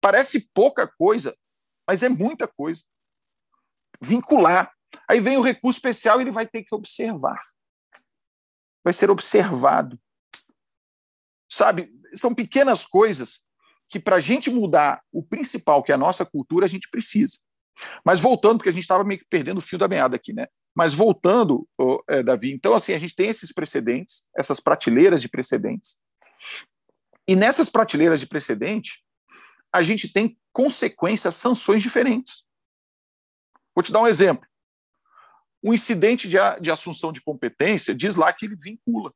Parece 0.02 0.52
pouca 0.54 0.88
coisa, 0.88 1.36
mas 1.88 2.04
é 2.04 2.10
muita 2.10 2.48
coisa. 2.48 2.84
Vincular. 4.02 4.72
Aí 5.10 5.20
vem 5.20 5.38
o 5.38 5.42
recurso 5.42 5.78
especial 5.78 6.22
ele 6.22 6.32
vai 6.32 6.48
ter 6.48 6.64
que 6.64 6.76
observar. 6.76 7.42
Vai 8.84 8.94
ser 8.94 9.10
observado. 9.10 10.00
Sabe, 11.52 11.92
são 12.14 12.36
pequenas 12.36 12.86
coisas 12.86 13.44
que, 13.90 14.00
para 14.00 14.18
a 14.18 14.20
gente 14.20 14.50
mudar 14.50 15.04
o 15.12 15.24
principal, 15.24 15.84
que 15.84 15.92
é 15.92 15.96
a 15.96 15.98
nossa 15.98 16.26
cultura, 16.26 16.66
a 16.66 16.70
gente 16.70 16.90
precisa. 16.90 17.38
Mas 18.04 18.20
voltando, 18.20 18.58
porque 18.58 18.70
a 18.70 18.74
gente 18.74 18.82
estava 18.84 19.04
meio 19.04 19.20
que 19.20 19.28
perdendo 19.30 19.58
o 19.58 19.62
fio 19.62 19.78
da 19.78 19.88
meada 19.88 20.16
aqui, 20.16 20.34
né? 20.34 20.48
Mas 20.76 20.94
voltando, 20.94 21.68
oh, 21.80 22.04
é, 22.10 22.22
Davi, 22.22 22.52
então, 22.52 22.76
assim, 22.76 22.94
a 22.94 23.00
gente 23.00 23.16
tem 23.16 23.30
esses 23.30 23.52
precedentes, 23.52 24.26
essas 24.38 24.60
prateleiras 24.60 25.22
de 25.22 25.30
precedentes. 25.30 25.98
E 27.28 27.36
nessas 27.36 27.70
prateleiras 27.70 28.20
de 28.20 28.28
precedente, 28.28 29.02
a 29.74 29.82
gente 29.82 30.12
tem 30.12 30.38
consequências, 30.52 31.36
sanções 31.36 31.82
diferentes. 31.82 32.44
Vou 33.74 33.84
te 33.84 33.92
dar 33.92 34.02
um 34.02 34.08
exemplo. 34.08 34.48
O 35.64 35.74
incidente 35.74 36.28
de, 36.28 36.38
de 36.62 36.70
assunção 36.70 37.12
de 37.12 37.22
competência 37.22 37.96
diz 37.96 38.16
lá 38.16 38.32
que 38.32 38.46
ele 38.46 38.56
vincula. 38.56 39.14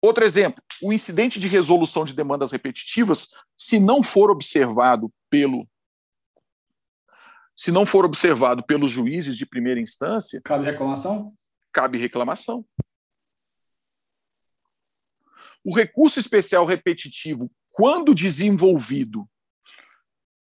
Outro 0.00 0.24
exemplo, 0.24 0.62
o 0.82 0.92
incidente 0.92 1.40
de 1.40 1.48
resolução 1.48 2.04
de 2.04 2.14
demandas 2.14 2.52
repetitivas, 2.52 3.28
se 3.58 3.80
não 3.80 4.02
for 4.02 4.30
observado 4.30 5.12
pelo 5.28 5.68
se 7.56 7.72
não 7.72 7.86
for 7.86 8.04
observado 8.04 8.64
pelos 8.64 8.90
juízes 8.90 9.36
de 9.36 9.46
primeira 9.46 9.80
instância, 9.80 10.40
cabe 10.44 10.64
reclamação? 10.64 11.34
Cabe 11.72 11.98
reclamação. 11.98 12.64
O 15.64 15.74
recurso 15.74 16.20
especial 16.20 16.64
repetitivo 16.66 17.50
quando 17.70 18.14
desenvolvido 18.14 19.28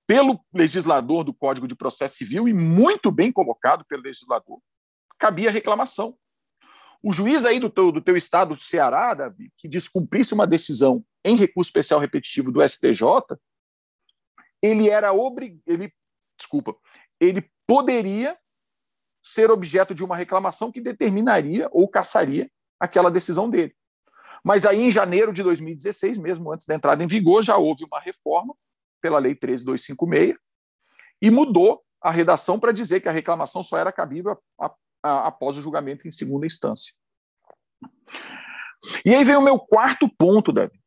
pelo 0.08 0.44
legislador 0.54 1.24
do 1.24 1.34
Código 1.34 1.68
de 1.68 1.76
Processo 1.76 2.18
Civil 2.18 2.48
e 2.48 2.54
muito 2.54 3.12
bem 3.12 3.32
colocado 3.32 3.86
pelo 3.86 4.04
legislador, 4.04 4.60
cabia 5.18 5.52
reclamação. 5.52 6.18
O 7.04 7.14
juiz 7.14 7.46
aí 7.46 7.60
do 7.60 7.70
teu, 7.70 7.92
do 7.92 8.02
teu 8.02 8.18
estado, 8.18 8.56
do 8.56 8.62
Ceará, 8.62 9.14
Davi, 9.14 9.52
que 9.58 9.68
descumprisse 9.68 10.34
uma 10.34 10.46
decisão 10.46 11.04
em 11.24 11.36
recurso 11.36 11.70
especial 11.70 12.00
repetitivo 12.00 12.52
do 12.52 12.62
STJ, 12.68 13.06
ele 14.62 14.90
era 14.90 15.14
obrigado, 15.14 15.62
ele, 15.66 15.92
desculpa, 16.38 16.76
ele 17.22 17.50
poderia 17.68 18.38
ser 19.22 19.52
objeto 19.52 19.94
de 19.94 20.04
uma 20.04 20.18
reclamação 20.18 20.72
que 20.72 20.82
determinaria 20.82 21.70
ou 21.72 21.88
cassaria 21.88 22.52
aquela 22.80 23.12
decisão 23.12 23.48
dele. 23.48 23.76
Mas 24.44 24.66
aí, 24.66 24.82
em 24.82 24.90
janeiro 24.90 25.32
de 25.32 25.44
2016, 25.44 26.18
mesmo 26.18 26.52
antes 26.52 26.66
da 26.66 26.74
entrada 26.74 27.04
em 27.04 27.08
vigor, 27.08 27.44
já 27.44 27.56
houve 27.58 27.86
uma 27.86 28.00
reforma 28.00 28.56
pela 29.00 29.20
Lei 29.20 29.36
13256 29.36 30.36
e 31.22 31.30
mudou 31.30 31.84
a 32.02 32.10
redação 32.10 32.60
para 32.60 32.72
dizer 32.72 33.00
que 33.02 33.08
a 33.08 33.12
reclamação 33.12 33.62
só 33.62 33.78
era 33.78 33.92
cabível 33.92 34.42
a, 34.60 34.66
a, 34.66 34.76
a, 35.04 35.28
após 35.28 35.56
o 35.56 35.62
julgamento 35.62 36.08
em 36.08 36.12
segunda 36.12 36.48
instância. 36.48 36.96
E 39.06 39.14
aí 39.14 39.24
vem 39.24 39.36
o 39.36 39.42
meu 39.42 39.60
quarto 39.60 40.10
ponto, 40.10 40.52
Davi. 40.52 40.82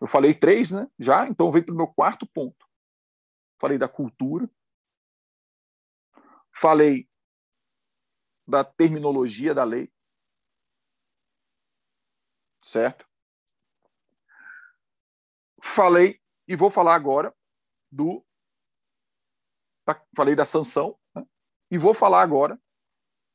Eu 0.00 0.08
falei 0.08 0.34
três, 0.34 0.72
né? 0.72 0.88
Já, 0.98 1.28
então 1.28 1.52
vem 1.52 1.62
para 1.62 1.72
o 1.72 1.76
meu 1.76 1.86
quarto 1.86 2.26
ponto. 2.26 2.66
Falei 3.60 3.78
da 3.78 3.86
cultura, 3.86 4.50
falei 6.54 7.08
da 8.46 8.64
terminologia 8.64 9.54
da 9.54 9.64
lei, 9.64 9.92
certo? 12.60 13.06
Falei 15.62 16.20
e 16.46 16.56
vou 16.56 16.70
falar 16.70 16.94
agora 16.94 17.34
do. 17.90 18.24
falei 20.16 20.34
da 20.34 20.44
sanção 20.44 20.98
né? 21.14 21.24
e 21.70 21.78
vou 21.78 21.94
falar 21.94 22.22
agora 22.22 22.60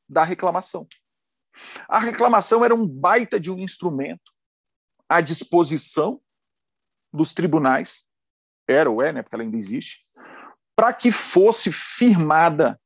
da 0.08 0.24
reclamação. 0.24 0.86
A 1.88 1.98
reclamação 1.98 2.64
era 2.64 2.74
um 2.74 2.86
baita 2.86 3.40
de 3.40 3.50
um 3.50 3.58
instrumento 3.58 4.32
à 5.08 5.20
disposição 5.20 6.22
dos 7.12 7.32
tribunais, 7.32 8.06
era 8.68 8.90
ou 8.90 9.02
é, 9.02 9.12
né, 9.12 9.22
porque 9.22 9.34
ela 9.34 9.42
ainda 9.42 9.56
existe, 9.56 10.06
para 10.76 10.92
que 10.92 11.10
fosse 11.10 11.72
firmada, 11.72 12.80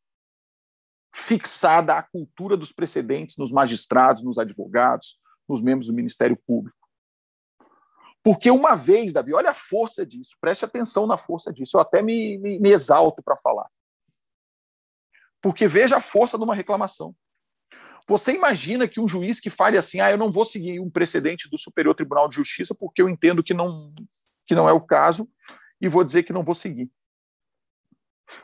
fixada 1.14 1.94
a 1.94 2.02
cultura 2.02 2.56
dos 2.56 2.72
precedentes 2.72 3.36
nos 3.36 3.52
magistrados, 3.52 4.22
nos 4.22 4.38
advogados, 4.38 5.18
nos 5.48 5.60
membros 5.60 5.88
do 5.88 5.94
Ministério 5.94 6.36
Público. 6.36 6.76
Porque 8.22 8.50
uma 8.50 8.74
vez, 8.76 9.12
Davi, 9.12 9.34
olha 9.34 9.50
a 9.50 9.54
força 9.54 10.06
disso, 10.06 10.36
preste 10.40 10.64
atenção 10.64 11.06
na 11.06 11.18
força 11.18 11.52
disso, 11.52 11.76
eu 11.76 11.80
até 11.80 12.00
me, 12.02 12.38
me, 12.38 12.58
me 12.58 12.70
exalto 12.70 13.22
para 13.22 13.36
falar. 13.36 13.68
Porque 15.40 15.66
veja 15.66 15.96
a 15.96 16.00
força 16.00 16.38
de 16.38 16.44
uma 16.44 16.54
reclamação. 16.54 17.14
Você 18.08 18.32
imagina 18.32 18.88
que 18.88 19.00
um 19.00 19.08
juiz 19.08 19.40
que 19.40 19.50
fale 19.50 19.76
assim, 19.76 20.00
ah, 20.00 20.10
eu 20.10 20.18
não 20.18 20.30
vou 20.30 20.44
seguir 20.44 20.80
um 20.80 20.90
precedente 20.90 21.48
do 21.48 21.58
Superior 21.58 21.94
Tribunal 21.94 22.28
de 22.28 22.36
Justiça 22.36 22.74
porque 22.74 23.02
eu 23.02 23.08
entendo 23.08 23.42
que 23.42 23.54
não, 23.54 23.92
que 24.46 24.54
não 24.54 24.68
é 24.68 24.72
o 24.72 24.80
caso 24.80 25.28
e 25.80 25.88
vou 25.88 26.04
dizer 26.04 26.22
que 26.22 26.32
não 26.32 26.44
vou 26.44 26.54
seguir. 26.54 26.90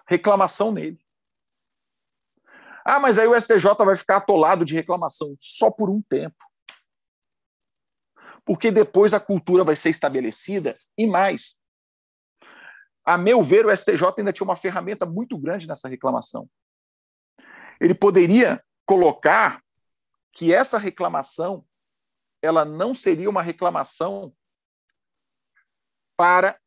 Reclamação 0.06 0.72
nele. 0.72 1.00
Ah, 2.84 2.98
mas 2.98 3.18
aí 3.18 3.26
o 3.26 3.38
STJ 3.38 3.74
vai 3.84 3.96
ficar 3.96 4.16
atolado 4.16 4.64
de 4.64 4.74
reclamação 4.74 5.34
só 5.38 5.70
por 5.70 5.90
um 5.90 6.02
tempo 6.02 6.36
porque 8.48 8.70
depois 8.70 9.12
a 9.12 9.20
cultura 9.20 9.62
vai 9.62 9.76
ser 9.76 9.90
estabelecida 9.90 10.74
e 10.96 11.06
mais. 11.06 11.54
A 13.04 13.18
meu 13.18 13.42
ver, 13.42 13.66
o 13.66 13.76
STJ 13.76 14.14
ainda 14.16 14.32
tinha 14.32 14.46
uma 14.46 14.56
ferramenta 14.56 15.04
muito 15.04 15.36
grande 15.36 15.68
nessa 15.68 15.86
reclamação. 15.86 16.48
Ele 17.78 17.94
poderia 17.94 18.64
colocar 18.86 19.62
que 20.32 20.50
essa 20.50 20.78
reclamação 20.78 21.62
ela 22.40 22.64
não 22.64 22.94
seria 22.94 23.28
uma 23.28 23.42
reclamação 23.42 24.34
para 26.16 26.58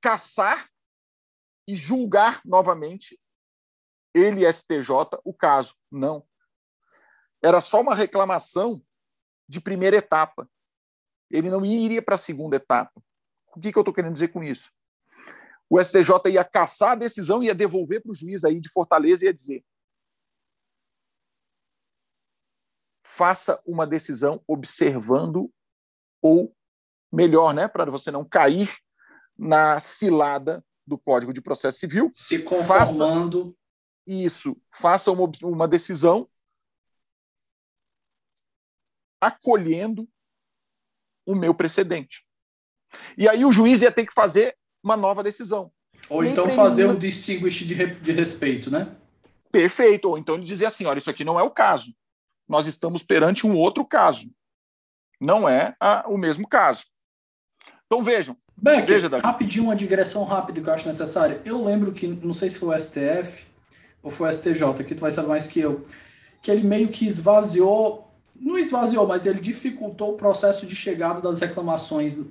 caçar 0.00 0.70
e 1.66 1.74
julgar 1.74 2.40
novamente 2.44 3.18
ele 4.18 4.50
STJ 4.52 4.90
o 5.24 5.32
caso. 5.32 5.74
Não. 5.90 6.26
Era 7.42 7.60
só 7.60 7.80
uma 7.80 7.94
reclamação 7.94 8.82
de 9.48 9.60
primeira 9.60 9.96
etapa 9.96 10.48
ele 11.30 11.50
não 11.50 11.64
iria 11.64 12.02
para 12.02 12.14
a 12.14 12.18
segunda 12.18 12.56
etapa. 12.56 12.92
O 13.54 13.60
que, 13.60 13.72
que 13.72 13.78
eu 13.78 13.82
estou 13.82 13.94
querendo 13.94 14.12
dizer 14.12 14.28
com 14.28 14.42
isso? 14.42 14.70
O 15.68 15.82
STJ 15.82 16.30
ia 16.32 16.44
caçar 16.44 16.92
a 16.92 16.96
decisão, 16.96 17.42
ia 17.42 17.54
devolver 17.54 18.02
para 18.02 18.12
o 18.12 18.14
juiz 18.14 18.44
aí 18.44 18.58
de 18.58 18.70
Fortaleza 18.70 19.24
e 19.24 19.28
ia 19.28 19.34
dizer: 19.34 19.62
faça 23.04 23.60
uma 23.66 23.86
decisão 23.86 24.42
observando, 24.46 25.52
ou 26.22 26.54
melhor, 27.12 27.52
né, 27.52 27.68
para 27.68 27.90
você 27.90 28.10
não 28.10 28.24
cair 28.24 28.74
na 29.36 29.78
cilada 29.78 30.64
do 30.86 30.96
Código 30.96 31.32
de 31.32 31.42
Processo 31.42 31.78
Civil. 31.78 32.10
Se 32.14 32.42
conformando. 32.42 33.54
Faça 34.08 34.22
isso, 34.22 34.56
faça 34.70 35.12
uma, 35.12 35.30
uma 35.42 35.68
decisão 35.68 36.26
acolhendo 39.20 40.08
o 41.26 41.34
meu 41.34 41.52
precedente. 41.52 42.24
E 43.18 43.28
aí 43.28 43.44
o 43.44 43.52
juiz 43.52 43.82
ia 43.82 43.92
ter 43.92 44.06
que 44.06 44.14
fazer 44.14 44.56
uma 44.82 44.96
nova 44.96 45.22
decisão. 45.22 45.70
Ou 46.08 46.24
então 46.24 46.48
fazer 46.48 46.86
um 46.86 46.96
distinguish 46.96 47.66
de, 47.66 47.74
de 47.74 48.12
respeito, 48.12 48.70
né? 48.70 48.96
Perfeito. 49.52 50.08
Ou 50.08 50.16
então 50.16 50.36
ele 50.36 50.44
dizer 50.44 50.66
assim: 50.66 50.86
olha, 50.86 50.98
isso 50.98 51.10
aqui 51.10 51.24
não 51.24 51.38
é 51.38 51.42
o 51.42 51.50
caso. 51.50 51.94
Nós 52.48 52.66
estamos 52.66 53.02
perante 53.02 53.46
um 53.46 53.54
outro 53.56 53.84
caso. 53.84 54.30
Não 55.20 55.46
é 55.46 55.76
a, 55.78 56.08
o 56.08 56.16
mesmo 56.16 56.48
caso. 56.48 56.86
Então 57.84 58.02
vejam. 58.02 58.36
Beck, 58.56 58.86
veja, 58.86 59.08
Davi. 59.08 59.22
rapidinho 59.22 59.64
uma 59.64 59.76
digressão 59.76 60.24
rápida 60.24 60.62
que 60.62 60.68
eu 60.68 60.72
acho 60.72 60.88
necessária. 60.88 61.42
Eu 61.44 61.62
lembro 61.62 61.92
que, 61.92 62.06
não 62.06 62.32
sei 62.32 62.48
se 62.48 62.58
foi 62.58 62.74
o 62.74 62.80
STF 62.80 63.47
ou 64.02 64.10
foi 64.10 64.28
o 64.28 64.32
STJ, 64.32 64.84
que 64.86 64.94
tu 64.94 65.00
vai 65.00 65.10
saber 65.10 65.28
mais 65.28 65.48
que 65.48 65.60
eu, 65.60 65.86
que 66.42 66.50
ele 66.50 66.66
meio 66.66 66.88
que 66.88 67.06
esvaziou, 67.06 68.08
não 68.34 68.58
esvaziou, 68.58 69.06
mas 69.06 69.26
ele 69.26 69.40
dificultou 69.40 70.14
o 70.14 70.16
processo 70.16 70.66
de 70.66 70.76
chegada 70.76 71.20
das 71.20 71.40
reclamações 71.40 72.24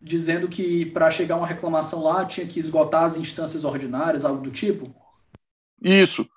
dizendo 0.00 0.48
que 0.48 0.86
para 0.86 1.10
chegar 1.10 1.36
uma 1.36 1.46
reclamação 1.46 2.02
lá 2.02 2.26
tinha 2.26 2.46
que 2.46 2.58
esgotar 2.58 3.04
as 3.04 3.16
instâncias 3.16 3.64
ordinárias, 3.64 4.24
algo 4.24 4.42
do 4.42 4.50
tipo? 4.50 4.92
Isso. 5.80 6.28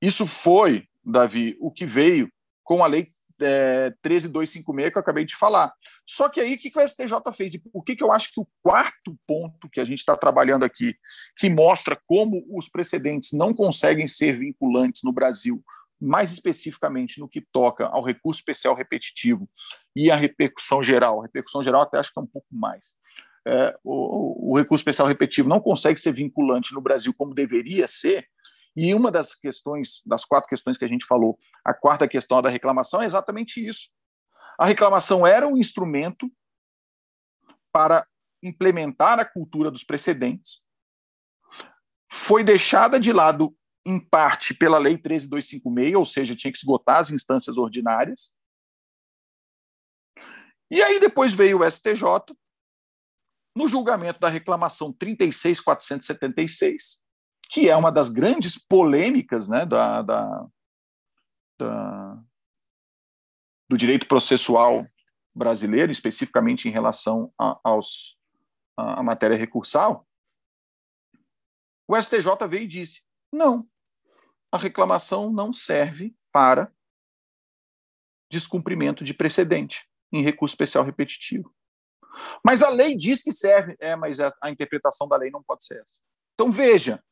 Isso 0.00 0.26
foi, 0.26 0.88
Davi, 1.04 1.56
o 1.60 1.70
que 1.70 1.84
veio 1.84 2.30
com 2.62 2.82
a 2.82 2.86
lei 2.86 3.06
é, 3.40 3.90
13256 4.02 4.92
que 4.92 4.98
eu 4.98 5.00
acabei 5.00 5.24
de 5.24 5.36
falar. 5.36 5.72
Só 6.06 6.28
que 6.28 6.40
aí 6.40 6.54
o 6.54 6.58
que, 6.58 6.70
que 6.70 6.78
o 6.78 6.88
STJ 6.88 7.12
fez? 7.36 7.54
E 7.54 7.58
por 7.58 7.84
que, 7.84 7.96
que 7.96 8.04
eu 8.04 8.12
acho 8.12 8.32
que 8.32 8.40
o 8.40 8.48
quarto 8.62 9.16
ponto 9.26 9.68
que 9.70 9.80
a 9.80 9.84
gente 9.84 9.98
está 9.98 10.16
trabalhando 10.16 10.64
aqui, 10.64 10.94
que 11.36 11.48
mostra 11.48 11.98
como 12.06 12.44
os 12.50 12.68
precedentes 12.68 13.32
não 13.32 13.54
conseguem 13.54 14.06
ser 14.06 14.38
vinculantes 14.38 15.02
no 15.02 15.12
Brasil, 15.12 15.62
mais 16.00 16.32
especificamente 16.32 17.18
no 17.18 17.28
que 17.28 17.40
toca 17.40 17.86
ao 17.86 18.02
recurso 18.02 18.40
especial 18.40 18.74
repetitivo 18.74 19.48
e 19.96 20.10
à 20.10 20.16
repercussão 20.16 20.82
geral. 20.82 21.20
A 21.20 21.24
repercussão 21.24 21.62
geral 21.62 21.82
até 21.82 21.98
acho 21.98 22.12
que 22.12 22.18
é 22.18 22.22
um 22.22 22.26
pouco 22.26 22.48
mais. 22.50 22.82
É, 23.46 23.76
o, 23.84 24.52
o 24.52 24.58
recurso 24.58 24.80
especial 24.80 25.06
repetitivo 25.06 25.48
não 25.48 25.60
consegue 25.60 26.00
ser 26.00 26.12
vinculante 26.12 26.72
no 26.72 26.80
Brasil 26.80 27.12
como 27.14 27.34
deveria 27.34 27.86
ser, 27.86 28.26
e 28.76 28.94
uma 28.94 29.10
das 29.10 29.34
questões, 29.34 30.02
das 30.04 30.24
quatro 30.24 30.48
questões 30.48 30.76
que 30.76 30.84
a 30.84 30.88
gente 30.88 31.06
falou, 31.06 31.38
a 31.64 31.72
quarta 31.72 32.08
questão 32.08 32.42
da 32.42 32.48
reclamação 32.48 33.02
é 33.02 33.04
exatamente 33.04 33.64
isso. 33.64 33.90
A 34.58 34.66
reclamação 34.66 35.26
era 35.26 35.46
um 35.46 35.56
instrumento 35.56 36.30
para 37.72 38.06
implementar 38.42 39.18
a 39.18 39.24
cultura 39.24 39.70
dos 39.70 39.84
precedentes, 39.84 40.64
foi 42.14 42.44
deixada 42.44 43.00
de 43.00 43.12
lado 43.12 43.56
em 43.84 43.98
parte 43.98 44.54
pela 44.54 44.78
Lei 44.78 44.96
13256, 44.96 45.96
ou 45.96 46.06
seja, 46.06 46.36
tinha 46.36 46.52
que 46.52 46.58
esgotar 46.58 46.98
as 46.98 47.10
instâncias 47.10 47.56
ordinárias. 47.56 48.30
E 50.70 50.80
aí 50.82 51.00
depois 51.00 51.32
veio 51.32 51.60
o 51.60 51.70
STJ, 51.70 52.04
no 53.54 53.68
julgamento 53.68 54.20
da 54.20 54.28
reclamação 54.28 54.92
36476, 54.92 57.02
que 57.50 57.68
é 57.68 57.76
uma 57.76 57.90
das 57.90 58.08
grandes 58.08 58.58
polêmicas 58.58 59.48
né, 59.48 59.64
da, 59.66 60.02
da, 60.02 60.46
da, 61.58 62.22
do 63.68 63.76
direito 63.76 64.06
processual 64.06 64.82
brasileiro, 65.34 65.90
especificamente 65.90 66.68
em 66.68 66.70
relação 66.72 67.32
a, 67.38 67.58
aos, 67.64 68.16
a, 68.76 69.00
a 69.00 69.02
matéria 69.02 69.36
recursal, 69.36 70.06
o 71.86 72.00
STJ 72.00 72.48
veio 72.48 72.64
e 72.64 72.68
disse: 72.68 73.02
não, 73.32 73.64
a 74.50 74.58
reclamação 74.58 75.32
não 75.32 75.52
serve 75.52 76.14
para 76.32 76.72
descumprimento 78.30 79.04
de 79.04 79.14
precedente 79.14 79.86
em 80.12 80.22
recurso 80.22 80.54
especial 80.54 80.84
repetitivo. 80.84 81.54
Mas 82.44 82.62
a 82.62 82.68
lei 82.68 82.96
diz 82.96 83.22
que 83.22 83.32
serve, 83.32 83.76
é, 83.80 83.96
mas 83.96 84.20
a, 84.20 84.32
a 84.40 84.50
interpretação 84.50 85.08
da 85.08 85.16
lei 85.16 85.30
não 85.30 85.42
pode 85.42 85.64
ser 85.64 85.80
essa. 85.80 85.98
Então 86.34 86.50
veja, 86.50 87.02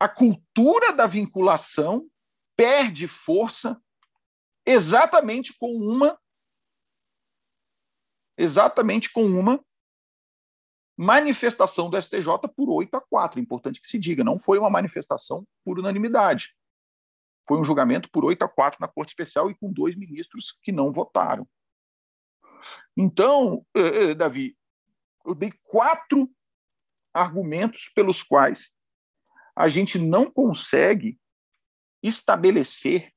a 0.00 0.08
cultura 0.08 0.92
da 0.92 1.06
vinculação 1.06 2.08
perde 2.56 3.08
força 3.08 3.80
exatamente 4.66 5.56
com 5.58 5.72
uma 5.72 6.18
exatamente 8.36 9.12
com 9.12 9.24
uma 9.24 9.64
manifestação 10.96 11.88
do 11.88 12.00
STJ 12.00 12.26
por 12.56 12.68
8 12.68 12.96
a 12.96 13.00
4. 13.00 13.40
Importante 13.40 13.80
que 13.80 13.86
se 13.86 13.98
diga, 13.98 14.24
não 14.24 14.38
foi 14.38 14.58
uma 14.58 14.70
manifestação 14.70 15.46
por 15.64 15.78
unanimidade. 15.78 16.54
Foi 17.46 17.58
um 17.58 17.64
julgamento 17.64 18.10
por 18.10 18.24
8 18.24 18.42
a 18.42 18.48
4 18.48 18.78
na 18.80 18.88
Corte 18.88 19.10
Especial 19.10 19.50
e 19.50 19.54
com 19.54 19.72
dois 19.72 19.96
ministros 19.96 20.56
que 20.62 20.70
não 20.70 20.92
votaram. 20.92 21.48
Então, 22.96 23.64
eh, 23.76 24.10
eh, 24.10 24.14
Davi, 24.14 24.56
eu 25.24 25.34
dei 25.34 25.52
quatro 25.62 26.30
argumentos 27.14 27.88
pelos 27.94 28.22
quais 28.22 28.72
a 29.58 29.68
gente 29.68 29.98
não 29.98 30.30
consegue 30.30 31.18
estabelecer 32.02 33.10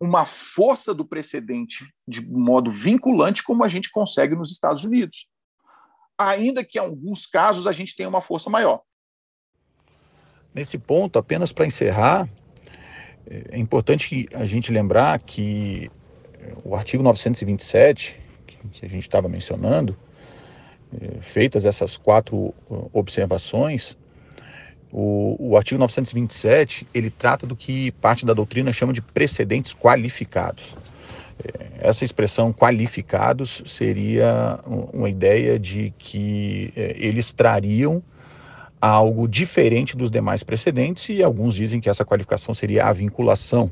uma 0.00 0.26
força 0.26 0.92
do 0.92 1.06
precedente 1.06 1.88
de 2.06 2.20
modo 2.20 2.70
vinculante 2.70 3.42
como 3.42 3.64
a 3.64 3.68
gente 3.68 3.90
consegue 3.90 4.34
nos 4.34 4.50
Estados 4.50 4.84
Unidos 4.84 5.26
ainda 6.18 6.64
que 6.64 6.78
em 6.78 6.80
alguns 6.80 7.26
casos 7.26 7.66
a 7.66 7.72
gente 7.72 7.94
tenha 7.94 8.08
uma 8.08 8.20
força 8.20 8.48
maior. 8.48 8.82
Nesse 10.54 10.78
ponto, 10.78 11.18
apenas 11.18 11.52
para 11.52 11.66
encerrar, 11.66 12.28
é 13.26 13.58
importante 13.58 14.26
a 14.32 14.46
gente 14.46 14.72
lembrar 14.72 15.18
que 15.18 15.90
o 16.64 16.74
artigo 16.74 17.02
927, 17.02 18.18
que 18.72 18.86
a 18.86 18.88
gente 18.88 19.02
estava 19.02 19.28
mencionando, 19.28 19.98
é, 20.98 21.20
feitas 21.20 21.64
essas 21.64 21.96
quatro 21.96 22.54
uh, 22.70 22.88
observações, 22.92 23.98
o, 24.98 25.36
o, 25.50 25.56
artigo 25.58 25.78
927 25.78 26.86
ele 26.94 27.10
trata 27.10 27.46
do 27.46 27.54
que 27.54 27.92
parte 27.92 28.24
da 28.24 28.32
doutrina 28.32 28.72
chama 28.72 28.94
de 28.94 29.02
precedentes 29.02 29.74
qualificados. 29.74 30.74
Essa 31.78 32.02
expressão 32.02 32.50
qualificados 32.50 33.62
seria 33.66 34.58
uma 34.94 35.10
ideia 35.10 35.58
de 35.58 35.92
que 35.98 36.72
é, 36.74 36.96
eles 36.98 37.30
trariam 37.34 38.02
algo 38.80 39.28
diferente 39.28 39.94
dos 39.94 40.10
demais 40.10 40.42
precedentes 40.42 41.10
e 41.10 41.22
alguns 41.22 41.54
dizem 41.54 41.78
que 41.78 41.90
essa 41.90 42.02
qualificação 42.02 42.54
seria 42.54 42.86
a 42.86 42.92
vinculação. 42.94 43.70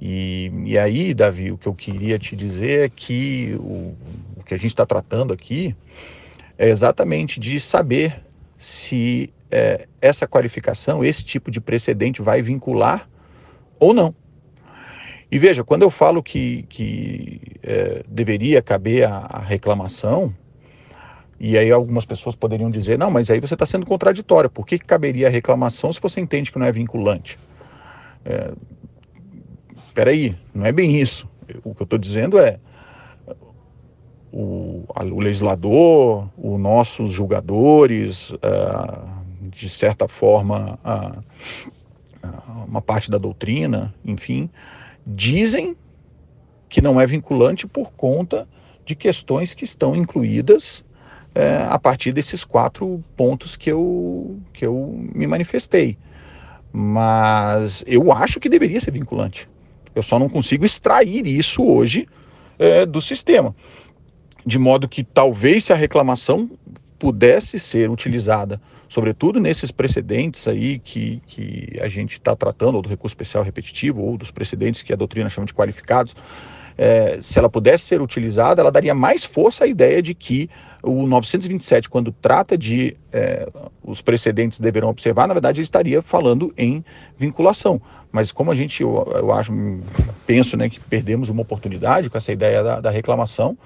E, 0.00 0.52
e 0.64 0.78
aí, 0.78 1.14
Davi, 1.14 1.50
o 1.50 1.58
que 1.58 1.66
eu 1.66 1.74
queria 1.74 2.16
te 2.16 2.36
dizer 2.36 2.84
é 2.84 2.88
que 2.88 3.56
o, 3.58 3.92
o 4.36 4.44
que 4.46 4.54
a 4.54 4.56
gente 4.56 4.68
está 4.70 4.86
tratando 4.86 5.32
aqui 5.32 5.74
é 6.56 6.68
exatamente 6.68 7.40
de 7.40 7.58
saber 7.58 8.22
se 8.56 9.32
é, 9.50 9.86
essa 10.00 10.26
qualificação, 10.26 11.04
esse 11.04 11.24
tipo 11.24 11.50
de 11.50 11.60
precedente 11.60 12.22
vai 12.22 12.42
vincular 12.42 13.08
ou 13.78 13.94
não. 13.94 14.14
E 15.30 15.38
veja, 15.38 15.62
quando 15.62 15.82
eu 15.82 15.90
falo 15.90 16.22
que, 16.22 16.64
que 16.68 17.40
é, 17.62 18.02
deveria 18.08 18.62
caber 18.62 19.06
a, 19.06 19.18
a, 19.18 19.38
reclamação, 19.40 20.34
e 21.38 21.56
aí 21.56 21.70
algumas 21.70 22.06
pessoas 22.06 22.34
poderiam 22.34 22.70
dizer, 22.70 22.98
não, 22.98 23.10
mas 23.10 23.30
aí 23.30 23.38
você 23.38 23.54
está 23.54 23.66
sendo 23.66 23.84
contraditório, 23.84 24.48
por 24.48 24.66
que, 24.66 24.78
que 24.78 24.86
caberia 24.86 25.26
a 25.26 25.30
reclamação 25.30 25.92
se 25.92 26.00
você 26.00 26.20
entende 26.20 26.50
que 26.50 26.58
não 26.58 26.66
é 26.66 26.72
vinculante? 26.72 27.38
É, 28.24 28.52
peraí, 29.92 30.34
não 30.54 30.64
é 30.64 30.72
bem 30.72 30.96
isso. 30.98 31.28
O 31.62 31.74
que 31.74 31.82
eu 31.82 31.84
estou 31.84 31.98
dizendo 31.98 32.38
é, 32.38 32.58
o, 34.32 34.84
o, 34.88 35.20
legislador, 35.20 36.28
os 36.36 36.58
nossos 36.58 37.10
julgadores, 37.10 38.32
de 39.48 39.68
certa 39.68 40.06
forma, 40.06 40.78
uh, 40.84 41.18
uh, 42.26 42.64
uma 42.66 42.82
parte 42.82 43.10
da 43.10 43.18
doutrina, 43.18 43.94
enfim, 44.04 44.50
dizem 45.06 45.76
que 46.68 46.80
não 46.80 47.00
é 47.00 47.06
vinculante 47.06 47.66
por 47.66 47.92
conta 47.92 48.46
de 48.84 48.94
questões 48.94 49.54
que 49.54 49.64
estão 49.64 49.96
incluídas 49.96 50.84
é, 51.34 51.64
a 51.68 51.78
partir 51.78 52.12
desses 52.12 52.44
quatro 52.44 53.02
pontos 53.16 53.56
que 53.56 53.70
eu, 53.70 54.38
que 54.52 54.66
eu 54.66 54.94
me 55.14 55.26
manifestei. 55.26 55.96
Mas 56.72 57.84
eu 57.86 58.12
acho 58.12 58.40
que 58.40 58.48
deveria 58.48 58.80
ser 58.80 58.90
vinculante. 58.90 59.48
Eu 59.94 60.02
só 60.02 60.18
não 60.18 60.28
consigo 60.28 60.64
extrair 60.64 61.26
isso 61.26 61.62
hoje 61.64 62.06
é, 62.58 62.84
do 62.84 63.00
sistema. 63.00 63.54
De 64.44 64.58
modo 64.58 64.88
que 64.88 65.04
talvez 65.04 65.64
se 65.64 65.72
a 65.72 65.76
reclamação 65.76 66.50
pudesse 66.98 67.58
ser 67.58 67.90
utilizada, 67.90 68.60
sobretudo 68.88 69.38
nesses 69.38 69.70
precedentes 69.70 70.48
aí 70.48 70.78
que, 70.78 71.22
que 71.26 71.78
a 71.80 71.88
gente 71.88 72.12
está 72.12 72.34
tratando, 72.34 72.76
ou 72.76 72.82
do 72.82 72.88
recurso 72.88 73.12
especial 73.12 73.44
repetitivo, 73.44 74.02
ou 74.02 74.16
dos 74.16 74.30
precedentes 74.30 74.82
que 74.82 74.92
a 74.92 74.96
doutrina 74.96 75.28
chama 75.28 75.46
de 75.46 75.54
qualificados, 75.54 76.14
é, 76.76 77.18
se 77.20 77.36
ela 77.38 77.50
pudesse 77.50 77.86
ser 77.86 78.00
utilizada, 78.00 78.62
ela 78.62 78.70
daria 78.70 78.94
mais 78.94 79.24
força 79.24 79.64
à 79.64 79.66
ideia 79.66 80.00
de 80.00 80.14
que 80.14 80.48
o 80.80 81.08
927, 81.08 81.88
quando 81.88 82.12
trata 82.12 82.56
de 82.56 82.96
é, 83.12 83.48
os 83.82 84.00
precedentes 84.00 84.60
deverão 84.60 84.88
observar, 84.88 85.26
na 85.26 85.34
verdade 85.34 85.58
ele 85.58 85.64
estaria 85.64 86.00
falando 86.00 86.54
em 86.56 86.84
vinculação. 87.18 87.82
Mas 88.12 88.30
como 88.30 88.52
a 88.52 88.54
gente, 88.54 88.80
eu, 88.80 89.06
eu 89.12 89.32
acho, 89.32 89.52
penso 90.24 90.56
né, 90.56 90.68
que 90.68 90.78
perdemos 90.78 91.28
uma 91.28 91.42
oportunidade 91.42 92.08
com 92.08 92.16
essa 92.16 92.32
ideia 92.32 92.62
da, 92.62 92.80
da 92.80 92.90
reclamação, 92.90 93.58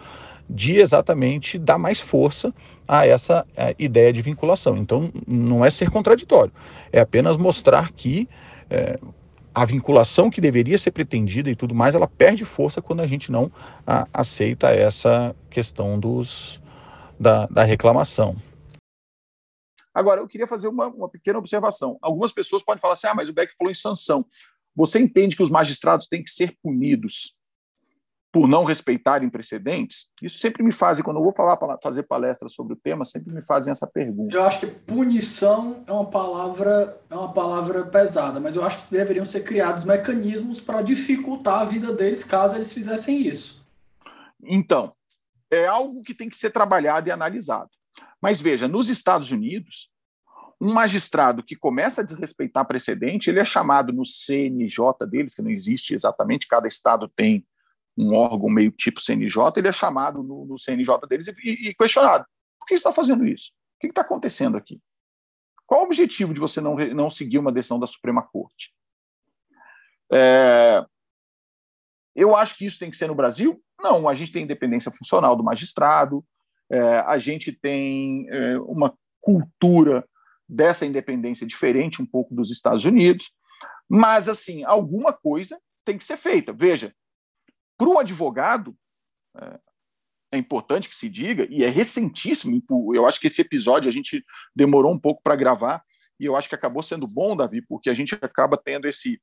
de 0.49 0.77
exatamente 0.77 1.59
dar 1.59 1.79
mais 1.79 2.01
força 2.01 2.53
a 2.87 3.07
essa 3.07 3.47
a 3.57 3.75
ideia 3.79 4.13
de 4.13 4.23
vinculação. 4.23 4.77
Então, 4.77 5.11
não 5.27 5.65
é 5.65 5.71
ser 5.71 5.91
contraditório, 5.91 6.53
é 6.93 7.01
apenas 7.01 7.37
mostrar 7.37 7.93
que 7.93 8.29
é, 8.71 8.99
a 9.55 9.65
vinculação 9.65 10.31
que 10.31 10.41
deveria 10.41 10.79
ser 10.79 10.91
pretendida 10.91 11.51
e 11.51 11.57
tudo 11.57 11.75
mais, 11.75 11.95
ela 11.95 12.09
perde 12.09 12.45
força 12.45 12.81
quando 12.81 13.01
a 13.01 13.07
gente 13.07 13.31
não 13.31 13.53
a, 13.87 14.07
aceita 14.13 14.69
essa 14.69 15.37
questão 15.51 15.99
dos, 15.99 16.61
da, 17.19 17.47
da 17.47 17.65
reclamação. 17.65 18.37
Agora, 19.95 20.21
eu 20.21 20.27
queria 20.27 20.47
fazer 20.47 20.69
uma, 20.69 20.87
uma, 20.87 21.09
pequena 21.09 21.39
observação. 21.39 21.99
Algumas 22.01 22.33
pessoas 22.33 22.63
podem 22.63 22.81
falar 22.81 22.95
assim: 22.95 23.07
ah, 23.07 23.15
mas 23.15 23.29
o 23.29 23.33
Beck 23.33 23.55
falou 23.59 23.71
em 23.71 23.75
sanção. 23.75 24.25
Você 24.75 24.99
entende 24.99 25.37
que 25.37 25.43
os 25.43 25.51
magistrados 25.51 26.09
têm 26.09 26.25
que 26.25 26.31
ser 26.31 26.57
punidos 26.63 27.35
por 28.33 28.49
não 28.49 28.65
respeitarem 28.65 29.29
precedentes? 29.29 30.07
Isso 30.23 30.39
sempre 30.39 30.63
me 30.63 30.73
fazem, 30.73 31.05
quando 31.05 31.19
eu 31.19 31.23
vou 31.23 31.33
falar 31.33 31.59
fazer 31.83 32.05
palestras 32.05 32.55
sobre 32.55 32.73
o 32.73 32.77
tema, 32.77 33.05
sempre 33.05 33.33
me 33.33 33.45
fazem 33.45 33.71
essa 33.71 33.87
pergunta. 33.87 34.35
Eu 34.35 34.43
acho 34.43 34.61
que 34.61 34.67
punição 34.67 35.85
é 35.87 35.93
uma 35.93 36.11
palavra 36.11 36.99
é 37.11 37.15
uma 37.15 37.33
palavra 37.33 37.85
pesada, 37.85 38.41
mas 38.41 38.57
eu 38.57 38.65
acho 38.65 38.87
que 38.87 38.91
deveriam 38.91 39.27
ser 39.27 39.45
criados 39.45 39.85
mecanismos 39.85 40.61
para 40.61 40.81
dificultar 40.81 41.61
a 41.61 41.65
vida 41.65 41.93
deles 41.93 42.25
caso 42.25 42.57
eles 42.57 42.73
fizessem 42.73 43.27
isso. 43.27 43.63
Então, 44.43 44.95
é 45.51 45.67
algo 45.67 46.03
que 46.03 46.15
tem 46.15 46.31
que 46.31 46.39
ser 46.39 46.51
trabalhado 46.51 47.09
e 47.09 47.13
analisado. 47.13 47.71
Mas 48.21 48.41
veja, 48.41 48.67
nos 48.67 48.89
Estados 48.89 49.31
Unidos, 49.31 49.91
um 50.59 50.73
magistrado 50.73 51.43
que 51.43 51.55
começa 51.55 52.01
a 52.01 52.05
desrespeitar 52.05 52.65
precedente, 52.65 53.29
ele 53.29 53.41
é 53.41 53.45
chamado 53.45 53.93
no 53.93 54.07
CNJ 54.07 55.07
deles, 55.11 55.35
que 55.35 55.43
não 55.43 55.51
existe 55.51 55.93
exatamente, 55.93 56.49
cada 56.49 56.67
estado 56.67 57.09
tem 57.09 57.45
um 57.97 58.15
órgão 58.15 58.49
meio 58.49 58.71
tipo 58.73 59.01
CNJ, 59.01 59.53
ele 59.57 59.69
é 59.69 59.73
chamado 59.73 60.23
no, 60.23 60.47
no 60.47 60.59
CNJ 60.59 61.07
deles 61.09 61.29
e, 61.29 61.69
e, 61.71 61.75
questionado. 61.75 62.25
Por 62.59 62.67
que 62.67 62.75
está 62.75 62.93
fazendo 62.93 63.27
isso? 63.27 63.51
O 63.77 63.81
que 63.81 63.87
está 63.89 64.03
acontecendo 64.03 64.57
aqui? 64.57 64.81
Qual 65.67 65.83
o 65.83 65.85
objetivo 65.85 66.33
de 66.35 66.41
você 66.41 66.61
não, 66.61 66.75
não 66.75 67.11
seguir 67.11 67.39
uma 67.39 67.53
decisão 67.53 67.79
da 67.79 67.87
Suprema 67.87 68.23
Corte? 68.23 68.73
É, 70.13 70.85
eu 72.15 72.37
acho 72.37 72.57
que 72.57 72.67
isso 72.67 72.79
tem 72.79 72.91
que 72.91 72.97
ser 72.97 73.07
no 73.07 73.15
Brasil? 73.15 73.63
Não, 73.81 74.09
a 74.09 74.15
gente 74.15 74.33
tem 74.33 74.45
independência 74.45 74.93
funcional 74.93 75.35
do 75.35 75.43
magistrado, 75.43 76.25
é, 76.71 76.81
a 77.01 77.19
gente 77.19 77.53
tem 77.53 78.29
é, 78.31 78.59
uma 78.61 78.97
cultura 79.21 80.07
dessa 80.49 80.85
independência 80.85 81.47
diferente 81.47 82.03
um 82.03 82.07
pouco 82.07 82.35
dos 82.35 82.51
Estados 82.51 82.85
Unidos, 82.85 83.31
mas, 83.89 84.29
assim, 84.29 84.65
alguma 84.65 85.13
coisa 85.13 85.61
tem 85.85 85.99
que 85.99 86.05
ser 86.05 86.17
feita. 86.17 86.53
Veja, 86.53 86.95
para 87.83 87.91
o 87.91 87.99
advogado, 87.99 88.77
é, 89.37 89.61
é, 90.35 90.39
importante 90.39 90.89
que 90.89 90.95
se 90.95 91.09
diga, 91.09 91.49
e 91.51 91.65
é 91.65 91.69
recentíssimo, 91.69 92.63
eu 92.95 93.05
acho 93.05 93.19
que 93.19 93.27
esse 93.27 93.41
episódio 93.41 93.89
a 93.89 93.93
gente 93.93 94.25
demorou 94.55 94.93
um 94.93 95.01
pouco 95.01 95.21
para 95.21 95.35
gravar, 95.35 95.83
e 96.21 96.25
eu 96.25 96.37
acho 96.37 96.49
que 96.49 96.55
acabou 96.55 96.81
sendo 96.81 97.09
bom, 97.09 97.37
Davi, 97.37 97.61
porque 97.61 97.91
a 97.91 97.95
gente 97.95 98.15
acaba 98.15 98.57
tendo 98.57 98.87
esse, 98.87 99.21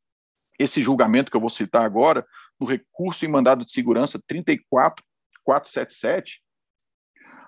esse 0.60 0.82
julgamento 0.82 1.32
que 1.32 1.38
eu 1.38 1.41
vou 1.41 1.49
citar 1.49 1.86
agora, 1.86 2.28
no 2.60 2.68
recurso 2.68 3.26
em 3.26 3.30
mandado 3.30 3.64
de 3.64 3.72
segurança 3.72 4.22
34477, 4.28 6.43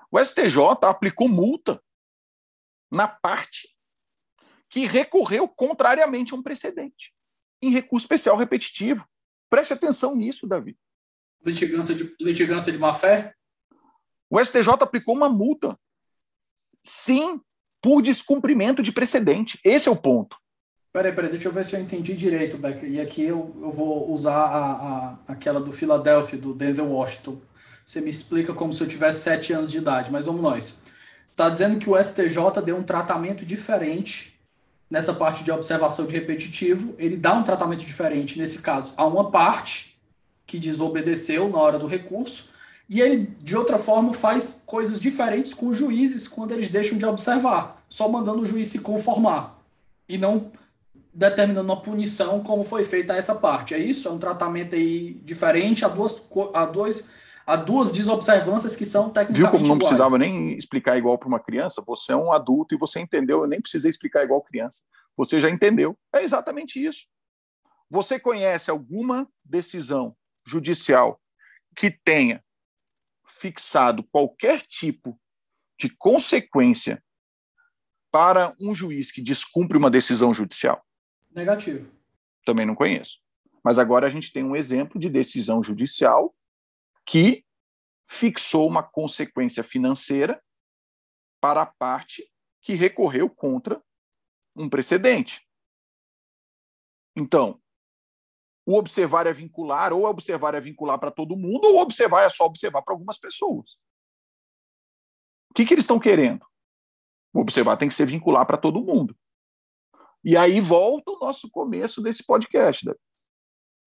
o 0.09 0.17
STJ 0.17 0.77
aplicou 0.83 1.27
multa 1.27 1.83
na 2.89 3.09
parte 3.09 3.75
que 4.69 4.85
recorreu 4.85 5.49
contrariamente 5.49 6.33
a 6.33 6.37
um 6.37 6.41
precedente, 6.41 7.13
em 7.61 7.69
recurso 7.69 8.05
especial 8.05 8.37
repetitivo. 8.37 9.05
Preste 9.49 9.73
atenção 9.73 10.15
nisso, 10.15 10.47
Davi. 10.47 10.77
Litigância 11.43 11.95
de, 11.95 12.15
litigância 12.19 12.71
de 12.71 12.77
má-fé? 12.77 13.33
O 14.29 14.43
STJ 14.43 14.69
aplicou 14.81 15.15
uma 15.15 15.29
multa. 15.29 15.77
Sim, 16.83 17.41
por 17.81 18.01
descumprimento 18.01 18.83
de 18.83 18.91
precedente. 18.91 19.59
Esse 19.63 19.89
é 19.89 19.91
o 19.91 19.95
ponto. 19.95 20.37
Peraí, 20.93 21.13
peraí, 21.13 21.31
deixa 21.31 21.47
eu 21.47 21.53
ver 21.53 21.65
se 21.65 21.75
eu 21.75 21.79
entendi 21.79 22.15
direito, 22.15 22.57
Becker. 22.57 22.89
E 22.89 22.99
aqui 22.99 23.23
eu, 23.23 23.55
eu 23.61 23.71
vou 23.71 24.11
usar 24.11 24.35
a, 24.35 24.71
a, 24.71 25.17
aquela 25.29 25.59
do 25.59 25.71
Philadelphia, 25.71 26.37
do 26.37 26.53
Denzel 26.53 26.91
Washington. 26.91 27.39
Você 27.85 28.01
me 28.01 28.09
explica 28.09 28.53
como 28.53 28.73
se 28.73 28.83
eu 28.83 28.87
tivesse 28.87 29.21
sete 29.21 29.53
anos 29.53 29.71
de 29.71 29.77
idade, 29.77 30.11
mas 30.11 30.25
vamos 30.25 30.41
nós. 30.41 30.81
Está 31.31 31.49
dizendo 31.49 31.79
que 31.79 31.89
o 31.89 32.01
STJ 32.01 32.61
deu 32.63 32.75
um 32.75 32.83
tratamento 32.83 33.45
diferente 33.45 34.39
nessa 34.89 35.13
parte 35.13 35.43
de 35.43 35.51
observação 35.51 36.05
de 36.05 36.13
repetitivo. 36.13 36.93
Ele 36.99 37.15
dá 37.15 37.33
um 37.33 37.43
tratamento 37.43 37.85
diferente, 37.85 38.37
nesse 38.37 38.61
caso, 38.61 38.93
a 38.97 39.05
uma 39.05 39.31
parte 39.31 39.90
que 40.51 40.59
desobedeceu 40.59 41.47
na 41.47 41.57
hora 41.57 41.79
do 41.79 41.87
recurso, 41.87 42.49
e 42.89 42.99
ele, 42.99 43.33
de 43.39 43.55
outra 43.55 43.77
forma, 43.77 44.13
faz 44.13 44.61
coisas 44.65 44.99
diferentes 44.99 45.53
com 45.53 45.67
os 45.67 45.77
juízes 45.77 46.27
quando 46.27 46.51
eles 46.51 46.69
deixam 46.69 46.97
de 46.97 47.05
observar, 47.05 47.81
só 47.87 48.09
mandando 48.09 48.41
o 48.41 48.45
juiz 48.45 48.67
se 48.67 48.79
conformar, 48.79 49.57
e 50.09 50.17
não 50.17 50.51
determinando 51.13 51.71
uma 51.71 51.81
punição 51.81 52.41
como 52.41 52.65
foi 52.65 52.83
feita 52.83 53.15
essa 53.15 53.33
parte. 53.33 53.73
É 53.73 53.77
isso? 53.77 54.09
É 54.09 54.11
um 54.11 54.19
tratamento 54.19 54.75
aí 54.75 55.13
diferente 55.23 55.85
a 55.85 55.87
duas, 55.87 56.21
a 56.53 56.65
dois, 56.65 57.09
a 57.47 57.55
duas 57.55 57.93
desobservâncias 57.93 58.75
que 58.75 58.85
são 58.85 59.09
tecnicamente 59.09 59.39
Viu 59.39 59.51
como 59.51 59.67
não 59.67 59.75
iguais. 59.77 59.89
precisava 59.89 60.17
nem 60.17 60.57
explicar 60.57 60.97
igual 60.97 61.17
para 61.17 61.29
uma 61.29 61.39
criança? 61.39 61.81
Você 61.87 62.11
é 62.11 62.15
um 62.15 62.31
adulto 62.31 62.75
e 62.75 62.77
você 62.77 62.99
entendeu, 62.99 63.41
eu 63.41 63.47
nem 63.47 63.61
precisei 63.61 63.89
explicar 63.89 64.23
igual 64.23 64.41
criança. 64.41 64.81
Você 65.15 65.39
já 65.39 65.49
entendeu. 65.49 65.97
É 66.13 66.23
exatamente 66.23 66.85
isso. 66.85 67.05
Você 67.89 68.19
conhece 68.19 68.69
alguma 68.69 69.27
decisão 69.45 70.15
judicial 70.45 71.21
que 71.75 71.91
tenha 71.91 72.43
fixado 73.27 74.03
qualquer 74.03 74.61
tipo 74.67 75.19
de 75.79 75.89
consequência 75.97 77.03
para 78.11 78.53
um 78.59 78.75
juiz 78.75 79.11
que 79.11 79.21
descumpre 79.21 79.77
uma 79.77 79.89
decisão 79.89 80.33
judicial? 80.33 80.85
Negativo. 81.31 81.89
Também 82.45 82.65
não 82.65 82.75
conheço. 82.75 83.19
Mas 83.63 83.79
agora 83.79 84.07
a 84.07 84.09
gente 84.09 84.33
tem 84.33 84.43
um 84.43 84.55
exemplo 84.55 84.99
de 84.99 85.09
decisão 85.09 85.63
judicial 85.63 86.35
que 87.05 87.45
fixou 88.03 88.67
uma 88.67 88.83
consequência 88.83 89.63
financeira 89.63 90.41
para 91.39 91.61
a 91.61 91.65
parte 91.65 92.29
que 92.61 92.73
recorreu 92.73 93.29
contra 93.29 93.81
um 94.55 94.69
precedente. 94.69 95.47
Então, 97.15 97.60
o 98.65 98.77
observar 98.77 99.25
é 99.27 99.33
vincular, 99.33 99.91
ou 99.93 100.05
observar 100.05 100.53
é 100.53 100.61
vincular 100.61 100.99
para 100.99 101.11
todo 101.11 101.35
mundo, 101.35 101.65
ou 101.65 101.81
observar 101.81 102.23
é 102.23 102.29
só 102.29 102.45
observar 102.45 102.81
para 102.81 102.93
algumas 102.93 103.17
pessoas. 103.17 103.71
O 105.49 105.53
que, 105.53 105.65
que 105.65 105.73
eles 105.73 105.83
estão 105.83 105.99
querendo? 105.99 106.45
O 107.33 107.41
observar 107.41 107.77
tem 107.77 107.87
que 107.87 107.95
ser 107.95 108.05
vincular 108.05 108.45
para 108.45 108.57
todo 108.57 108.83
mundo. 108.83 109.15
E 110.23 110.37
aí 110.37 110.61
volta 110.61 111.11
o 111.11 111.19
nosso 111.19 111.49
começo 111.49 112.01
desse 112.01 112.23
podcast. 112.25 112.85
Né? 112.85 112.93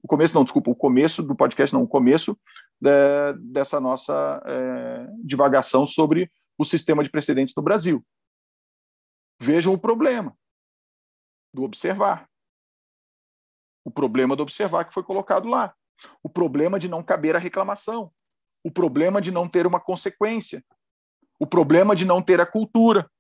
O 0.03 0.09
começo, 0.09 0.35
não, 0.35 0.45
desculpa, 0.45 0.71
o 0.71 0.77
começo 0.77 1.23
do 1.23 1.37
podcast, 1.37 1.73
não, 1.73 1.83
o 1.83 1.89
começo 1.89 2.39
de, 2.81 3.33
dessa 3.53 3.81
nossa 3.81 4.43
é, 4.45 5.07
divagação 5.25 5.87
sobre 5.87 6.31
o 6.59 6.65
sistema 6.65 7.03
de 7.03 7.11
precedentes 7.11 7.55
no 7.57 7.63
Brasil. 7.63 8.05
Vejam 9.41 9.73
o 9.73 9.79
problema 9.79 10.37
do 11.53 11.63
observar 11.63 12.29
o 13.85 13.91
problema 13.91 14.35
do 14.35 14.43
observar 14.43 14.85
que 14.85 14.95
foi 14.95 15.03
colocado 15.03 15.49
lá, 15.49 15.75
o 16.23 16.29
problema 16.29 16.79
de 16.79 16.89
não 16.89 17.03
caber 17.03 17.37
a 17.37 17.39
reclamação, 17.39 18.13
o 18.65 18.71
problema 18.71 19.21
de 19.21 19.31
não 19.31 19.49
ter 19.49 19.67
uma 19.67 19.79
consequência, 19.79 20.65
o 21.39 21.47
problema 21.47 21.95
de 21.95 22.05
não 22.05 22.23
ter 22.23 22.41
a 22.41 22.47
cultura. 22.47 23.11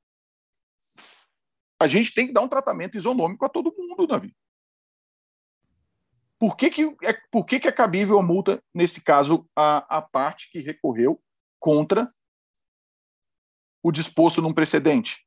A 1.78 1.86
gente 1.86 2.14
tem 2.14 2.26
que 2.26 2.32
dar 2.32 2.40
um 2.40 2.48
tratamento 2.48 2.96
isonômico 2.96 3.44
a 3.44 3.48
todo 3.48 3.74
mundo, 3.76 4.06
Davi. 4.06 4.34
Por 6.38 6.56
que, 6.56 6.70
que, 6.70 6.96
é, 7.02 7.12
por 7.30 7.46
que, 7.46 7.60
que 7.60 7.68
é 7.68 7.72
cabível 7.72 8.18
a 8.18 8.22
multa, 8.22 8.62
nesse 8.74 9.02
caso, 9.02 9.48
a, 9.56 9.98
a 9.98 10.02
parte 10.02 10.50
que 10.50 10.60
recorreu 10.60 11.22
contra 11.60 12.08
o 13.82 13.92
disposto 13.92 14.42
num 14.42 14.52
precedente? 14.52 15.26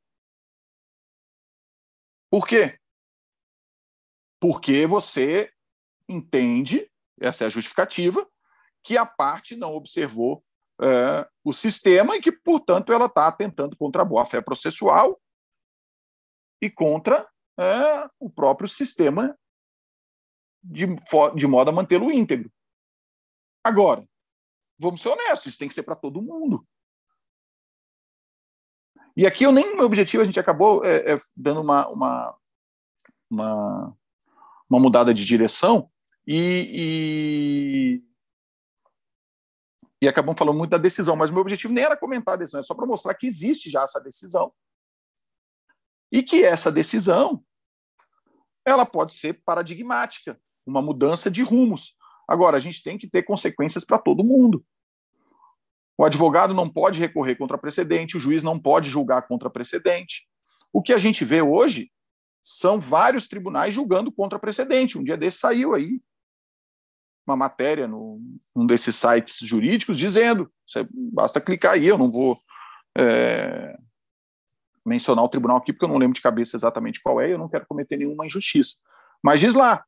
Por 2.30 2.46
quê? 2.46 2.77
Porque 4.40 4.86
você 4.86 5.52
entende, 6.08 6.90
essa 7.20 7.44
é 7.44 7.46
a 7.46 7.50
justificativa, 7.50 8.26
que 8.82 8.96
a 8.96 9.04
parte 9.04 9.56
não 9.56 9.74
observou 9.74 10.44
é, 10.80 11.28
o 11.44 11.52
sistema 11.52 12.16
e 12.16 12.20
que, 12.20 12.32
portanto, 12.32 12.92
ela 12.92 13.06
está 13.06 13.26
atentando 13.26 13.76
contra 13.76 14.02
a 14.02 14.04
boa-fé 14.04 14.40
processual 14.40 15.20
e 16.62 16.70
contra 16.70 17.28
é, 17.58 18.08
o 18.18 18.30
próprio 18.30 18.68
sistema 18.68 19.36
de, 20.62 20.86
de 21.34 21.46
modo 21.46 21.70
a 21.70 21.72
mantê-lo 21.72 22.10
íntegro. 22.10 22.50
Agora, 23.64 24.06
vamos 24.78 25.00
ser 25.00 25.08
honestos, 25.08 25.46
isso 25.46 25.58
tem 25.58 25.68
que 25.68 25.74
ser 25.74 25.82
para 25.82 25.96
todo 25.96 26.22
mundo. 26.22 26.66
E 29.16 29.26
aqui 29.26 29.44
eu 29.44 29.50
nem 29.50 29.74
meu 29.74 29.84
objetivo, 29.84 30.22
a 30.22 30.26
gente 30.26 30.38
acabou 30.38 30.84
é, 30.84 31.14
é, 31.14 31.20
dando 31.36 31.60
uma, 31.60 31.88
uma, 31.88 32.38
uma, 33.28 33.97
uma, 34.68 34.80
mudada 34.80 35.12
de 35.12 35.24
direção 35.24 35.90
e, 36.26 38.02
e, 38.02 38.04
e 40.02 40.08
acabamos 40.08 40.38
falando 40.38 40.58
muito 40.58 40.70
da 40.70 40.78
decisão, 40.78 41.16
mas 41.16 41.30
o 41.30 41.32
meu 41.32 41.42
objetivo 41.42 41.72
nem 41.72 41.84
era 41.84 41.96
comentar 41.96 42.34
a 42.34 42.38
decisão, 42.38 42.60
é 42.60 42.62
só 42.62 42.74
para 42.74 42.86
mostrar 42.86 43.14
que 43.14 43.26
existe 43.26 43.70
já 43.70 43.82
essa 43.82 44.00
decisão. 44.00 44.52
E 46.10 46.22
que 46.22 46.42
essa 46.42 46.72
decisão 46.72 47.44
ela 48.64 48.84
pode 48.84 49.14
ser 49.14 49.42
paradigmática, 49.44 50.38
uma 50.66 50.82
mudança 50.82 51.30
de 51.30 51.42
rumos. 51.42 51.96
Agora, 52.28 52.58
a 52.58 52.60
gente 52.60 52.82
tem 52.82 52.98
que 52.98 53.08
ter 53.08 53.22
consequências 53.22 53.84
para 53.84 53.98
todo 53.98 54.24
mundo. 54.24 54.64
O 55.96 56.04
advogado 56.04 56.54
não 56.54 56.68
pode 56.68 57.00
recorrer 57.00 57.36
contra 57.36 57.58
precedente, 57.58 58.16
o 58.16 58.20
juiz 58.20 58.42
não 58.42 58.60
pode 58.60 58.88
julgar 58.88 59.26
contra 59.26 59.50
precedente. 59.50 60.28
O 60.72 60.82
que 60.82 60.92
a 60.92 60.98
gente 60.98 61.24
vê 61.24 61.40
hoje 61.40 61.90
são 62.50 62.80
vários 62.80 63.28
tribunais 63.28 63.74
julgando 63.74 64.10
contra 64.10 64.38
precedente. 64.38 64.96
Um 64.96 65.02
dia 65.02 65.18
desse 65.18 65.36
saiu 65.36 65.74
aí 65.74 66.00
uma 67.26 67.36
matéria 67.36 67.86
no, 67.86 68.18
num 68.56 68.66
desses 68.66 68.96
sites 68.96 69.36
jurídicos 69.46 69.98
dizendo, 69.98 70.50
basta 71.12 71.42
clicar 71.42 71.74
aí, 71.74 71.86
eu 71.86 71.98
não 71.98 72.08
vou 72.08 72.38
é, 72.96 73.78
mencionar 74.82 75.22
o 75.22 75.28
tribunal 75.28 75.58
aqui 75.58 75.74
porque 75.74 75.84
eu 75.84 75.90
não 75.90 75.98
lembro 75.98 76.14
de 76.14 76.22
cabeça 76.22 76.56
exatamente 76.56 77.02
qual 77.02 77.20
é, 77.20 77.30
eu 77.30 77.36
não 77.36 77.50
quero 77.50 77.66
cometer 77.66 77.98
nenhuma 77.98 78.24
injustiça. 78.24 78.76
Mas 79.22 79.40
diz 79.40 79.54
lá, 79.54 79.84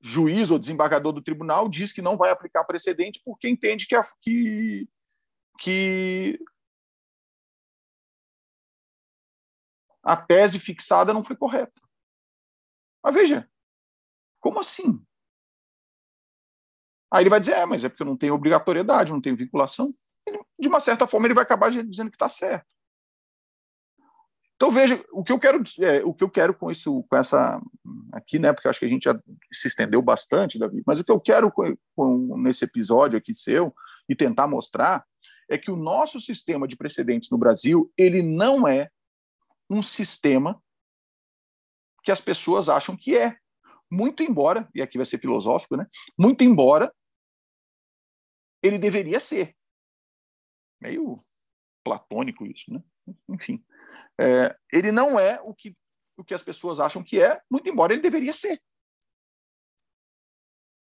juiz 0.00 0.52
ou 0.52 0.58
desembargador 0.58 1.12
do 1.12 1.20
tribunal 1.20 1.68
diz 1.68 1.92
que 1.92 2.00
não 2.00 2.16
vai 2.16 2.30
aplicar 2.30 2.62
precedente 2.62 3.20
porque 3.24 3.48
entende 3.48 3.88
que, 3.88 3.96
a, 3.96 4.04
que, 4.22 4.88
que 5.58 6.38
a 10.06 10.16
tese 10.16 10.60
fixada 10.60 11.12
não 11.12 11.24
foi 11.24 11.34
correta. 11.34 11.82
Mas 13.02 13.12
veja, 13.12 13.50
como 14.40 14.60
assim? 14.60 15.04
Aí 17.12 17.24
ele 17.24 17.30
vai 17.30 17.40
dizer, 17.40 17.54
é, 17.54 17.66
mas 17.66 17.82
é 17.82 17.88
porque 17.88 18.04
não 18.04 18.16
tem 18.16 18.30
obrigatoriedade, 18.30 19.10
não 19.10 19.20
tem 19.20 19.34
vinculação. 19.34 19.88
de 20.58 20.68
uma 20.68 20.78
certa 20.78 21.08
forma, 21.08 21.26
ele 21.26 21.34
vai 21.34 21.42
acabar 21.42 21.70
dizendo 21.70 22.10
que 22.10 22.14
está 22.14 22.28
certo. 22.28 22.66
Então 24.54 24.70
veja 24.70 25.04
o 25.12 25.24
que 25.24 25.32
eu 25.32 25.38
quero, 25.40 25.62
é, 25.80 26.04
o 26.04 26.14
que 26.14 26.24
eu 26.24 26.30
quero 26.30 26.54
com 26.54 26.70
isso, 26.70 27.02
com 27.10 27.16
essa 27.16 27.60
aqui, 28.12 28.38
né? 28.38 28.52
Porque 28.52 28.68
acho 28.68 28.78
que 28.78 28.86
a 28.86 28.88
gente 28.88 29.04
já 29.04 29.20
se 29.52 29.66
estendeu 29.68 30.00
bastante, 30.00 30.58
Davi. 30.58 30.82
Mas 30.86 31.00
o 31.00 31.04
que 31.04 31.12
eu 31.12 31.20
quero 31.20 31.50
com, 31.50 31.76
com, 31.94 32.38
nesse 32.38 32.64
episódio 32.64 33.18
aqui 33.18 33.34
seu 33.34 33.74
e 34.08 34.14
tentar 34.14 34.46
mostrar 34.46 35.04
é 35.48 35.58
que 35.58 35.70
o 35.70 35.76
nosso 35.76 36.20
sistema 36.20 36.66
de 36.66 36.76
precedentes 36.76 37.28
no 37.28 37.36
Brasil 37.36 37.92
ele 37.98 38.22
não 38.22 38.66
é 38.66 38.88
um 39.68 39.82
sistema 39.82 40.62
que 42.02 42.12
as 42.12 42.20
pessoas 42.20 42.68
acham 42.68 42.96
que 42.96 43.16
é. 43.16 43.36
Muito 43.90 44.22
embora, 44.22 44.68
e 44.74 44.82
aqui 44.82 44.96
vai 44.96 45.06
ser 45.06 45.20
filosófico, 45.20 45.76
né? 45.76 45.86
Muito 46.18 46.42
embora 46.42 46.92
ele 48.62 48.78
deveria 48.78 49.20
ser. 49.20 49.56
Meio 50.80 51.16
platônico 51.84 52.44
isso, 52.46 52.72
né? 52.72 52.82
Enfim. 53.28 53.64
É, 54.18 54.56
ele 54.72 54.90
não 54.90 55.18
é 55.18 55.40
o 55.42 55.54
que, 55.54 55.76
o 56.16 56.24
que 56.24 56.34
as 56.34 56.42
pessoas 56.42 56.80
acham 56.80 57.02
que 57.02 57.20
é, 57.20 57.40
muito 57.50 57.68
embora 57.68 57.92
ele 57.92 58.02
deveria 58.02 58.32
ser. 58.32 58.60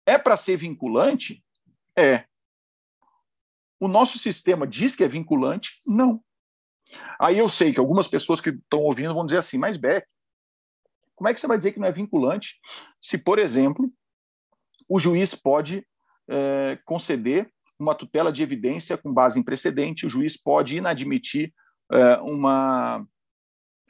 É 0.06 0.18
para 0.18 0.36
ser 0.36 0.56
vinculante? 0.56 1.44
É. 1.96 2.26
O 3.80 3.88
nosso 3.88 4.18
sistema 4.18 4.66
diz 4.66 4.94
que 4.94 5.02
é 5.04 5.08
vinculante? 5.08 5.72
Não. 5.86 6.22
Aí 7.20 7.38
eu 7.38 7.48
sei 7.48 7.72
que 7.72 7.80
algumas 7.80 8.08
pessoas 8.08 8.40
que 8.40 8.50
estão 8.50 8.80
ouvindo 8.80 9.14
vão 9.14 9.24
dizer 9.24 9.38
assim, 9.38 9.58
mas 9.58 9.76
Beck, 9.76 10.06
como 11.14 11.28
é 11.28 11.34
que 11.34 11.40
você 11.40 11.46
vai 11.46 11.56
dizer 11.56 11.72
que 11.72 11.78
não 11.78 11.86
é 11.86 11.92
vinculante 11.92 12.56
se, 13.00 13.18
por 13.18 13.38
exemplo, 13.38 13.92
o 14.88 14.98
juiz 14.98 15.34
pode 15.34 15.86
é, 16.28 16.78
conceder 16.84 17.50
uma 17.78 17.94
tutela 17.94 18.32
de 18.32 18.42
evidência 18.42 18.96
com 18.96 19.12
base 19.12 19.38
em 19.38 19.42
precedente, 19.42 20.06
o 20.06 20.10
juiz 20.10 20.36
pode 20.36 20.76
inadmitir 20.76 21.52
é, 21.90 22.16
uma 22.18 23.06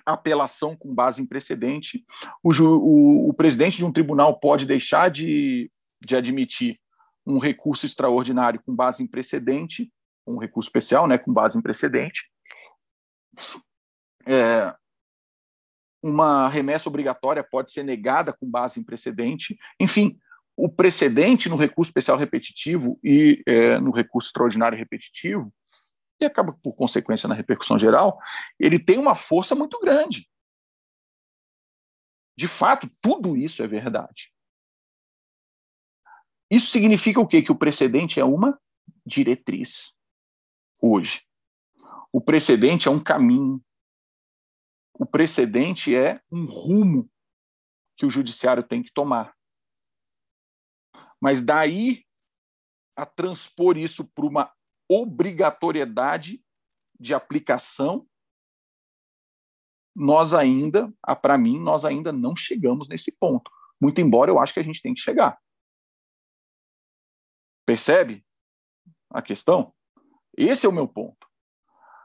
apelação 0.05 0.77
com 0.77 0.95
base 0.95 1.23
em 1.23 1.27
precedente. 1.27 2.05
O, 2.43 2.53
o, 2.53 3.29
o 3.31 3.35
presidente 3.35 3.77
de 3.77 3.85
um 3.85 3.93
tribunal 3.93 4.39
pode 4.39 4.67
deixar 4.67 5.11
de, 5.11 5.71
de 6.05 6.17
admitir 6.17 6.79
um 7.25 7.39
recurso 7.39 7.87
extraordinário 7.87 8.61
com 8.65 8.75
base 8.75 9.03
em 9.03 9.07
precedente, 9.07 9.93
um 10.27 10.39
recurso 10.39 10.69
especial, 10.69 11.07
né, 11.07 11.19
com 11.19 11.33
base 11.33 11.59
em 11.59 11.63
precedente. 11.63 12.32
É, 14.27 14.75
uma 16.03 16.49
remessa 16.49 16.89
obrigatória 16.89 17.43
pode 17.43 17.73
ser 17.73 17.83
negada 17.83 18.33
com 18.33 18.51
base 18.51 18.81
em 18.81 18.85
precedente. 18.85 19.59
Enfim, 19.79 20.19
o 20.57 20.69
precedente 20.69 21.49
no 21.49 21.57
recurso 21.57 21.91
especial 21.91 22.17
repetitivo 22.17 22.99
e 23.03 23.43
é, 23.47 23.79
no 23.79 23.91
recurso 23.91 24.29
extraordinário 24.29 24.77
repetitivo 24.77 25.53
e 26.21 26.25
acaba, 26.25 26.53
por 26.63 26.75
consequência, 26.75 27.29
na 27.29 27.35
repercussão 27.35 27.79
geral, 27.79 28.19
ele 28.59 28.79
tem 28.79 28.99
uma 28.99 29.15
força 29.15 29.55
muito 29.55 29.79
grande. 29.81 30.29
De 32.37 32.49
fato, 32.49 32.87
tudo 33.03 33.37
isso 33.37 33.63
é 33.63 33.67
verdade. 33.67 34.33
Isso 36.51 36.71
significa 36.71 37.21
o 37.21 37.27
quê? 37.27 37.43
Que 37.43 37.53
o 37.53 37.59
precedente 37.59 38.21
é 38.21 38.25
uma 38.25 38.61
diretriz. 39.05 39.95
Hoje. 40.81 41.23
O 42.13 42.21
precedente 42.21 42.87
é 42.87 42.91
um 42.91 43.03
caminho. 43.03 43.65
O 44.95 45.07
precedente 45.07 45.97
é 45.97 46.21
um 46.31 46.45
rumo 46.45 47.11
que 47.97 48.05
o 48.05 48.11
judiciário 48.11 48.63
tem 48.63 48.83
que 48.83 48.93
tomar. 48.93 49.35
Mas 51.21 51.43
daí 51.43 52.05
a 52.95 53.07
transpor 53.07 53.79
isso 53.79 54.07
para 54.13 54.27
uma 54.27 54.55
obrigatoriedade 54.89 56.45
de 57.01 57.15
aplicação, 57.15 58.07
nós 59.95 60.35
ainda, 60.35 60.93
para 61.23 61.39
mim, 61.39 61.59
nós 61.59 61.85
ainda 61.85 62.13
não 62.13 62.37
chegamos 62.37 62.89
nesse 62.89 63.13
ponto. 63.13 63.51
Muito 63.81 64.01
embora 64.01 64.31
eu 64.31 64.39
acho 64.39 64.53
que 64.53 64.61
a 64.61 64.63
gente 64.63 64.83
tem 64.83 64.95
que 64.95 65.01
chegar. 65.01 65.41
Percebe 67.67 68.25
a 69.11 69.23
questão? 69.23 69.75
Esse 70.37 70.67
é 70.67 70.69
o 70.69 70.73
meu 70.73 70.87
ponto. 70.87 71.32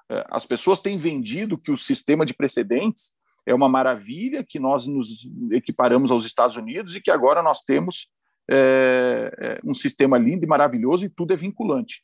É, 0.09 0.25
as 0.29 0.45
pessoas 0.45 0.79
têm 0.79 0.97
vendido 0.97 1.57
que 1.57 1.71
o 1.71 1.77
sistema 1.77 2.25
de 2.25 2.33
precedentes 2.33 3.13
é 3.45 3.53
uma 3.53 3.69
maravilha, 3.69 4.43
que 4.43 4.59
nós 4.59 4.87
nos 4.87 5.29
equiparamos 5.51 6.11
aos 6.11 6.25
Estados 6.25 6.57
Unidos 6.57 6.95
e 6.95 7.01
que 7.01 7.11
agora 7.11 7.41
nós 7.41 7.61
temos 7.61 8.09
é 8.49 9.59
um 9.63 9.73
sistema 9.73 10.17
lindo 10.17 10.45
e 10.45 10.47
maravilhoso 10.47 11.05
e 11.05 11.09
tudo 11.09 11.33
é 11.33 11.35
vinculante. 11.35 12.03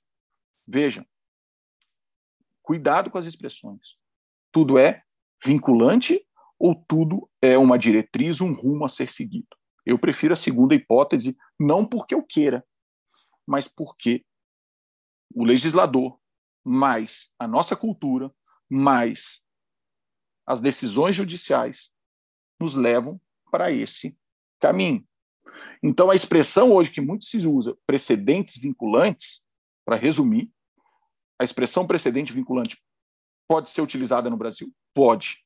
Vejam, 0.68 1.06
cuidado 2.62 3.10
com 3.10 3.18
as 3.18 3.26
expressões. 3.26 3.82
Tudo 4.51 4.78
é 4.78 5.04
vinculante 5.43 6.22
ou 6.60 6.76
tudo 6.76 7.30
é 7.41 7.58
uma 7.58 7.78
diretriz, 7.78 8.41
um 8.41 8.54
rumo 8.54 8.86
a 8.86 8.89
ser 8.89 9.10
seguido? 9.10 9.47
Eu 9.86 9.99
prefiro 9.99 10.34
a 10.34 10.38
segunda 10.38 10.76
hipótese, 10.76 11.38
não 11.60 11.86
porque 11.86 12.16
eu 12.16 12.24
queira, 12.24 12.66
mas 13.45 13.68
porque 13.68 14.26
o 15.34 15.43
legislador, 15.43 16.18
mais 16.64 17.34
a 17.38 17.47
nossa 17.47 17.76
cultura, 17.76 18.34
mais 18.70 19.41
as 20.45 20.61
decisões 20.61 21.16
judiciais 21.16 21.91
nos 22.59 22.76
levam 22.76 23.20
para 23.51 23.72
esse 23.72 24.18
caminho. 24.59 25.05
Então, 25.82 26.09
a 26.09 26.16
expressão 26.16 26.72
hoje 26.72 26.91
que 26.91 27.01
muito 27.01 27.26
se 27.26 27.38
usa, 27.45 27.78
precedentes 27.86 28.57
vinculantes, 28.57 29.41
para 29.86 29.95
resumir, 29.95 30.49
a 31.39 31.43
expressão 31.43 31.86
precedente 31.86 32.32
vinculante 32.32 32.82
pode 33.47 33.70
ser 33.70 33.82
utilizada 33.82 34.30
no 34.30 34.38
Brasil? 34.38 34.74
Pode. 34.93 35.43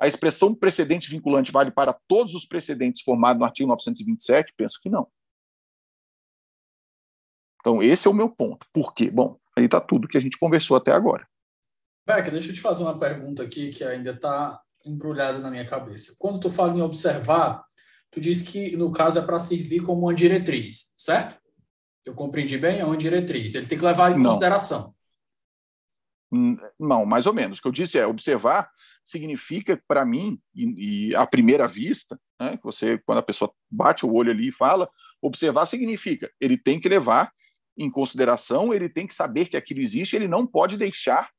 A 0.00 0.06
expressão 0.06 0.54
precedente 0.54 1.10
vinculante 1.10 1.52
vale 1.52 1.70
para 1.70 1.92
todos 1.92 2.34
os 2.34 2.44
precedentes 2.44 3.02
formados 3.02 3.38
no 3.38 3.44
artigo 3.44 3.68
927? 3.68 4.52
Penso 4.56 4.80
que 4.80 4.88
não. 4.88 5.10
Então, 7.60 7.82
esse 7.82 8.06
é 8.06 8.10
o 8.10 8.14
meu 8.14 8.28
ponto. 8.28 8.66
Por 8.72 8.94
quê? 8.94 9.10
Bom, 9.10 9.38
aí 9.58 9.66
está 9.66 9.80
tudo 9.80 10.08
que 10.08 10.16
a 10.16 10.20
gente 10.20 10.38
conversou 10.38 10.76
até 10.76 10.92
agora. 10.92 11.26
Beck, 12.06 12.30
deixa 12.30 12.50
eu 12.50 12.54
te 12.54 12.60
fazer 12.60 12.82
uma 12.82 12.98
pergunta 12.98 13.42
aqui 13.42 13.70
que 13.70 13.84
ainda 13.84 14.12
está 14.12 14.60
embrulhada 14.84 15.38
na 15.38 15.50
minha 15.50 15.66
cabeça. 15.66 16.16
Quando 16.18 16.40
tu 16.40 16.50
fala 16.50 16.76
em 16.76 16.80
observar, 16.80 17.62
tu 18.10 18.20
diz 18.20 18.42
que, 18.42 18.76
no 18.76 18.90
caso, 18.90 19.18
é 19.18 19.22
para 19.22 19.38
servir 19.38 19.80
como 19.80 20.02
uma 20.02 20.14
diretriz, 20.14 20.92
certo? 20.96 21.38
Eu 22.04 22.14
compreendi 22.14 22.56
bem? 22.56 22.78
É 22.78 22.84
uma 22.84 22.96
diretriz. 22.96 23.54
Ele 23.54 23.66
tem 23.66 23.76
que 23.76 23.84
levar 23.84 24.12
em 24.12 24.18
não. 24.18 24.30
consideração. 24.30 24.94
Hum, 26.32 26.56
não, 26.78 27.04
mais 27.04 27.26
ou 27.26 27.34
menos. 27.34 27.58
O 27.58 27.62
que 27.62 27.68
eu 27.68 27.72
disse 27.72 27.98
é 27.98 28.06
observar 28.06 28.70
significa 29.04 29.82
para 29.86 30.04
mim 30.04 30.38
e, 30.54 31.08
e 31.10 31.16
à 31.16 31.26
primeira 31.26 31.66
vista, 31.66 32.18
né, 32.40 32.56
que 32.56 32.64
você 32.64 32.98
quando 33.06 33.18
a 33.18 33.22
pessoa 33.22 33.52
bate 33.70 34.04
o 34.04 34.12
olho 34.12 34.30
ali 34.30 34.48
e 34.48 34.52
fala, 34.52 34.88
Observar 35.20 35.66
significa 35.66 36.30
ele 36.40 36.56
tem 36.56 36.80
que 36.80 36.88
levar 36.88 37.32
em 37.78 37.90
consideração, 37.90 38.74
ele 38.74 38.88
tem 38.88 39.06
que 39.06 39.14
saber 39.14 39.46
que 39.46 39.56
aquilo 39.56 39.80
existe, 39.80 40.16
ele 40.16 40.26
não 40.26 40.44
pode 40.44 40.76
deixar, 40.76 41.30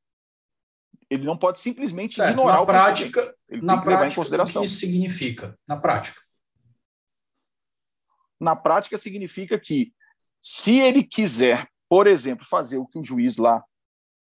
ele 1.10 1.26
não 1.26 1.38
pode 1.38 1.60
simplesmente 1.60 2.14
certo. 2.14 2.32
ignorar 2.32 2.54
na 2.54 2.62
o 2.62 2.66
prática. 2.66 3.36
Ele 3.50 3.66
na 3.66 3.82
prática, 3.82 4.22
o 4.22 4.46
que 4.46 4.66
isso 4.66 4.80
significa? 4.80 5.60
Na 5.68 5.78
prática. 5.78 6.22
Na 8.40 8.56
prática 8.56 8.98
significa 8.98 9.60
que 9.60 9.94
se 10.42 10.80
ele 10.80 11.04
quiser, 11.04 11.68
por 11.90 12.08
exemplo, 12.08 12.46
fazer 12.46 12.78
o 12.78 12.86
que 12.86 12.98
o 12.98 13.04
juiz 13.04 13.36
lá 13.36 13.62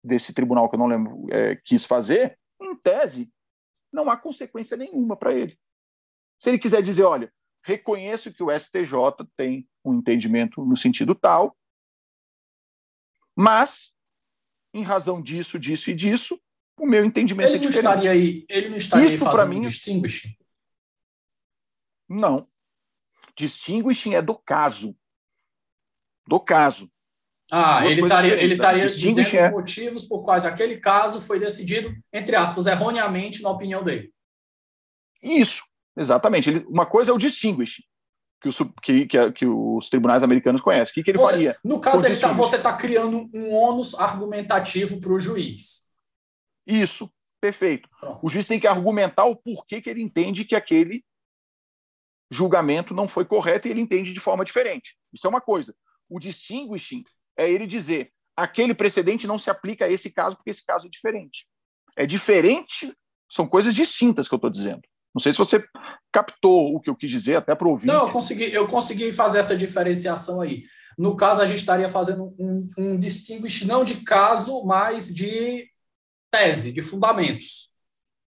desse 0.03 0.33
tribunal 0.33 0.69
que 0.69 0.77
eu 0.77 0.79
não 0.79 0.87
lembro 0.87 1.27
é, 1.31 1.57
quis 1.57 1.85
fazer, 1.85 2.39
em 2.63 2.75
tese, 2.77 3.31
não 3.93 4.09
há 4.09 4.17
consequência 4.17 4.77
nenhuma 4.77 5.17
para 5.17 5.35
ele. 5.35 5.59
Se 6.39 6.49
ele 6.49 6.59
quiser 6.59 6.81
dizer, 6.81 7.03
olha, 7.03 7.31
reconheço 7.63 8.33
que 8.33 8.43
o 8.43 8.51
STJ 8.51 8.93
tem 9.37 9.69
um 9.85 9.95
entendimento 9.95 10.65
no 10.65 10.77
sentido 10.77 11.15
tal, 11.15 11.58
mas, 13.41 13.93
em 14.75 14.83
razão 14.83 15.23
disso, 15.23 15.61
disso 15.61 15.93
e 15.93 15.95
disso, 15.95 16.43
o 16.77 16.85
meu 16.85 17.05
entendimento 17.05 17.51
ele 17.51 17.59
é 17.59 17.69
diferente. 17.69 17.87
Estaria 17.87 18.11
aí, 18.11 18.45
ele 18.49 18.69
não 18.71 18.77
estaria 18.77 19.07
Isso, 19.07 19.25
aí 19.25 19.33
fazendo 19.33 19.55
mim, 19.55 19.61
distinguishing? 19.61 20.37
Não. 22.09 22.43
Distinguishing 23.37 24.15
é 24.15 24.23
do 24.23 24.37
caso. 24.37 24.99
Do 26.27 26.41
caso. 26.41 26.91
Ah, 27.49 27.87
ele 27.87 28.03
estaria, 28.03 28.43
ele 28.43 28.55
estaria 28.55 28.89
dizendo 28.89 29.21
é... 29.21 29.47
os 29.47 29.53
motivos 29.53 30.05
por 30.05 30.25
quais 30.25 30.45
aquele 30.45 30.81
caso 30.81 31.21
foi 31.21 31.39
decidido, 31.39 31.97
entre 32.13 32.35
aspas, 32.35 32.67
erroneamente 32.67 33.41
na 33.41 33.51
opinião 33.51 33.85
dele. 33.85 34.13
Isso, 35.23 35.63
exatamente. 35.97 36.51
Ele, 36.51 36.67
uma 36.67 36.87
coisa 36.87 37.13
é 37.13 37.15
o 37.15 37.19
distinguish, 37.19 37.85
que, 38.41 38.49
o, 38.49 38.73
que, 38.83 39.07
que, 39.07 39.33
que 39.33 39.47
os 39.47 39.89
tribunais 39.89 40.23
americanos 40.23 40.61
conhecem. 40.61 40.93
O 40.93 40.95
que, 40.95 41.03
que 41.03 41.11
ele 41.11 41.19
você, 41.19 41.33
faria? 41.33 41.59
No 41.65 41.81
caso, 41.81 42.07
ele 42.07 42.17
tá, 42.17 42.33
você 42.33 42.57
está 42.57 42.73
criando 42.77 43.29
um 43.35 43.53
ônus 43.53 43.95
argumentativo 43.95 45.01
para 45.01 45.13
o 45.13 45.19
juiz. 45.19 45.89
Isso, 46.67 47.11
perfeito. 47.41 47.89
Pronto. 47.99 48.19
O 48.23 48.29
juiz 48.29 48.47
tem 48.47 48.61
que 48.61 48.67
argumentar 48.67 49.25
o 49.25 49.37
porquê 49.37 49.81
que 49.81 49.91
ele 49.91 50.03
entende 50.03 50.45
que 50.45 50.55
aquele 50.55 51.05
julgamento 52.31 52.95
não 52.95 53.09
foi 53.09 53.25
correto 53.25 53.67
e 53.67 53.71
ele 53.71 53.81
entende 53.81 54.13
de 54.13 54.21
forma 54.21 54.45
diferente. 54.45 54.97
Isso 55.13 55.27
é 55.27 55.31
uma 55.31 55.41
coisa. 55.41 55.75
O 56.09 56.21
distinguishing 56.21 57.03
é 57.37 57.51
ele 57.51 57.67
dizer 57.67 58.13
aquele 58.37 58.73
precedente 58.75 59.27
não 59.27 59.39
se 59.39 59.51
aplica 59.51 59.87
a 59.87 59.91
esse 59.91 60.11
caso 60.11 60.37
porque 60.37 60.51
esse 60.51 60.65
caso 60.65 60.87
é 60.87 60.91
diferente. 60.91 61.47
É 61.97 62.07
diferente, 62.07 62.95
são 63.29 63.49
coisas 63.49 63.75
distintas 63.75 64.29
que 64.29 64.35
eu 64.35 64.37
estou 64.37 64.51
dizendo. 64.51 64.83
Não 65.15 65.21
sei 65.21 65.33
se 65.33 65.39
você 65.39 65.65
captou 66.13 66.75
o 66.75 66.81
que 66.81 66.91
eu 66.91 66.97
quis 66.97 67.11
dizer, 67.11 67.37
até 67.37 67.55
para 67.55 67.69
ouvir. 67.69 67.87
Não, 67.87 68.07
eu 68.07 68.13
consegui, 68.13 68.53
eu 68.53 68.69
consegui 68.69 69.13
fazer 69.13 69.39
essa 69.39 69.57
diferenciação 69.57 70.41
aí. 70.41 70.65
No 70.97 71.17
caso, 71.17 71.41
a 71.41 71.47
gente 71.47 71.59
estaria 71.59 71.89
fazendo 71.89 72.35
um, 72.39 72.71
um 72.77 72.99
distinguish 72.99 73.65
não 73.65 73.85
de 73.85 74.03
caso, 74.03 74.65
mas 74.65 75.15
de 75.15 75.69
tese, 76.31 76.73
de 76.73 76.83
fundamentos. 76.83 77.69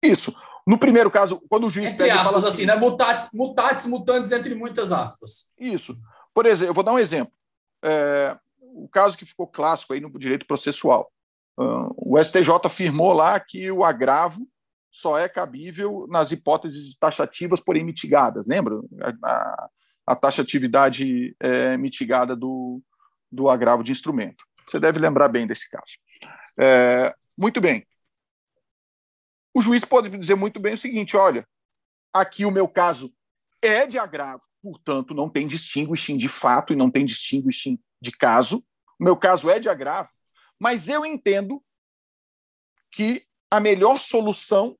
Isso. 0.02 0.34
No 0.66 0.78
primeiro 0.78 1.10
caso, 1.10 1.42
quando 1.48 1.66
o 1.66 1.70
juiz 1.70 1.88
entre 1.88 2.06
pega 2.06 2.22
aspas, 2.22 2.44
assim, 2.44 2.48
assim, 2.48 2.66
né? 2.66 2.76
Mutatis, 2.76 3.28
mutatis 3.34 3.86
mutandis 3.86 4.32
entre 4.32 4.54
muitas 4.54 4.92
aspas. 4.92 5.52
Isso. 5.58 5.96
Por 6.32 6.46
exemplo, 6.46 6.70
eu 6.70 6.74
vou 6.74 6.82
dar 6.82 6.92
um 6.92 6.98
exemplo. 6.98 7.32
É, 7.84 8.36
o 8.58 8.88
caso 8.88 9.16
que 9.16 9.26
ficou 9.26 9.46
clássico 9.46 9.92
aí 9.92 10.00
no 10.00 10.10
direito 10.18 10.46
processual. 10.46 11.10
Uh, 11.58 11.94
o 11.96 12.18
STJ 12.18 12.50
afirmou 12.64 13.12
lá 13.12 13.38
que 13.38 13.70
o 13.70 13.84
agravo 13.84 14.48
só 14.94 15.18
é 15.18 15.28
cabível 15.28 16.06
nas 16.08 16.30
hipóteses 16.30 16.96
taxativas, 16.96 17.58
porém 17.58 17.82
mitigadas. 17.82 18.46
Lembra? 18.46 18.80
A, 19.24 19.68
a 20.06 20.14
taxatividade 20.14 21.34
é, 21.40 21.76
mitigada 21.76 22.36
do, 22.36 22.80
do 23.30 23.48
agravo 23.48 23.82
de 23.82 23.90
instrumento. 23.90 24.44
Você 24.64 24.78
deve 24.78 25.00
lembrar 25.00 25.28
bem 25.28 25.48
desse 25.48 25.68
caso. 25.68 25.98
É, 26.56 27.12
muito 27.36 27.60
bem. 27.60 27.84
O 29.52 29.60
juiz 29.60 29.84
pode 29.84 30.16
dizer 30.16 30.36
muito 30.36 30.60
bem 30.60 30.74
o 30.74 30.78
seguinte: 30.78 31.16
olha, 31.16 31.44
aqui 32.12 32.44
o 32.44 32.52
meu 32.52 32.68
caso 32.68 33.12
é 33.60 33.86
de 33.86 33.98
agravo, 33.98 34.44
portanto, 34.62 35.12
não 35.12 35.28
tem 35.28 35.48
distinguishing 35.48 36.16
de 36.16 36.28
fato 36.28 36.72
e 36.72 36.76
não 36.76 36.88
tem 36.88 37.04
distinguishing 37.04 37.80
de 38.00 38.12
caso. 38.12 38.64
O 38.96 39.02
meu 39.02 39.16
caso 39.16 39.50
é 39.50 39.58
de 39.58 39.68
agravo, 39.68 40.12
mas 40.56 40.88
eu 40.88 41.04
entendo 41.04 41.60
que 42.92 43.26
a 43.50 43.58
melhor 43.58 43.98
solução 43.98 44.78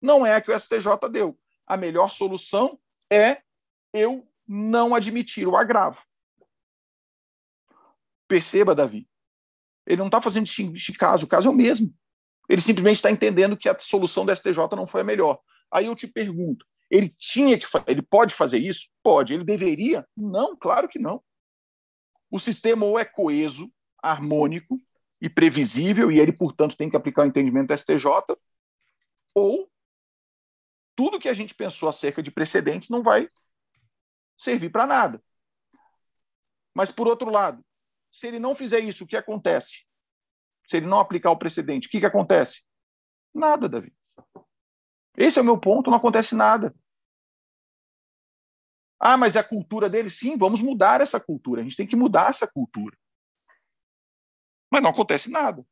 não 0.00 0.24
é 0.24 0.34
a 0.34 0.40
que 0.40 0.50
o 0.50 0.58
STJ 0.58 1.08
deu. 1.10 1.38
A 1.66 1.76
melhor 1.76 2.10
solução 2.10 2.78
é 3.10 3.42
eu 3.92 4.26
não 4.46 4.94
admitir 4.94 5.48
o 5.48 5.56
agravo. 5.56 6.02
Perceba, 8.28 8.74
Davi. 8.74 9.08
Ele 9.86 9.98
não 9.98 10.06
está 10.06 10.20
fazendo 10.20 10.46
de 10.46 10.92
caso, 10.92 11.26
o 11.26 11.28
caso 11.28 11.48
é 11.48 11.50
o 11.50 11.54
mesmo. 11.54 11.94
Ele 12.48 12.60
simplesmente 12.60 12.96
está 12.96 13.10
entendendo 13.10 13.56
que 13.56 13.68
a 13.68 13.78
solução 13.78 14.24
da 14.24 14.34
STJ 14.34 14.56
não 14.76 14.86
foi 14.86 15.00
a 15.00 15.04
melhor. 15.04 15.38
Aí 15.70 15.86
eu 15.86 15.96
te 15.96 16.06
pergunto, 16.06 16.64
ele 16.90 17.08
tinha 17.18 17.58
que, 17.58 17.66
ele 17.86 18.02
pode 18.02 18.34
fazer 18.34 18.58
isso? 18.58 18.88
Pode. 19.02 19.34
Ele 19.34 19.44
deveria? 19.44 20.06
Não, 20.16 20.56
claro 20.56 20.88
que 20.88 20.98
não. 20.98 21.22
O 22.30 22.38
sistema 22.38 22.84
ou 22.84 22.98
é 22.98 23.04
coeso, 23.04 23.70
harmônico 24.02 24.80
e 25.20 25.28
previsível, 25.28 26.10
e 26.10 26.20
ele, 26.20 26.32
portanto, 26.32 26.76
tem 26.76 26.90
que 26.90 26.96
aplicar 26.96 27.22
o 27.22 27.26
entendimento 27.26 27.68
da 27.68 27.76
STJ, 27.76 28.06
ou 29.34 29.68
tudo 30.96 31.20
que 31.20 31.28
a 31.28 31.34
gente 31.34 31.54
pensou 31.54 31.88
acerca 31.88 32.22
de 32.22 32.30
precedentes 32.30 32.88
não 32.88 33.02
vai 33.02 33.28
servir 34.36 34.70
para 34.70 34.86
nada. 34.86 35.22
Mas, 36.74 36.90
por 36.90 37.06
outro 37.06 37.30
lado, 37.30 37.64
se 38.10 38.26
ele 38.26 38.38
não 38.38 38.54
fizer 38.54 38.80
isso, 38.80 39.04
o 39.04 39.06
que 39.06 39.16
acontece? 39.16 39.86
Se 40.66 40.78
ele 40.78 40.86
não 40.86 40.98
aplicar 40.98 41.30
o 41.30 41.38
precedente, 41.38 41.86
o 41.86 41.90
que, 41.90 42.00
que 42.00 42.06
acontece? 42.06 42.62
Nada, 43.32 43.68
Davi. 43.68 43.94
Esse 45.16 45.38
é 45.38 45.42
o 45.42 45.44
meu 45.44 45.58
ponto, 45.58 45.90
não 45.90 45.98
acontece 45.98 46.34
nada. 46.34 46.74
Ah, 48.98 49.16
mas 49.16 49.36
é 49.36 49.40
a 49.40 49.44
cultura 49.44 49.88
dele? 49.88 50.10
Sim, 50.10 50.36
vamos 50.36 50.62
mudar 50.62 51.00
essa 51.00 51.20
cultura. 51.20 51.60
A 51.60 51.64
gente 51.64 51.76
tem 51.76 51.86
que 51.86 51.96
mudar 51.96 52.30
essa 52.30 52.46
cultura. 52.46 52.96
Mas 54.70 54.82
não 54.82 54.90
acontece 54.90 55.30
nada. 55.30 55.64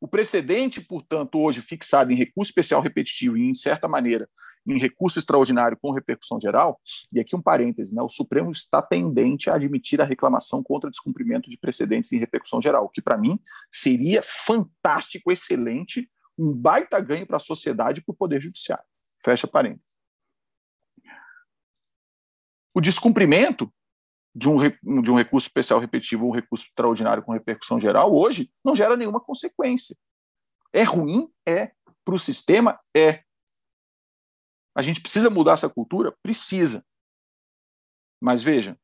O 0.00 0.08
precedente, 0.08 0.80
portanto, 0.80 1.38
hoje 1.38 1.60
fixado 1.60 2.10
em 2.10 2.16
recurso 2.16 2.50
especial 2.50 2.80
repetitivo 2.80 3.36
e, 3.36 3.42
em 3.42 3.54
certa 3.54 3.86
maneira, 3.86 4.28
em 4.66 4.78
recurso 4.78 5.18
extraordinário 5.18 5.78
com 5.80 5.90
repercussão 5.90 6.40
geral, 6.40 6.80
e 7.12 7.18
aqui 7.18 7.34
um 7.34 7.42
parêntese, 7.42 7.94
né, 7.94 8.02
o 8.02 8.08
Supremo 8.08 8.50
está 8.50 8.82
tendente 8.82 9.48
a 9.50 9.54
admitir 9.54 10.00
a 10.00 10.04
reclamação 10.04 10.62
contra 10.62 10.90
descumprimento 10.90 11.48
de 11.48 11.56
precedentes 11.56 12.12
em 12.12 12.18
repercussão 12.18 12.60
geral, 12.60 12.88
que 12.88 13.02
para 13.02 13.16
mim 13.16 13.38
seria 13.72 14.22
fantástico, 14.22 15.32
excelente, 15.32 16.10
um 16.38 16.52
baita 16.52 17.00
ganho 17.00 17.26
para 17.26 17.36
a 17.36 17.40
sociedade 17.40 18.00
e 18.00 18.02
para 18.02 18.12
o 18.12 18.16
Poder 18.16 18.40
Judiciário. 18.40 18.84
Fecha 19.22 19.46
parênteses. 19.46 19.84
O 22.74 22.80
descumprimento 22.80 23.72
de 24.34 24.48
um, 24.48 25.02
de 25.02 25.10
um 25.10 25.16
recurso 25.16 25.48
especial 25.48 25.80
repetitivo 25.80 26.24
ou 26.24 26.30
um 26.30 26.34
recurso 26.34 26.66
extraordinário 26.66 27.22
com 27.22 27.32
repercussão 27.32 27.80
geral, 27.80 28.14
hoje, 28.14 28.50
não 28.64 28.76
gera 28.76 28.96
nenhuma 28.96 29.20
consequência. 29.20 29.96
É 30.72 30.82
ruim? 30.82 31.28
É. 31.46 31.72
Para 32.04 32.14
o 32.14 32.18
sistema? 32.18 32.78
É. 32.96 33.22
A 34.74 34.82
gente 34.82 35.00
precisa 35.00 35.28
mudar 35.28 35.54
essa 35.54 35.68
cultura? 35.68 36.16
Precisa. 36.22 36.84
Mas 38.20 38.42
veja, 38.42 38.78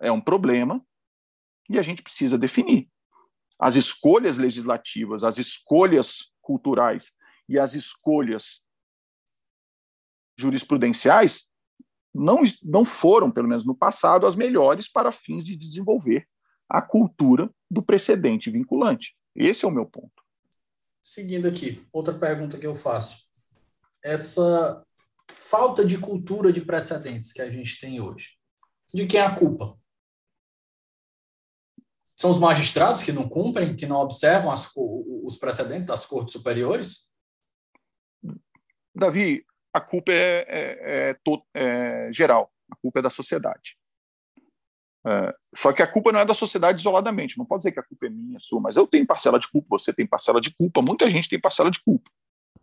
é 0.00 0.10
um 0.10 0.20
problema 0.20 0.84
e 1.68 1.78
a 1.78 1.82
gente 1.82 2.02
precisa 2.02 2.36
definir. 2.36 2.90
As 3.58 3.76
escolhas 3.76 4.36
legislativas, 4.36 5.24
as 5.24 5.38
escolhas 5.38 6.30
culturais 6.40 7.12
e 7.48 7.58
as 7.58 7.74
escolhas 7.74 8.62
jurisprudenciais 10.36 11.48
não, 12.14 12.42
não 12.62 12.84
foram, 12.84 13.30
pelo 13.30 13.48
menos 13.48 13.64
no 13.64 13.74
passado, 13.74 14.26
as 14.26 14.36
melhores 14.36 14.88
para 14.88 15.12
fins 15.12 15.44
de 15.44 15.56
desenvolver 15.56 16.28
a 16.68 16.82
cultura 16.82 17.50
do 17.70 17.82
precedente 17.82 18.50
vinculante. 18.50 19.16
Esse 19.34 19.64
é 19.64 19.68
o 19.68 19.70
meu 19.70 19.86
ponto. 19.86 20.22
Seguindo 21.02 21.46
aqui, 21.46 21.86
outra 21.92 22.14
pergunta 22.14 22.58
que 22.58 22.66
eu 22.66 22.74
faço. 22.74 23.23
Essa 24.04 24.84
falta 25.32 25.84
de 25.84 25.98
cultura 25.98 26.52
de 26.52 26.60
precedentes 26.60 27.32
que 27.32 27.40
a 27.40 27.50
gente 27.50 27.80
tem 27.80 28.00
hoje, 28.00 28.36
de 28.92 29.06
quem 29.06 29.18
é 29.18 29.24
a 29.24 29.34
culpa? 29.34 29.78
São 32.14 32.30
os 32.30 32.38
magistrados 32.38 33.02
que 33.02 33.12
não 33.12 33.28
cumprem, 33.28 33.74
que 33.74 33.86
não 33.86 33.96
observam 33.96 34.52
as, 34.52 34.70
os 34.76 35.36
precedentes 35.36 35.86
das 35.86 36.06
cortes 36.06 36.32
superiores? 36.32 37.10
Davi, 38.94 39.44
a 39.72 39.80
culpa 39.80 40.12
é, 40.12 40.46
é, 40.48 41.10
é, 41.10 41.16
é, 41.54 42.12
geral, 42.12 42.52
a 42.70 42.76
culpa 42.76 43.00
é 43.00 43.02
da 43.02 43.10
sociedade. 43.10 43.76
É, 45.06 45.34
só 45.56 45.72
que 45.72 45.82
a 45.82 45.90
culpa 45.90 46.12
não 46.12 46.20
é 46.20 46.24
da 46.24 46.34
sociedade 46.34 46.78
isoladamente. 46.78 47.36
Não 47.36 47.44
pode 47.44 47.60
dizer 47.60 47.72
que 47.72 47.80
a 47.80 47.82
culpa 47.82 48.06
é 48.06 48.10
minha, 48.10 48.38
sua, 48.38 48.60
mas 48.60 48.76
eu 48.76 48.86
tenho 48.86 49.06
parcela 49.06 49.38
de 49.38 49.50
culpa, 49.50 49.78
você 49.78 49.92
tem 49.92 50.06
parcela 50.06 50.40
de 50.40 50.54
culpa, 50.54 50.80
muita 50.80 51.10
gente 51.10 51.28
tem 51.28 51.40
parcela 51.40 51.70
de 51.70 51.82
culpa. 51.82 52.10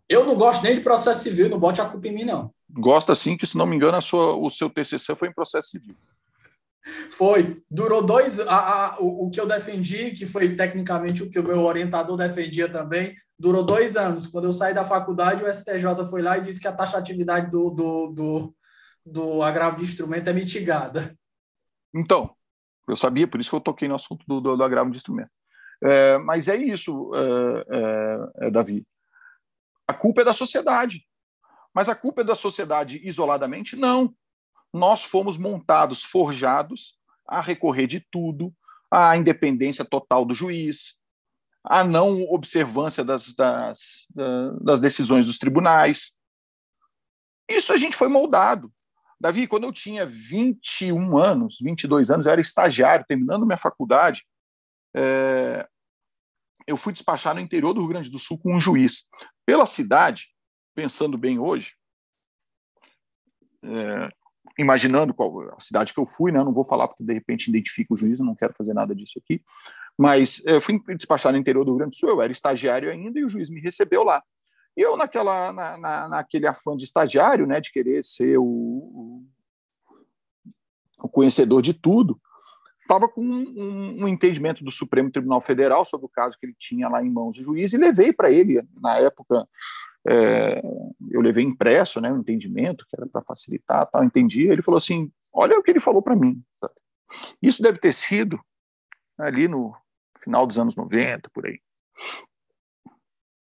Eu 0.08 0.24
não 0.24 0.36
gosto 0.36 0.62
nem 0.62 0.74
de 0.74 0.80
processo 0.80 1.22
civil, 1.22 1.48
não 1.48 1.58
bote 1.58 1.80
a 1.80 1.88
culpa 1.88 2.08
em 2.08 2.14
mim, 2.14 2.24
não. 2.24 2.52
Gosta 2.70 3.14
sim, 3.14 3.36
que 3.36 3.46
se 3.46 3.56
não 3.56 3.66
me 3.66 3.76
engano, 3.76 3.96
a 3.96 4.00
sua, 4.00 4.34
o 4.34 4.50
seu 4.50 4.68
TCC 4.68 5.14
foi 5.14 5.28
em 5.28 5.32
processo 5.32 5.70
civil. 5.70 5.96
Foi. 7.10 7.62
Durou 7.70 8.02
dois. 8.02 8.40
A, 8.40 8.56
a, 8.56 9.00
o, 9.00 9.26
o, 9.26 9.30
que 9.30 9.40
eu 9.40 9.46
defendi, 9.46 10.10
que 10.10 10.26
foi 10.26 10.54
tecnicamente 10.56 11.22
o 11.22 11.30
que 11.30 11.38
o 11.38 11.44
meu 11.44 11.62
orientador 11.62 12.16
defendia 12.16 12.68
também, 12.68 13.14
durou 13.38 13.64
dois 13.64 13.96
anos. 13.96 14.26
Quando 14.26 14.44
eu 14.44 14.52
saí 14.52 14.74
da 14.74 14.84
faculdade, 14.84 15.44
o 15.44 15.52
STJ 15.52 16.06
foi 16.10 16.22
lá 16.22 16.38
e 16.38 16.42
disse 16.42 16.60
que 16.60 16.68
a 16.68 16.72
taxatividade 16.72 17.50
do, 17.50 17.70
do, 17.70 18.06
do, 18.08 18.54
do 19.06 19.42
agravo 19.42 19.76
de 19.76 19.84
instrumento 19.84 20.28
é 20.28 20.32
mitigada. 20.32 21.16
Então, 21.94 22.34
eu 22.88 22.96
sabia, 22.96 23.28
por 23.28 23.40
isso 23.40 23.50
que 23.50 23.56
eu 23.56 23.60
toquei 23.60 23.86
no 23.86 23.94
assunto 23.94 24.24
do, 24.26 24.40
do, 24.40 24.56
do 24.56 24.64
agravo 24.64 24.90
de 24.90 24.96
instrumento. 24.96 25.30
É, 25.84 26.18
mas 26.18 26.48
é 26.48 26.56
isso, 26.56 27.10
é, 27.14 27.66
é, 27.70 28.46
é, 28.46 28.50
Davi. 28.50 28.86
A 29.92 29.94
culpa 29.94 30.22
é 30.22 30.24
da 30.24 30.32
sociedade. 30.32 31.06
Mas 31.74 31.88
a 31.88 31.94
culpa 31.94 32.22
é 32.22 32.24
da 32.24 32.34
sociedade 32.34 33.00
isoladamente? 33.06 33.76
Não 33.76 34.14
nós 34.72 35.04
fomos 35.04 35.36
montados, 35.36 36.02
forjados 36.02 36.98
a 37.28 37.40
recorrer 37.40 37.86
de 37.86 38.00
tudo, 38.00 38.52
à 38.90 39.16
independência 39.16 39.84
total 39.84 40.24
do 40.24 40.34
juiz, 40.34 40.96
à 41.62 41.84
não 41.84 42.22
observância 42.22 43.04
das, 43.04 43.34
das, 43.34 44.06
das 44.60 44.80
decisões 44.80 45.26
dos 45.26 45.38
tribunais. 45.38 46.14
Isso 47.48 47.72
a 47.72 47.78
gente 47.78 47.96
foi 47.96 48.08
moldado. 48.08 48.72
Davi, 49.20 49.46
quando 49.46 49.64
eu 49.64 49.72
tinha 49.72 50.04
21 50.04 51.16
anos, 51.16 51.58
22 51.60 52.10
anos, 52.10 52.26
eu 52.26 52.32
era 52.32 52.40
estagiário, 52.40 53.04
terminando 53.06 53.46
minha 53.46 53.56
faculdade, 53.56 54.24
é, 54.96 55.68
eu 56.66 56.76
fui 56.76 56.92
despachar 56.92 57.34
no 57.34 57.40
interior 57.40 57.72
do 57.72 57.80
Rio 57.80 57.88
Grande 57.88 58.10
do 58.10 58.18
Sul 58.18 58.38
com 58.38 58.54
um 58.54 58.60
juiz. 58.60 59.06
Pela 59.44 59.66
cidade, 59.66 60.28
pensando 60.74 61.18
bem 61.18 61.38
hoje, 61.38 61.74
é, 63.64 64.08
imaginando 64.58 65.14
qual 65.14 65.54
a 65.54 65.60
cidade 65.60 65.92
que 65.94 66.00
eu 66.00 66.06
fui, 66.06 66.32
né? 66.32 66.42
Não 66.42 66.52
vou 66.52 66.64
falar 66.64 66.88
porque 66.88 67.04
de 67.04 67.12
repente 67.12 67.48
identifica 67.48 67.94
o 67.94 67.96
juiz, 67.96 68.18
não 68.18 68.34
quero 68.34 68.54
fazer 68.54 68.74
nada 68.74 68.94
disso 68.94 69.20
aqui. 69.22 69.42
Mas 69.96 70.42
eu 70.44 70.60
fui 70.60 70.80
despachar 70.94 71.32
no 71.32 71.38
interior 71.38 71.64
do 71.64 71.72
Rio 71.72 71.78
Grande 71.78 71.90
do 71.90 71.96
Sul, 71.96 72.08
eu 72.08 72.22
era 72.22 72.32
estagiário 72.32 72.90
ainda 72.90 73.18
e 73.18 73.24
o 73.24 73.28
juiz 73.28 73.50
me 73.50 73.60
recebeu 73.60 74.02
lá. 74.02 74.22
E 74.76 74.80
eu, 74.80 74.96
naquela, 74.96 75.52
na, 75.52 75.76
na, 75.76 76.08
naquele 76.08 76.46
afã 76.46 76.76
de 76.76 76.84
estagiário, 76.84 77.46
né, 77.46 77.60
de 77.60 77.70
querer 77.70 78.02
ser 78.04 78.38
o, 78.38 78.44
o, 78.44 79.24
o 81.00 81.08
conhecedor 81.08 81.60
de 81.60 81.74
tudo, 81.74 82.18
estava 82.92 83.08
com 83.08 83.22
um, 83.22 84.02
um, 84.02 84.08
entendimento 84.08 84.62
do 84.62 84.70
Supremo 84.70 85.10
Tribunal 85.10 85.40
Federal 85.40 85.84
sobre 85.84 86.06
o 86.06 86.10
caso 86.10 86.36
que 86.38 86.44
ele 86.44 86.54
tinha 86.56 86.88
lá 86.88 87.02
em 87.02 87.10
mãos 87.10 87.36
do 87.36 87.42
juiz 87.42 87.72
e 87.72 87.78
levei 87.78 88.12
para 88.12 88.30
ele, 88.30 88.62
na 88.80 88.98
época, 88.98 89.48
é, 90.06 90.60
eu 91.10 91.20
levei 91.22 91.42
impresso, 91.42 92.00
né, 92.00 92.12
um 92.12 92.18
entendimento 92.18 92.84
que 92.86 92.94
era 92.94 93.06
para 93.06 93.22
facilitar, 93.22 93.88
tal, 93.90 94.04
entendi. 94.04 94.48
Ele 94.48 94.62
falou 94.62 94.78
assim: 94.78 95.10
olha 95.32 95.58
o 95.58 95.62
que 95.62 95.70
ele 95.70 95.80
falou 95.80 96.02
para 96.02 96.14
mim. 96.14 96.42
Isso 97.40 97.62
deve 97.62 97.78
ter 97.78 97.92
sido 97.92 98.38
ali 99.18 99.48
no 99.48 99.74
final 100.18 100.46
dos 100.46 100.58
anos 100.58 100.76
90, 100.76 101.30
por 101.30 101.46
aí. 101.46 101.60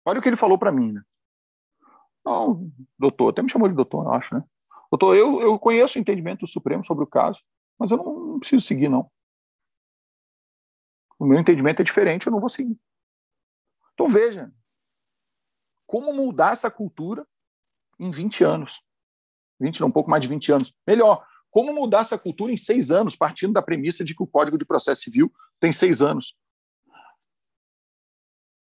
Olha 0.05 0.19
o 0.19 0.23
que 0.23 0.29
ele 0.29 0.37
falou 0.37 0.59
para 0.59 0.73
mim. 0.73 0.93
Né? 0.93 1.03
Não, 2.25 2.69
doutor, 2.99 3.31
até 3.31 3.43
me 3.43 3.51
chamou 3.51 3.69
de 3.69 3.75
doutor, 3.75 4.05
eu 4.05 4.13
acho, 4.13 4.35
né? 4.35 4.43
Doutor, 4.91 5.17
eu, 5.17 5.41
eu 5.41 5.59
conheço 5.59 5.99
o 5.99 6.01
entendimento 6.01 6.41
do 6.41 6.47
Supremo 6.47 6.85
sobre 6.85 7.05
o 7.05 7.09
caso, 7.09 7.43
mas 7.79 7.91
eu 7.91 7.97
não, 7.97 8.05
não 8.05 8.39
preciso 8.39 8.65
seguir, 8.65 8.89
não. 8.89 9.11
O 11.19 11.27
meu 11.27 11.39
entendimento 11.39 11.81
é 11.81 11.85
diferente, 11.85 12.27
eu 12.27 12.33
não 12.33 12.41
vou 12.41 12.49
seguir. 12.49 12.79
Então 13.95 14.09
veja, 14.09 14.53
como 15.87 16.13
mudar 16.13 16.53
essa 16.53 16.71
cultura 16.71 17.27
em 17.99 18.11
20 18.11 18.45
anos. 18.45 18.83
20, 19.61 19.81
não, 19.81 19.89
um 19.89 19.93
pouco 19.93 20.11
mais 20.11 20.23
de 20.23 20.29
20 20.29 20.53
anos. 20.53 20.75
Melhor, 20.87 21.27
como 21.51 21.73
mudar 21.73 22.01
essa 22.01 22.19
cultura 22.19 22.53
em 22.53 22.57
seis 22.57 22.91
anos, 22.91 23.17
partindo 23.17 23.55
da 23.55 23.63
premissa 23.63 24.05
de 24.05 24.15
que 24.15 24.23
o 24.23 24.27
Código 24.27 24.59
de 24.59 24.67
Processo 24.67 25.03
Civil 25.03 25.33
tem 25.59 25.73
seis 25.73 26.03
anos. 26.03 26.37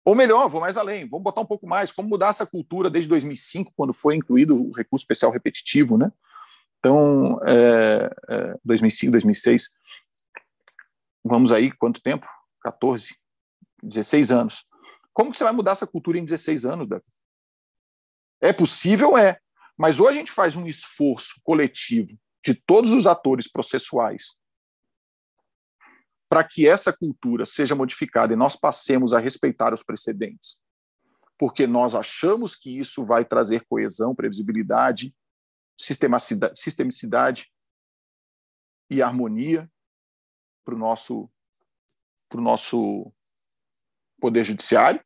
Ou 0.03 0.15
melhor, 0.15 0.49
vou 0.49 0.63
mais 0.63 0.79
além, 0.79 1.07
vamos 1.07 1.25
botar 1.25 1.43
um 1.43 1.47
pouco 1.47 1.67
mais, 1.67 1.93
como 1.93 2.09
mudar 2.09 2.29
essa 2.29 2.47
cultura 2.47 2.89
desde 2.89 3.09
2005, 3.11 3.73
quando 3.77 3.93
foi 3.93 4.17
incluído 4.17 4.57
o 4.59 4.73
recurso 4.73 5.03
especial 5.03 5.31
repetitivo, 5.31 5.99
né? 5.99 6.11
Então, 6.79 7.39
é, 7.45 8.11
é, 8.29 8.59
2005, 8.65 9.13
2006, 9.13 9.69
vamos 11.25 11.53
aí, 11.53 11.71
quanto 11.73 12.03
tempo? 12.03 12.27
14, 12.63 13.15
16 13.83 14.31
anos. 14.31 14.65
Como 15.13 15.31
que 15.33 15.39
você 15.39 15.45
vai 15.45 15.53
mudar 15.53 15.73
essa 15.73 15.87
cultura 15.87 16.19
em 16.19 16.25
16 16.25 16.65
anos, 16.65 16.89
Davi? 16.89 17.05
É 18.41 18.53
possível? 18.53 19.17
É. 19.17 19.39
Mas 19.77 19.99
ou 19.99 20.09
a 20.09 20.13
gente 20.13 20.31
faz 20.31 20.57
um 20.57 20.67
esforço 20.67 21.41
coletivo 21.43 22.19
de 22.45 22.55
todos 22.55 22.93
os 22.93 23.07
atores 23.07 23.51
processuais 23.51 24.39
para 26.29 26.45
que 26.45 26.69
essa 26.69 26.93
cultura 26.93 27.45
seja 27.45 27.75
modificada 27.75 28.33
e 28.33 28.37
nós 28.37 28.55
passemos 28.55 29.13
a 29.13 29.19
respeitar 29.19 29.75
os 29.75 29.83
precedentes, 29.83 30.59
porque 31.37 31.67
nós 31.67 31.95
achamos 31.95 32.55
que 32.55 32.79
isso 32.79 33.05
vai 33.05 33.25
trazer 33.25 33.65
coesão, 33.69 34.15
previsibilidade, 34.15 35.13
sistemicidade, 36.55 37.51
e 38.91 39.01
harmonia 39.01 39.71
para 40.65 40.75
o 40.75 40.79
nosso, 40.79 41.31
pro 42.29 42.41
nosso 42.41 43.13
poder 44.21 44.45
judiciário 44.45 45.03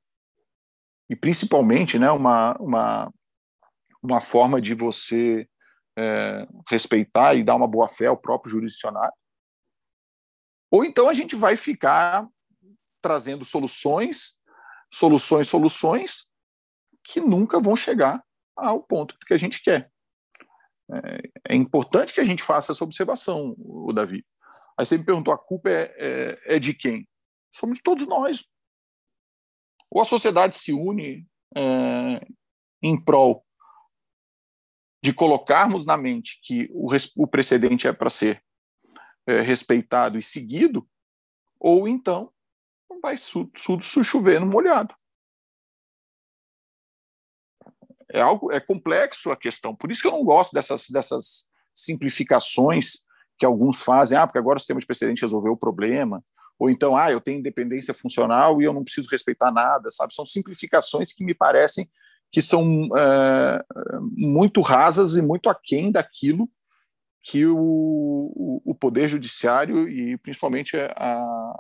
e 1.09 1.17
principalmente 1.17 1.99
né, 1.99 2.11
uma, 2.11 2.57
uma, 2.59 3.13
uma 4.03 4.21
forma 4.21 4.61
de 4.61 4.75
você 4.75 5.49
é, 5.97 6.47
respeitar 6.69 7.35
e 7.35 7.45
dar 7.45 7.55
uma 7.55 7.69
boa 7.69 7.89
fé 7.89 8.07
ao 8.07 8.17
próprio 8.17 8.53
jurisdicionário. 8.53 9.15
Ou 10.71 10.85
então 10.85 11.09
a 11.09 11.15
gente 11.15 11.37
vai 11.37 11.57
ficar 11.57 12.29
trazendo 13.01 13.45
soluções, 13.45 14.37
soluções, 14.93 15.49
soluções 15.49 16.31
que 17.05 17.21
nunca 17.21 17.61
vão 17.61 17.77
chegar 17.77 18.25
ao 18.57 18.83
ponto 18.83 19.17
que 19.27 19.35
a 19.35 19.37
gente 19.37 19.63
quer. 19.63 19.91
É, 20.91 21.53
é 21.53 21.55
importante 21.55 22.13
que 22.13 22.21
a 22.21 22.25
gente 22.25 22.43
faça 22.43 22.73
essa 22.73 22.83
observação, 22.83 23.55
o 23.59 23.93
Davi. 23.93 24.25
Aí 24.79 24.85
você 24.85 24.99
me 24.99 25.05
perguntou, 25.05 25.33
a 25.33 25.39
culpa 25.39 25.71
é, 25.71 25.95
é, 25.99 26.57
é 26.57 26.59
de 26.59 26.75
quem? 26.75 27.09
Somos 27.53 27.81
todos 27.81 28.07
nós. 28.07 28.47
Ou 29.91 30.03
a 30.03 30.05
sociedade 30.05 30.57
se 30.57 30.73
une 30.73 31.27
é, 31.57 32.27
em 32.83 33.03
prol 33.03 33.45
de 35.03 35.13
colocarmos 35.13 35.85
na 35.85 35.97
mente 35.97 36.41
que 36.43 36.69
o, 36.73 36.89
o 37.17 37.27
precedente 37.27 37.87
é 37.87 37.93
para 37.93 38.09
ser 38.09 38.43
é, 39.27 39.41
respeitado 39.41 40.19
e 40.19 40.23
seguido, 40.23 40.89
ou 41.61 41.87
então 41.87 42.33
vai 43.03 43.17
tudo 43.65 43.83
chover 43.83 44.41
no 44.41 44.47
molhado. 44.47 44.95
É 48.11 48.21
algo 48.21 48.51
é 48.51 48.59
complexo 48.59 49.31
a 49.31 49.37
questão. 49.37 49.77
Por 49.77 49.93
isso 49.93 50.01
que 50.01 50.09
eu 50.09 50.13
não 50.13 50.25
gosto 50.25 50.55
dessas, 50.55 50.89
dessas 50.89 51.47
simplificações 51.75 53.04
que 53.39 53.47
alguns 53.47 53.83
fazem. 53.83 54.17
Ah, 54.17 54.27
porque 54.27 54.39
agora 54.39 54.57
o 54.57 54.61
sistema 54.61 54.81
de 54.81 54.87
precedente 54.87 55.23
resolveu 55.23 55.53
o 55.53 55.57
problema 55.57 56.23
ou 56.59 56.71
então, 56.71 56.97
ah, 56.97 57.11
eu 57.11 57.21
tenho 57.21 57.39
independência 57.39 57.93
funcional 57.93 58.61
e 58.61 58.65
eu 58.65 58.73
não 58.73 58.85
preciso 58.85 59.09
respeitar 59.11 59.51
nada, 59.51 59.91
sabe? 59.91 60.15
São 60.15 60.25
simplificações 60.25 61.13
que 61.13 61.25
me 61.25 61.35
parecem 61.35 61.89
que 62.31 62.43
são 62.43 62.89
é, 62.97 63.65
muito 64.11 64.61
rasas 64.61 65.17
e 65.17 65.23
muito 65.23 65.49
aquém 65.49 65.93
daquilo 65.93 66.51
que 67.23 67.47
o, 67.47 68.61
o, 68.65 68.75
poder 68.75 69.07
judiciário 69.09 69.89
e 69.89 70.19
principalmente 70.19 70.77
a, 70.77 71.55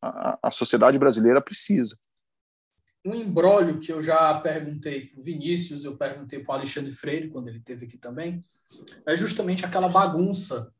a, 0.00 0.38
a 0.44 0.50
sociedade 0.50 0.98
brasileira 0.98 1.42
precisa. 1.42 1.98
Um 3.04 3.14
embrólio 3.14 3.78
que 3.78 3.92
eu 3.92 4.02
já 4.02 4.32
perguntei 4.40 5.08
para 5.08 5.20
o 5.20 5.22
Vinícius, 5.22 5.84
eu 5.84 5.94
perguntei 5.94 6.38
para 6.38 6.52
o 6.52 6.56
Alexandre 6.56 6.92
Freire, 6.92 7.28
quando 7.28 7.48
ele 7.48 7.58
esteve 7.58 7.84
aqui 7.84 7.98
também, 7.98 8.40
é 9.06 9.14
justamente 9.14 9.62
aquela 9.62 9.88
bagunça 9.88 10.72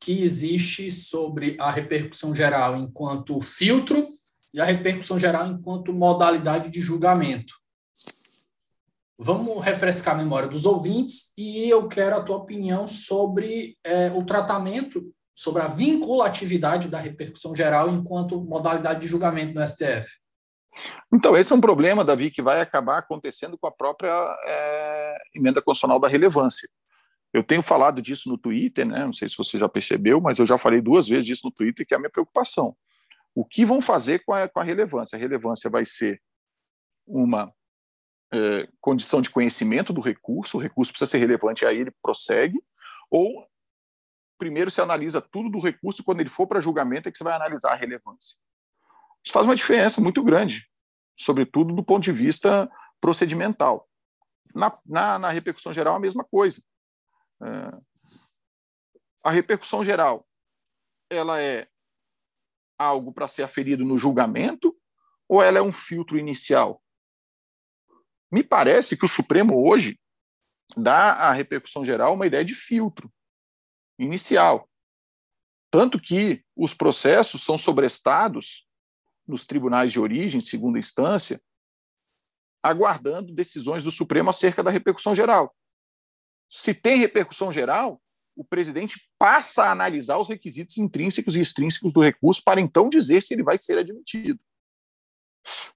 que 0.00 0.22
existe 0.22 0.90
sobre 0.90 1.56
a 1.58 1.70
repercussão 1.70 2.34
geral 2.34 2.76
enquanto 2.76 3.40
filtro 3.40 4.06
e 4.54 4.60
a 4.60 4.64
repercussão 4.64 5.18
geral 5.18 5.46
enquanto 5.46 5.92
modalidade 5.92 6.70
de 6.70 6.80
julgamento. 6.80 7.54
Vamos 9.20 9.64
refrescar 9.64 10.14
a 10.14 10.18
memória 10.18 10.48
dos 10.48 10.64
ouvintes 10.64 11.32
e 11.36 11.68
eu 11.68 11.88
quero 11.88 12.16
a 12.16 12.22
tua 12.22 12.36
opinião 12.36 12.86
sobre 12.86 13.76
é, 13.82 14.12
o 14.12 14.24
tratamento, 14.24 15.12
sobre 15.34 15.60
a 15.60 15.66
vinculatividade 15.66 16.88
da 16.88 17.00
repercussão 17.00 17.54
geral 17.54 17.90
enquanto 17.90 18.40
modalidade 18.40 19.00
de 19.00 19.08
julgamento 19.08 19.54
no 19.54 19.66
STF. 19.66 20.08
Então, 21.12 21.36
esse 21.36 21.52
é 21.52 21.56
um 21.56 21.60
problema, 21.60 22.04
Davi, 22.04 22.30
que 22.30 22.40
vai 22.40 22.60
acabar 22.60 22.98
acontecendo 22.98 23.58
com 23.58 23.66
a 23.66 23.72
própria 23.72 24.14
é, 24.46 25.16
emenda 25.34 25.60
constitucional 25.60 25.98
da 25.98 26.06
relevância. 26.06 26.68
Eu 27.32 27.42
tenho 27.44 27.62
falado 27.62 28.00
disso 28.00 28.28
no 28.28 28.38
Twitter, 28.38 28.86
né? 28.86 29.04
Não 29.04 29.12
sei 29.12 29.28
se 29.28 29.36
você 29.36 29.58
já 29.58 29.68
percebeu, 29.68 30.20
mas 30.20 30.38
eu 30.38 30.46
já 30.46 30.56
falei 30.56 30.80
duas 30.80 31.06
vezes 31.06 31.24
disso 31.24 31.42
no 31.44 31.52
Twitter, 31.52 31.86
que 31.86 31.94
é 31.94 31.96
a 31.96 32.00
minha 32.00 32.10
preocupação. 32.10 32.76
O 33.34 33.44
que 33.44 33.64
vão 33.64 33.80
fazer 33.80 34.20
com 34.24 34.32
a, 34.32 34.48
com 34.48 34.60
a 34.60 34.64
relevância? 34.64 35.16
A 35.16 35.18
relevância 35.20 35.68
vai 35.68 35.84
ser 35.84 36.20
uma 37.06 37.52
é, 38.32 38.68
condição 38.80 39.20
de 39.20 39.30
conhecimento 39.30 39.92
do 39.92 40.00
recurso, 40.00 40.56
o 40.56 40.60
recurso 40.60 40.92
precisa 40.92 41.10
ser 41.10 41.18
relevante, 41.18 41.64
aí 41.64 41.78
ele 41.78 41.92
prossegue, 42.02 42.62
ou 43.10 43.46
primeiro 44.38 44.70
se 44.70 44.80
analisa 44.80 45.20
tudo 45.20 45.50
do 45.50 45.58
recurso, 45.58 46.04
quando 46.04 46.20
ele 46.20 46.28
for 46.28 46.46
para 46.46 46.60
julgamento 46.60 47.08
é 47.08 47.12
que 47.12 47.18
você 47.18 47.24
vai 47.24 47.34
analisar 47.34 47.72
a 47.72 47.76
relevância. 47.76 48.36
Isso 49.24 49.32
faz 49.32 49.44
uma 49.44 49.56
diferença 49.56 50.00
muito 50.00 50.22
grande, 50.22 50.66
sobretudo 51.18 51.74
do 51.74 51.82
ponto 51.82 52.04
de 52.04 52.12
vista 52.12 52.70
procedimental. 53.00 53.88
Na, 54.54 54.76
na, 54.86 55.18
na 55.18 55.30
repercussão 55.30 55.72
geral, 55.72 55.96
a 55.96 56.00
mesma 56.00 56.24
coisa. 56.24 56.62
É, 57.42 57.80
a 59.24 59.30
repercussão 59.30 59.84
geral 59.84 60.26
ela 61.10 61.40
é 61.40 61.68
algo 62.78 63.12
para 63.12 63.28
ser 63.28 63.42
aferido 63.42 63.84
no 63.84 63.98
julgamento 63.98 64.76
ou 65.28 65.42
ela 65.42 65.58
é 65.58 65.62
um 65.62 65.72
filtro 65.72 66.18
inicial? 66.18 66.82
Me 68.30 68.42
parece 68.44 68.96
que 68.96 69.04
o 69.04 69.08
Supremo 69.08 69.68
hoje 69.68 69.98
dá 70.76 71.12
à 71.12 71.32
repercussão 71.32 71.84
geral 71.84 72.14
uma 72.14 72.26
ideia 72.26 72.44
de 72.44 72.54
filtro 72.54 73.12
inicial. 73.98 74.68
Tanto 75.70 76.00
que 76.00 76.44
os 76.56 76.74
processos 76.74 77.42
são 77.42 77.58
sobrestados 77.58 78.66
nos 79.26 79.46
tribunais 79.46 79.92
de 79.92 80.00
origem, 80.00 80.40
segunda 80.40 80.78
instância, 80.78 81.42
aguardando 82.62 83.34
decisões 83.34 83.84
do 83.84 83.90
Supremo 83.90 84.30
acerca 84.30 84.62
da 84.62 84.70
repercussão 84.70 85.14
geral. 85.14 85.54
Se 86.50 86.72
tem 86.72 86.98
repercussão 86.98 87.52
geral, 87.52 88.00
o 88.36 88.44
presidente 88.44 88.96
passa 89.18 89.64
a 89.64 89.72
analisar 89.72 90.16
os 90.18 90.28
requisitos 90.28 90.78
intrínsecos 90.78 91.36
e 91.36 91.40
extrínsecos 91.40 91.92
do 91.92 92.00
recurso 92.00 92.42
para 92.44 92.60
então 92.60 92.88
dizer 92.88 93.22
se 93.22 93.34
ele 93.34 93.42
vai 93.42 93.58
ser 93.58 93.78
admitido. 93.78 94.40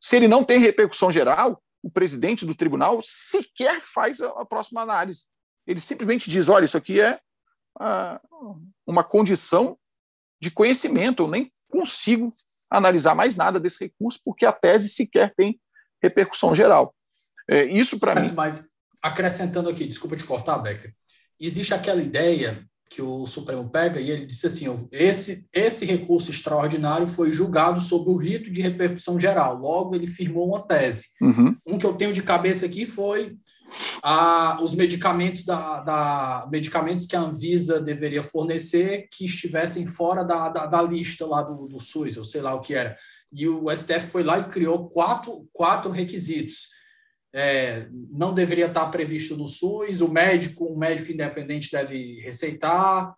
Se 0.00 0.16
ele 0.16 0.28
não 0.28 0.44
tem 0.44 0.60
repercussão 0.60 1.10
geral, 1.10 1.62
o 1.82 1.90
presidente 1.90 2.46
do 2.46 2.54
tribunal 2.54 3.00
sequer 3.02 3.80
faz 3.80 4.20
a, 4.20 4.44
próxima 4.44 4.80
análise. 4.80 5.26
Ele 5.66 5.80
simplesmente 5.80 6.30
diz: 6.30 6.48
olha, 6.48 6.64
isso 6.64 6.76
aqui 6.76 7.00
é 7.00 7.18
ah, 7.80 8.20
uma 8.86 9.02
condição 9.02 9.76
de 10.40 10.50
conhecimento, 10.50 11.22
eu 11.22 11.28
nem 11.28 11.50
consigo 11.68 12.30
analisar 12.70 13.14
mais 13.14 13.36
nada 13.36 13.60
desse 13.60 13.84
recurso, 13.84 14.20
porque 14.24 14.46
a 14.46 14.52
tese 14.52 14.88
sequer 14.88 15.34
tem 15.34 15.60
repercussão 16.02 16.54
geral. 16.54 16.94
É, 17.48 17.64
isso 17.64 17.98
para 17.98 18.20
mim. 18.20 18.32
Mas 18.32 18.71
acrescentando 19.02 19.68
aqui, 19.68 19.86
desculpa 19.86 20.16
te 20.16 20.24
cortar, 20.24 20.58
Becker 20.58 20.94
existe 21.46 21.74
aquela 21.74 22.00
ideia 22.00 22.64
que 22.88 23.02
o 23.02 23.26
Supremo 23.26 23.70
pega 23.70 23.98
e 23.98 24.10
ele 24.10 24.26
disse 24.26 24.46
assim: 24.46 24.88
esse, 24.92 25.48
esse 25.52 25.86
recurso 25.86 26.30
extraordinário 26.30 27.08
foi 27.08 27.32
julgado 27.32 27.80
sob 27.80 28.10
o 28.10 28.16
rito 28.16 28.50
de 28.50 28.60
repercussão 28.60 29.18
geral. 29.18 29.58
Logo, 29.58 29.94
ele 29.94 30.06
firmou 30.06 30.48
uma 30.48 30.66
tese. 30.66 31.06
Uhum. 31.20 31.56
Um 31.66 31.78
que 31.78 31.86
eu 31.86 31.94
tenho 31.94 32.12
de 32.12 32.22
cabeça 32.22 32.66
aqui 32.66 32.86
foi 32.86 33.34
a, 34.02 34.58
os 34.62 34.74
medicamentos 34.74 35.44
da, 35.44 35.80
da, 35.80 36.48
medicamentos 36.52 37.06
que 37.06 37.16
a 37.16 37.22
Anvisa 37.22 37.80
deveria 37.80 38.22
fornecer 38.22 39.08
que 39.10 39.24
estivessem 39.24 39.86
fora 39.86 40.22
da, 40.22 40.50
da, 40.50 40.66
da 40.66 40.82
lista 40.82 41.26
lá 41.26 41.42
do, 41.42 41.66
do 41.66 41.80
SUS, 41.80 42.18
ou 42.18 42.26
sei 42.26 42.42
lá 42.42 42.54
o 42.54 42.60
que 42.60 42.74
era. 42.74 42.94
E 43.32 43.48
o 43.48 43.74
STF 43.74 44.08
foi 44.08 44.22
lá 44.22 44.38
e 44.38 44.48
criou 44.48 44.90
quatro, 44.90 45.48
quatro 45.50 45.90
requisitos 45.90 46.68
é, 47.32 47.86
não 48.10 48.34
deveria 48.34 48.66
estar 48.66 48.86
previsto 48.90 49.36
no 49.36 49.48
SUS, 49.48 50.00
o 50.00 50.08
médico, 50.08 50.70
um 50.70 50.76
médico 50.76 51.10
independente 51.10 51.70
deve 51.70 52.20
receitar, 52.20 53.14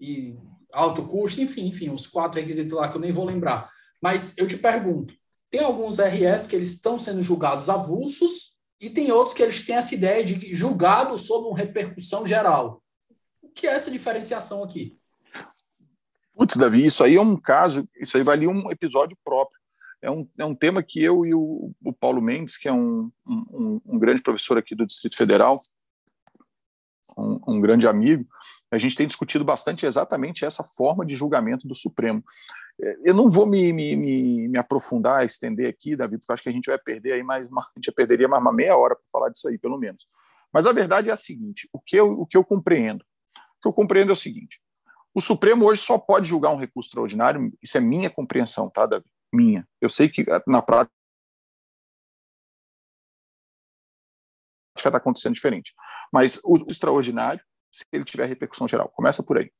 e 0.00 0.36
alto 0.72 1.06
custo, 1.06 1.40
enfim, 1.40 1.66
enfim, 1.68 1.90
os 1.90 2.06
quatro 2.06 2.40
requisitos 2.40 2.72
lá 2.72 2.88
que 2.88 2.96
eu 2.96 3.00
nem 3.00 3.12
vou 3.12 3.24
lembrar. 3.24 3.70
Mas 4.00 4.36
eu 4.38 4.46
te 4.46 4.56
pergunto, 4.56 5.14
tem 5.50 5.62
alguns 5.62 5.98
RS 5.98 6.46
que 6.46 6.56
eles 6.56 6.72
estão 6.72 6.98
sendo 6.98 7.22
julgados 7.22 7.68
avulsos 7.68 8.56
e 8.80 8.88
tem 8.88 9.10
outros 9.10 9.34
que 9.34 9.42
eles 9.42 9.64
têm 9.64 9.76
essa 9.76 9.94
ideia 9.94 10.24
de 10.24 10.54
julgado 10.54 11.18
sob 11.18 11.48
uma 11.48 11.58
repercussão 11.58 12.24
geral. 12.24 12.82
O 13.42 13.48
que 13.48 13.66
é 13.66 13.72
essa 13.72 13.90
diferenciação 13.90 14.62
aqui? 14.62 14.96
Putz, 16.34 16.56
Davi, 16.56 16.86
isso 16.86 17.02
aí 17.02 17.16
é 17.16 17.20
um 17.20 17.36
caso, 17.36 17.82
isso 18.00 18.16
aí 18.16 18.22
valia 18.22 18.48
um 18.48 18.70
episódio 18.70 19.18
próprio 19.24 19.57
é 20.00 20.10
um, 20.10 20.28
é 20.38 20.44
um 20.44 20.54
tema 20.54 20.82
que 20.82 21.02
eu 21.02 21.26
e 21.26 21.34
o, 21.34 21.72
o 21.84 21.92
Paulo 21.92 22.22
Mendes, 22.22 22.56
que 22.56 22.68
é 22.68 22.72
um, 22.72 23.10
um, 23.26 23.80
um, 23.84 23.98
grande 23.98 24.22
professor 24.22 24.56
aqui 24.56 24.74
do 24.74 24.86
Distrito 24.86 25.16
Federal, 25.16 25.58
um, 27.16 27.40
um 27.48 27.60
grande 27.60 27.86
amigo, 27.86 28.26
a 28.70 28.78
gente 28.78 28.94
tem 28.94 29.06
discutido 29.06 29.44
bastante 29.44 29.86
exatamente 29.86 30.44
essa 30.44 30.62
forma 30.62 31.04
de 31.04 31.16
julgamento 31.16 31.66
do 31.66 31.74
Supremo. 31.74 32.22
É, 32.80 33.10
eu 33.10 33.14
não 33.14 33.30
vou 33.30 33.46
me, 33.46 33.72
me, 33.72 33.96
me, 33.96 34.48
me, 34.48 34.58
aprofundar, 34.58 35.24
estender 35.24 35.68
aqui, 35.68 35.96
Davi, 35.96 36.18
porque 36.18 36.32
acho 36.32 36.42
que 36.42 36.48
a 36.48 36.52
gente 36.52 36.66
vai 36.66 36.78
perder 36.78 37.14
aí 37.14 37.22
mais 37.22 37.48
uma, 37.50 37.62
a 37.74 37.78
gente 37.78 37.90
perderia 37.92 38.28
mais 38.28 38.40
uma 38.40 38.52
meia 38.52 38.76
hora 38.76 38.94
para 38.94 39.04
falar 39.12 39.30
disso 39.30 39.48
aí, 39.48 39.58
pelo 39.58 39.78
menos. 39.78 40.06
Mas 40.52 40.66
a 40.66 40.72
verdade 40.72 41.10
é 41.10 41.12
a 41.12 41.16
seguinte: 41.16 41.68
o 41.72 41.80
que 41.80 41.96
eu, 41.96 42.12
o 42.12 42.26
que 42.26 42.36
eu 42.36 42.44
compreendo? 42.44 43.02
O 43.02 43.62
que 43.62 43.68
eu 43.68 43.72
compreendo 43.72 44.10
é 44.10 44.12
o 44.12 44.16
seguinte: 44.16 44.60
o 45.14 45.20
Supremo 45.20 45.66
hoje 45.66 45.80
só 45.80 45.98
pode 45.98 46.28
julgar 46.28 46.50
um 46.50 46.58
recurso 46.58 46.88
extraordinário, 46.88 47.52
isso 47.62 47.76
é 47.76 47.80
minha 47.80 48.10
compreensão, 48.10 48.70
tá, 48.70 48.86
Davi? 48.86 49.06
Minha. 49.32 49.66
Eu 49.80 49.88
sei 49.88 50.08
que 50.08 50.22
eh, 50.22 50.42
na 50.46 50.62
prática 50.62 50.92
está 54.76 54.96
acontecendo 54.96 55.34
diferente. 55.34 55.74
Mas 56.12 56.40
o 56.44 56.64
extraordinário, 56.68 57.44
se 57.72 57.84
ele 57.92 58.04
tiver 58.04 58.26
repercussão 58.26 58.68
geral, 58.68 58.88
começa 58.88 59.22
por 59.22 59.38
aí. 59.38 59.50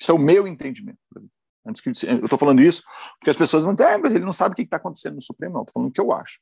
Isso 0.00 0.10
é 0.10 0.14
o 0.14 0.18
meu 0.18 0.46
entendimento. 0.48 0.98
Antes 1.66 1.82
que 1.82 1.90
eu 1.90 1.92
estou 2.24 2.38
falando 2.38 2.62
isso, 2.62 2.82
porque 3.18 3.30
as 3.30 3.36
pessoas 3.36 3.64
vão 3.64 3.74
dizer, 3.74 3.86
ah, 3.86 3.98
mas 3.98 4.14
ele 4.14 4.24
não 4.24 4.32
sabe 4.32 4.54
o 4.54 4.56
que 4.56 4.62
está 4.62 4.78
acontecendo 4.78 5.16
no 5.16 5.22
Supremo. 5.22 5.54
Não, 5.54 5.60
estou 5.62 5.74
falando 5.74 5.90
o 5.90 5.92
que 5.92 6.00
eu 6.00 6.12
acho. 6.12 6.40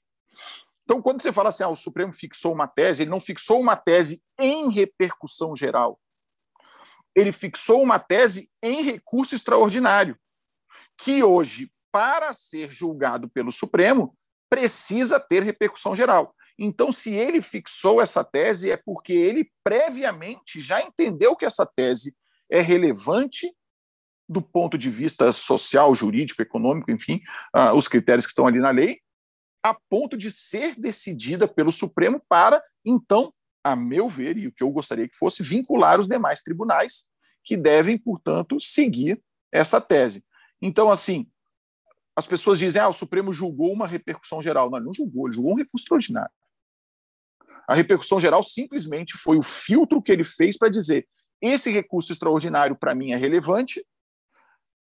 Então, 0.85 1.03
quando 1.03 1.21
você 1.21 1.33
fala 1.33 1.49
assim, 1.51 1.65
ah, 1.65 1.69
o 1.69 1.77
Supremo 1.77 2.13
fixou 2.13 2.53
uma 2.53 2.69
tese, 2.69 3.03
ele 3.03 3.11
não 3.11 3.21
fixou 3.21 3.61
uma 3.61 3.77
tese 3.77 4.23
em 4.39 4.71
repercussão 4.71 5.55
geral. 5.57 6.01
Ele 7.15 7.33
fixou 7.33 7.83
uma 7.83 7.99
tese 7.99 8.49
em 8.63 8.83
recurso 8.83 9.35
extraordinário, 9.35 10.17
que 10.97 11.23
hoje, 11.23 11.71
para 11.93 12.33
ser 12.35 12.71
julgado 12.71 13.29
pelo 13.29 13.53
Supremo, 13.53 14.17
precisa 14.51 15.21
ter 15.21 15.43
repercussão 15.43 15.95
geral. 15.95 16.35
Então, 16.59 16.91
se 16.91 17.15
ele 17.15 17.41
fixou 17.41 18.03
essa 18.03 18.25
tese, 18.25 18.71
é 18.71 18.77
porque 18.77 19.13
ele 19.13 19.51
previamente 19.63 20.61
já 20.61 20.83
entendeu 20.83 21.37
que 21.37 21.45
essa 21.45 21.65
tese 21.65 22.17
é 22.51 22.61
relevante 22.61 23.55
do 24.29 24.43
ponto 24.43 24.77
de 24.77 24.91
vista 24.91 25.33
social, 25.33 25.95
jurídico, 25.95 26.43
econômico, 26.43 26.91
enfim, 26.91 27.21
uh, 27.57 27.73
os 27.75 27.89
critérios 27.89 28.27
que 28.27 28.33
estão 28.33 28.47
ali 28.47 28.59
na 28.59 28.71
lei, 28.71 29.01
a 29.65 29.75
ponto 29.89 30.17
de 30.17 30.31
ser 30.31 30.75
decidida 30.79 31.49
pelo 31.49 31.73
Supremo 31.73 32.21
para, 32.29 32.63
então, 32.85 33.33
a 33.65 33.75
meu 33.75 34.09
ver, 34.09 34.37
e 34.37 34.47
o 34.47 34.53
que 34.53 34.63
eu 34.63 34.71
gostaria 34.71 35.09
que 35.09 35.17
fosse, 35.17 35.43
vincular 35.43 35.99
os 35.99 36.07
demais 36.07 36.43
tribunais 36.43 37.07
que 37.43 37.57
devem, 37.57 37.97
portanto, 37.97 38.61
seguir 38.61 39.23
essa 39.53 39.81
tese. 39.81 40.23
Então, 40.61 40.91
assim, 40.91 41.27
as 42.19 42.27
pessoas 42.27 42.59
dizem, 42.59 42.83
ah, 42.83 42.89
o 42.89 42.93
Supremo 42.93 43.33
julgou 43.33 43.73
uma 43.73 43.87
repercussão 43.87 44.43
geral. 44.43 44.69
Não, 44.69 44.79
ele 44.79 44.87
não 44.87 44.93
julgou, 44.93 45.29
ele 45.29 45.37
julgou 45.37 45.53
um 45.53 45.57
recurso 45.57 45.85
extraordinário. 45.85 46.33
A 47.69 47.75
repercussão 47.75 48.19
geral 48.19 48.43
simplesmente 48.43 49.17
foi 49.17 49.39
o 49.39 49.43
filtro 49.43 50.03
que 50.03 50.11
ele 50.11 50.25
fez 50.25 50.59
para 50.59 50.69
dizer 50.69 51.09
esse 51.41 51.71
recurso 51.71 52.13
extraordinário 52.13 52.75
para 52.75 52.93
mim 52.93 53.13
é 53.13 53.17
relevante, 53.17 53.87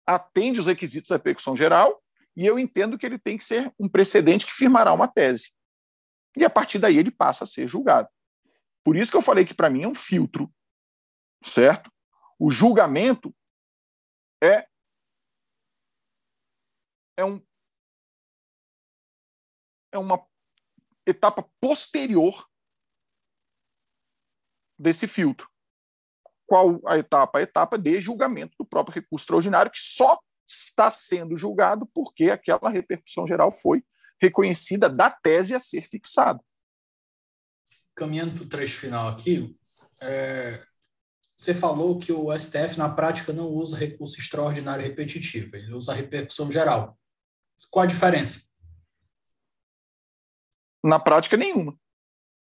atende 0.05 0.59
os 0.59 0.67
requisitos 0.67 1.09
da 1.09 1.15
repercussão 1.15 1.55
geral, 1.55 2.03
e 2.37 2.45
eu 2.45 2.59
entendo 2.59 2.99
que 2.99 3.07
ele 3.07 3.17
tem 3.17 3.39
que 3.39 3.45
ser 3.45 3.73
um 3.79 3.89
precedente 3.89 4.45
que 4.45 4.53
firmará 4.53 4.93
uma 4.93 5.07
tese. 5.07 5.53
E 6.37 6.45
a 6.45 6.51
partir 6.51 6.81
daí 6.81 6.99
ele 6.99 7.13
passa 7.13 7.45
a 7.45 7.47
ser 7.47 7.69
julgado. 7.69 8.09
Por 8.83 8.97
isso 8.97 9.13
que 9.13 9.17
eu 9.17 9.23
falei 9.23 9.45
que 9.45 9.55
para 9.55 9.71
mim 9.71 9.85
é 9.85 9.89
um 9.89 9.95
filtro, 9.95 10.53
certo? 11.45 11.93
O 12.41 12.51
julgamento 12.51 13.33
é 14.43 14.67
é, 17.21 17.25
um, 17.25 17.43
é 19.93 19.99
uma 19.99 20.27
etapa 21.07 21.49
posterior 21.61 22.49
desse 24.79 25.07
filtro. 25.07 25.49
Qual 26.47 26.81
a 26.87 26.99
etapa? 26.99 27.39
A 27.39 27.43
etapa 27.43 27.79
de 27.79 28.01
julgamento 28.01 28.57
do 28.59 28.65
próprio 28.65 28.95
recurso 28.95 29.25
extraordinário, 29.25 29.71
que 29.71 29.81
só 29.81 30.19
está 30.47 30.91
sendo 30.91 31.37
julgado 31.37 31.87
porque 31.95 32.31
aquela 32.31 32.69
repercussão 32.71 33.27
geral 33.27 33.53
foi 33.53 33.85
reconhecida 34.21 34.89
da 34.89 35.11
tese 35.11 35.55
a 35.55 35.61
ser 35.61 35.83
fixada. 35.89 36.43
Caminhando 37.95 38.35
para 38.35 38.45
o 38.45 38.49
trecho 38.49 38.81
final 38.81 39.09
aqui, 39.09 39.57
é, 40.03 40.65
você 41.37 41.55
falou 41.55 41.99
que 41.99 42.13
o 42.13 42.37
STF, 42.37 42.77
na 42.77 42.89
prática, 42.89 43.33
não 43.33 43.47
usa 43.47 43.77
recurso 43.77 44.19
extraordinário 44.19 44.85
repetitivo, 44.85 45.57
ele 45.57 45.73
usa 45.73 45.93
a 45.93 45.95
repercussão 45.95 46.51
geral. 46.51 47.00
Qual 47.69 47.83
a 47.83 47.87
diferença? 47.87 48.49
Na 50.83 50.99
prática, 50.99 51.37
nenhuma. 51.37 51.77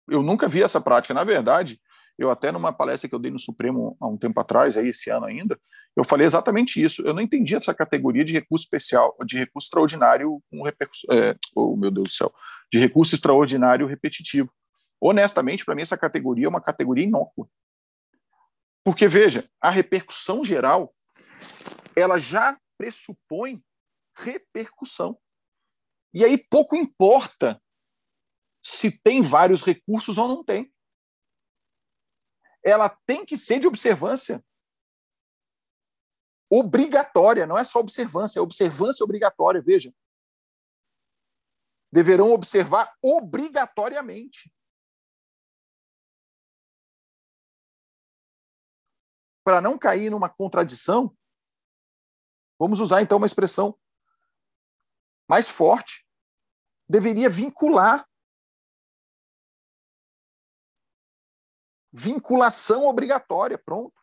Eu 0.08 0.22
nunca 0.22 0.46
vi 0.46 0.62
essa 0.62 0.80
prática. 0.80 1.14
Na 1.14 1.24
verdade, 1.24 1.80
eu 2.18 2.30
até 2.30 2.50
numa 2.50 2.72
palestra 2.72 3.08
que 3.08 3.14
eu 3.14 3.18
dei 3.18 3.30
no 3.30 3.38
Supremo 3.38 3.96
há 4.00 4.06
um 4.06 4.16
tempo 4.16 4.40
atrás, 4.40 4.76
aí 4.76 4.88
esse 4.88 5.10
ano 5.10 5.26
ainda, 5.26 5.58
eu 5.94 6.04
falei 6.04 6.26
exatamente 6.26 6.82
isso. 6.82 7.02
Eu 7.02 7.12
não 7.12 7.20
entendi 7.20 7.54
essa 7.54 7.74
categoria 7.74 8.24
de 8.24 8.32
recurso 8.32 8.64
especial, 8.64 9.16
de 9.24 9.38
recurso 9.38 9.66
extraordinário 9.66 10.42
com 10.50 10.62
repercussão. 10.62 11.08
É, 11.12 11.36
oh, 11.54 11.76
meu 11.76 11.90
Deus 11.90 12.08
do 12.08 12.14
céu, 12.14 12.34
de 12.72 12.78
recurso 12.78 13.14
extraordinário 13.14 13.86
repetitivo. 13.86 14.52
Honestamente, 15.00 15.64
para 15.64 15.74
mim, 15.74 15.82
essa 15.82 15.96
categoria 15.96 16.46
é 16.46 16.48
uma 16.48 16.60
categoria 16.60 17.04
inócua. 17.04 17.48
Porque, 18.84 19.08
veja, 19.08 19.48
a 19.60 19.68
repercussão 19.68 20.44
geral, 20.44 20.94
ela 21.94 22.18
já 22.18 22.56
pressupõe 22.78 23.62
repercussão. 24.16 25.20
E 26.12 26.24
aí 26.24 26.38
pouco 26.38 26.74
importa 26.74 27.62
se 28.64 28.90
tem 28.90 29.22
vários 29.22 29.62
recursos 29.62 30.18
ou 30.18 30.26
não 30.26 30.44
tem. 30.44 30.74
Ela 32.64 32.88
tem 33.06 33.24
que 33.24 33.36
ser 33.36 33.60
de 33.60 33.66
observância 33.66 34.44
obrigatória, 36.50 37.46
não 37.46 37.58
é 37.58 37.64
só 37.64 37.78
observância, 37.78 38.38
é 38.38 38.42
observância 38.42 39.04
obrigatória, 39.04 39.60
veja. 39.60 39.94
Deverão 41.92 42.30
observar 42.32 42.96
obrigatoriamente. 43.02 44.52
Para 49.44 49.60
não 49.60 49.78
cair 49.78 50.10
numa 50.10 50.28
contradição, 50.28 51.16
vamos 52.58 52.80
usar 52.80 53.00
então 53.00 53.18
uma 53.18 53.26
expressão 53.26 53.78
mais 55.28 55.48
forte. 55.48 56.06
Deveria 56.88 57.28
vincular 57.28 58.06
Vinculação 61.98 62.86
obrigatória, 62.86 63.56
pronto. 63.56 63.94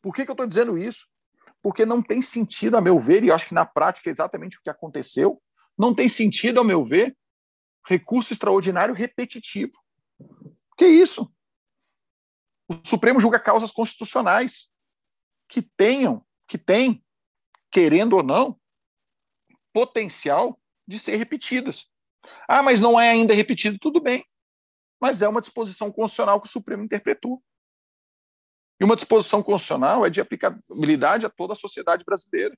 Por 0.00 0.14
que, 0.14 0.24
que 0.24 0.30
eu 0.30 0.32
estou 0.32 0.46
dizendo 0.46 0.78
isso? 0.78 1.06
Porque 1.60 1.84
não 1.84 2.02
tem 2.02 2.22
sentido, 2.22 2.76
a 2.76 2.80
meu 2.80 2.98
ver, 2.98 3.22
e 3.22 3.30
acho 3.30 3.46
que 3.46 3.52
na 3.52 3.66
prática 3.66 4.08
é 4.08 4.12
exatamente 4.12 4.56
o 4.56 4.62
que 4.62 4.70
aconteceu, 4.70 5.42
não 5.76 5.94
tem 5.94 6.08
sentido, 6.08 6.60
a 6.60 6.64
meu 6.64 6.82
ver, 6.82 7.14
recurso 7.86 8.32
extraordinário 8.32 8.94
repetitivo. 8.94 9.72
Que 10.78 10.86
isso? 10.86 11.30
O 12.68 12.74
Supremo 12.86 13.20
julga 13.20 13.38
causas 13.38 13.70
constitucionais 13.70 14.70
que 15.46 15.60
tenham, 15.60 16.24
que 16.46 16.56
têm, 16.56 17.04
querendo 17.70 18.14
ou 18.14 18.22
não, 18.22 18.58
potencial 19.72 20.58
de 20.86 20.98
ser 20.98 21.16
repetidas. 21.16 21.86
Ah, 22.48 22.62
mas 22.62 22.80
não 22.80 22.98
é 22.98 23.10
ainda 23.10 23.34
repetido, 23.34 23.78
tudo 23.78 24.00
bem 24.00 24.24
mas 25.00 25.22
é 25.22 25.28
uma 25.28 25.40
disposição 25.40 25.92
constitucional 25.92 26.40
que 26.40 26.48
o 26.48 26.50
Supremo 26.50 26.82
interpretou. 26.82 27.42
E 28.80 28.84
uma 28.84 28.96
disposição 28.96 29.42
constitucional 29.42 30.04
é 30.04 30.10
de 30.10 30.20
aplicabilidade 30.20 31.26
a 31.26 31.30
toda 31.30 31.52
a 31.52 31.56
sociedade 31.56 32.04
brasileira. 32.04 32.56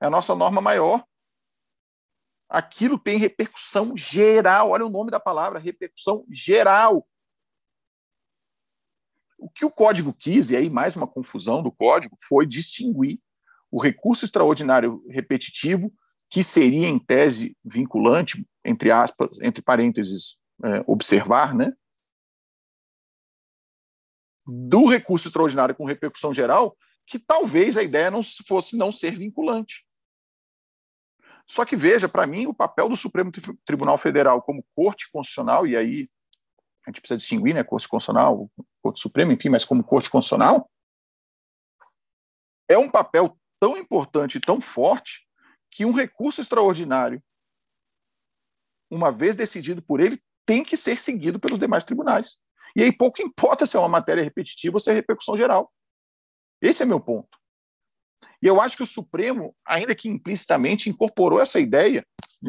É 0.00 0.06
a 0.06 0.10
nossa 0.10 0.34
norma 0.34 0.60
maior. 0.60 1.04
Aquilo 2.48 2.98
tem 2.98 3.18
repercussão 3.18 3.96
geral. 3.96 4.70
Olha 4.70 4.84
o 4.84 4.90
nome 4.90 5.10
da 5.10 5.20
palavra, 5.20 5.58
repercussão 5.58 6.24
geral. 6.28 7.06
O 9.38 9.48
que 9.48 9.64
o 9.64 9.70
código 9.70 10.12
quis, 10.12 10.50
e 10.50 10.56
aí 10.56 10.68
mais 10.68 10.94
uma 10.94 11.06
confusão 11.06 11.62
do 11.62 11.72
código, 11.72 12.16
foi 12.20 12.46
distinguir 12.46 13.20
o 13.72 13.80
recurso 13.82 14.26
extraordinário 14.26 15.02
repetitivo, 15.08 15.90
que 16.28 16.44
seria 16.44 16.86
em 16.86 16.98
tese 16.98 17.56
vinculante, 17.64 18.46
entre 18.62 18.90
aspas, 18.90 19.30
entre 19.40 19.62
parênteses, 19.62 20.36
é, 20.62 20.84
observar, 20.86 21.54
né? 21.54 21.72
Do 24.46 24.86
recurso 24.86 25.28
extraordinário 25.28 25.74
com 25.74 25.86
repercussão 25.86 26.34
geral, 26.34 26.76
que 27.06 27.18
talvez 27.18 27.78
a 27.78 27.82
ideia 27.82 28.10
não 28.10 28.22
fosse 28.46 28.76
não 28.76 28.92
ser 28.92 29.16
vinculante. 29.16 29.86
Só 31.46 31.64
que 31.64 31.74
veja, 31.74 32.08
para 32.08 32.26
mim, 32.26 32.46
o 32.46 32.54
papel 32.54 32.88
do 32.88 32.96
Supremo 32.96 33.32
Tribunal 33.64 33.96
Federal 33.96 34.42
como 34.42 34.64
Corte 34.76 35.10
Constitucional, 35.10 35.66
e 35.66 35.76
aí 35.76 36.08
a 36.86 36.90
gente 36.90 37.00
precisa 37.00 37.16
distinguir, 37.16 37.54
né, 37.54 37.64
Corte 37.64 37.88
Constitucional, 37.88 38.50
Corte 38.82 39.00
Suprema, 39.00 39.32
enfim, 39.32 39.48
mas 39.48 39.64
como 39.64 39.82
Corte 39.82 40.10
Constitucional, 40.10 40.70
é 42.68 42.76
um 42.76 42.90
papel 42.90 43.36
tão 43.62 43.76
importante 43.76 44.38
e 44.38 44.40
tão 44.40 44.60
forte 44.60 45.24
que 45.70 45.84
um 45.84 45.92
recurso 45.92 46.40
extraordinário, 46.40 47.22
uma 48.90 49.12
vez 49.12 49.36
decidido 49.36 49.80
por 49.80 50.00
ele, 50.00 50.20
tem 50.44 50.64
que 50.64 50.76
ser 50.76 50.98
seguido 50.98 51.38
pelos 51.38 51.60
demais 51.60 51.84
tribunais. 51.84 52.36
E 52.74 52.82
aí 52.82 52.90
pouco 52.90 53.22
importa 53.22 53.64
se 53.64 53.76
é 53.76 53.78
uma 53.78 53.88
matéria 53.88 54.20
repetitiva 54.20 54.74
ou 54.74 54.80
se 54.80 54.90
é 54.90 54.92
repercussão 54.92 55.36
geral. 55.36 55.72
Esse 56.60 56.82
é 56.82 56.86
meu 56.86 56.98
ponto. 56.98 57.38
E 58.42 58.48
eu 58.48 58.60
acho 58.60 58.76
que 58.76 58.82
o 58.82 58.86
Supremo, 58.86 59.54
ainda 59.64 59.94
que 59.94 60.08
implicitamente, 60.08 60.90
incorporou 60.90 61.40
essa 61.40 61.60
ideia, 61.60 62.04
e, 62.42 62.48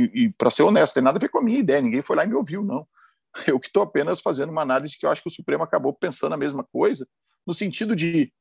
e, 0.00 0.22
e 0.22 0.32
para 0.34 0.50
ser 0.50 0.62
honesto, 0.62 0.94
tem 0.94 1.02
nada 1.02 1.18
a 1.18 1.20
ver 1.20 1.30
com 1.30 1.40
a 1.40 1.42
minha 1.42 1.58
ideia, 1.58 1.82
ninguém 1.82 2.00
foi 2.00 2.14
lá 2.14 2.22
e 2.22 2.28
me 2.28 2.34
ouviu, 2.34 2.62
não. 2.62 2.86
Eu 3.44 3.58
que 3.58 3.66
estou 3.66 3.82
apenas 3.82 4.20
fazendo 4.20 4.50
uma 4.50 4.62
análise 4.62 4.96
que 4.96 5.04
eu 5.04 5.10
acho 5.10 5.20
que 5.20 5.28
o 5.28 5.32
Supremo 5.32 5.64
acabou 5.64 5.92
pensando 5.92 6.32
a 6.32 6.38
mesma 6.38 6.62
coisa, 6.62 7.08
no 7.44 7.52
sentido 7.52 7.96
de 7.96 8.32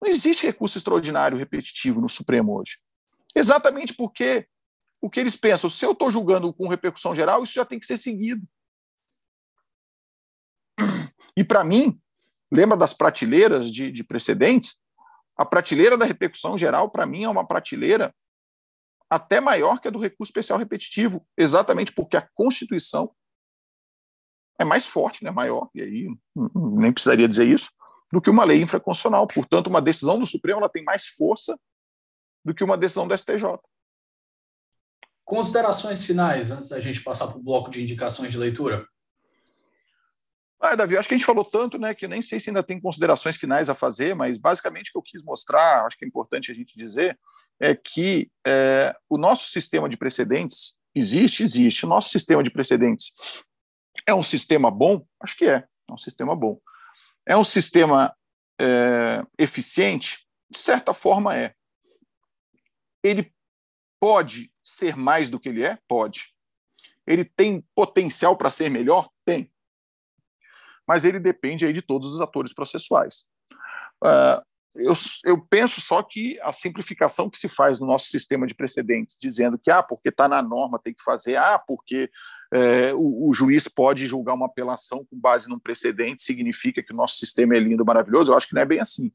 não 0.00 0.08
existe 0.08 0.46
recurso 0.46 0.78
extraordinário 0.78 1.38
repetitivo 1.38 2.00
no 2.00 2.08
Supremo 2.08 2.58
hoje. 2.58 2.78
Exatamente 3.34 3.94
porque 3.94 4.46
o 5.00 5.10
que 5.10 5.20
eles 5.20 5.36
pensam. 5.36 5.68
Se 5.68 5.84
eu 5.84 5.92
estou 5.92 6.10
julgando 6.10 6.52
com 6.52 6.68
repercussão 6.68 7.14
geral, 7.14 7.42
isso 7.42 7.54
já 7.54 7.64
tem 7.64 7.78
que 7.78 7.86
ser 7.86 7.98
seguido. 7.98 8.46
E 11.36 11.44
para 11.44 11.62
mim, 11.62 12.00
lembra 12.50 12.76
das 12.76 12.94
prateleiras 12.94 13.70
de, 13.70 13.90
de 13.90 14.02
precedentes? 14.02 14.78
A 15.36 15.44
prateleira 15.44 15.98
da 15.98 16.06
repercussão 16.06 16.56
geral, 16.56 16.90
para 16.90 17.04
mim, 17.04 17.24
é 17.24 17.28
uma 17.28 17.46
prateleira 17.46 18.14
até 19.08 19.40
maior 19.40 19.80
que 19.80 19.88
a 19.88 19.90
do 19.90 19.98
recurso 19.98 20.30
especial 20.30 20.58
repetitivo, 20.58 21.26
exatamente 21.36 21.92
porque 21.92 22.16
a 22.16 22.28
Constituição 22.34 23.14
é 24.58 24.64
mais 24.64 24.86
forte, 24.86 25.22
né, 25.22 25.30
maior, 25.30 25.68
e 25.74 25.82
aí 25.82 26.08
nem 26.54 26.90
precisaria 26.90 27.28
dizer 27.28 27.44
isso, 27.44 27.70
do 28.12 28.20
que 28.20 28.30
uma 28.30 28.44
lei 28.44 28.62
infraconstitucional. 28.62 29.26
Portanto, 29.26 29.68
uma 29.68 29.82
decisão 29.82 30.18
do 30.18 30.26
Supremo 30.26 30.60
ela 30.60 30.68
tem 30.68 30.84
mais 30.84 31.06
força 31.06 31.58
do 32.44 32.54
que 32.54 32.64
uma 32.64 32.76
decisão 32.76 33.06
do 33.06 33.16
STJ. 33.16 33.58
Considerações 35.24 36.04
finais, 36.04 36.50
antes 36.50 36.68
da 36.68 36.78
gente 36.78 37.02
passar 37.02 37.26
para 37.26 37.38
o 37.38 37.42
bloco 37.42 37.70
de 37.70 37.82
indicações 37.82 38.30
de 38.30 38.38
leitura? 38.38 38.86
Ah, 40.60 40.74
Davi, 40.74 40.96
acho 40.96 41.08
que 41.08 41.14
a 41.14 41.18
gente 41.18 41.26
falou 41.26 41.44
tanto, 41.44 41.78
né, 41.78 41.94
que 41.94 42.04
eu 42.04 42.08
nem 42.08 42.22
sei 42.22 42.40
se 42.40 42.48
ainda 42.48 42.62
tem 42.62 42.80
considerações 42.80 43.36
finais 43.36 43.68
a 43.68 43.74
fazer, 43.74 44.14
mas 44.14 44.38
basicamente 44.38 44.88
o 44.88 44.92
que 44.92 44.98
eu 44.98 45.02
quis 45.02 45.22
mostrar, 45.22 45.84
acho 45.84 45.98
que 45.98 46.04
é 46.04 46.08
importante 46.08 46.50
a 46.50 46.54
gente 46.54 46.78
dizer, 46.78 47.18
é 47.60 47.74
que 47.74 48.30
é, 48.46 48.94
o 49.08 49.18
nosso 49.18 49.48
sistema 49.48 49.88
de 49.88 49.96
precedentes 49.96 50.76
existe, 50.94 51.42
existe. 51.42 51.84
O 51.84 51.88
nosso 51.88 52.08
sistema 52.08 52.42
de 52.42 52.50
precedentes 52.50 53.12
é 54.06 54.14
um 54.14 54.22
sistema 54.22 54.70
bom? 54.70 55.04
Acho 55.20 55.36
que 55.36 55.46
é, 55.46 55.64
é 55.88 55.92
um 55.92 55.98
sistema 55.98 56.34
bom. 56.34 56.58
É 57.26 57.36
um 57.36 57.44
sistema 57.44 58.16
é, 58.60 59.24
eficiente? 59.38 60.26
De 60.48 60.58
certa 60.58 60.94
forma 60.94 61.36
é. 61.36 61.54
Ele 63.02 63.32
pode 64.00 64.52
ser 64.64 64.96
mais 64.96 65.28
do 65.28 65.40
que 65.40 65.48
ele 65.48 65.64
é? 65.64 65.78
Pode. 65.88 66.32
Ele 67.06 67.24
tem 67.24 67.64
potencial 67.74 68.36
para 68.36 68.50
ser 68.50 68.70
melhor? 68.70 69.08
Tem. 69.24 69.50
Mas 70.86 71.04
ele 71.04 71.18
depende 71.18 71.66
aí 71.66 71.72
de 71.72 71.82
todos 71.82 72.14
os 72.14 72.20
atores 72.20 72.52
processuais. 72.52 73.24
Uh, 74.04 74.44
eu, 74.76 74.92
eu, 75.24 75.40
penso 75.48 75.80
só 75.80 76.02
que 76.02 76.38
a 76.40 76.52
simplificação 76.52 77.30
que 77.30 77.38
se 77.38 77.48
faz 77.48 77.80
no 77.80 77.86
nosso 77.86 78.06
sistema 78.06 78.46
de 78.46 78.54
precedentes, 78.54 79.16
dizendo 79.18 79.58
que, 79.58 79.70
ah, 79.70 79.82
porque 79.82 80.10
está 80.10 80.28
na 80.28 80.42
norma 80.42 80.78
tem 80.78 80.92
que 80.92 81.02
fazer, 81.02 81.36
ah, 81.36 81.58
porque 81.58 82.10
é, 82.52 82.94
o, 82.94 83.28
o, 83.28 83.34
juiz 83.34 83.68
pode 83.68 84.06
julgar 84.06 84.34
uma 84.34 84.46
apelação 84.46 85.04
com 85.04 85.18
base 85.18 85.48
num 85.48 85.58
precedente, 85.58 86.22
significa 86.22 86.82
que 86.82 86.92
o 86.92 86.96
nosso 86.96 87.18
sistema 87.18 87.56
é 87.56 87.60
lindo, 87.60 87.84
maravilhoso, 87.84 88.32
eu 88.32 88.36
acho 88.36 88.48
que 88.48 88.54
não 88.54 88.62
é 88.62 88.66
bem 88.66 88.80
assim 88.80 89.12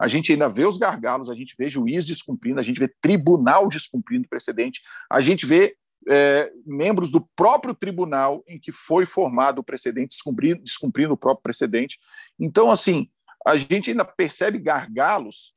a 0.00 0.08
gente 0.08 0.32
ainda 0.32 0.48
vê 0.48 0.64
os 0.64 0.78
gargalos, 0.78 1.28
a 1.28 1.34
gente 1.34 1.54
vê 1.58 1.68
juiz 1.68 2.06
descumprindo, 2.06 2.58
a 2.58 2.62
gente 2.62 2.80
vê 2.80 2.88
tribunal 3.02 3.68
descumprindo 3.68 4.26
precedente, 4.26 4.80
a 5.10 5.20
gente 5.20 5.44
vê 5.44 5.76
é, 6.08 6.50
membros 6.64 7.10
do 7.10 7.20
próprio 7.36 7.74
tribunal 7.74 8.42
em 8.48 8.58
que 8.58 8.72
foi 8.72 9.04
formado 9.04 9.58
o 9.58 9.62
precedente 9.62 10.16
descumprindo, 10.16 10.62
descumprindo 10.62 11.12
o 11.12 11.18
próprio 11.18 11.42
precedente. 11.42 11.98
Então, 12.38 12.70
assim, 12.70 13.10
a 13.46 13.58
gente 13.58 13.90
ainda 13.90 14.04
percebe 14.06 14.58
gargalos 14.58 15.54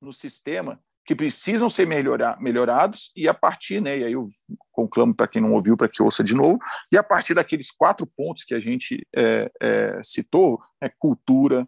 no 0.00 0.10
sistema 0.10 0.82
que 1.06 1.14
precisam 1.14 1.70
ser 1.70 1.86
melhorar, 1.86 2.40
melhorados 2.40 3.12
e 3.14 3.28
a 3.28 3.34
partir, 3.34 3.80
né, 3.80 3.98
e 3.98 4.04
aí 4.04 4.12
eu 4.12 4.28
conclamo 4.72 5.14
para 5.14 5.28
quem 5.28 5.40
não 5.40 5.52
ouviu 5.52 5.76
para 5.76 5.88
que 5.88 6.02
ouça 6.02 6.22
de 6.24 6.34
novo, 6.34 6.58
e 6.90 6.98
a 6.98 7.02
partir 7.02 7.32
daqueles 7.32 7.70
quatro 7.70 8.06
pontos 8.06 8.42
que 8.42 8.54
a 8.54 8.60
gente 8.60 9.06
é, 9.14 9.50
é, 9.60 10.02
citou, 10.02 10.60
é 10.80 10.88
cultura, 10.88 11.66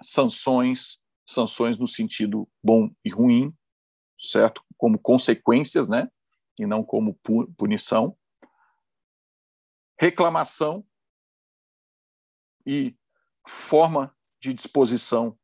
sanções, 0.00 1.02
sanções 1.28 1.76
no 1.76 1.86
sentido 1.86 2.48
bom 2.62 2.90
e 3.04 3.10
ruim, 3.10 3.52
certo? 4.20 4.62
Como 4.76 4.98
consequências, 4.98 5.88
né? 5.88 6.08
E 6.58 6.66
não 6.66 6.84
como 6.84 7.18
punição. 7.56 8.16
Reclamação 10.00 10.86
e 12.64 12.96
forma 13.48 14.14
de 14.40 14.54
disposição 14.54 15.36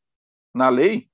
na 0.54 0.68
lei. 0.68 1.10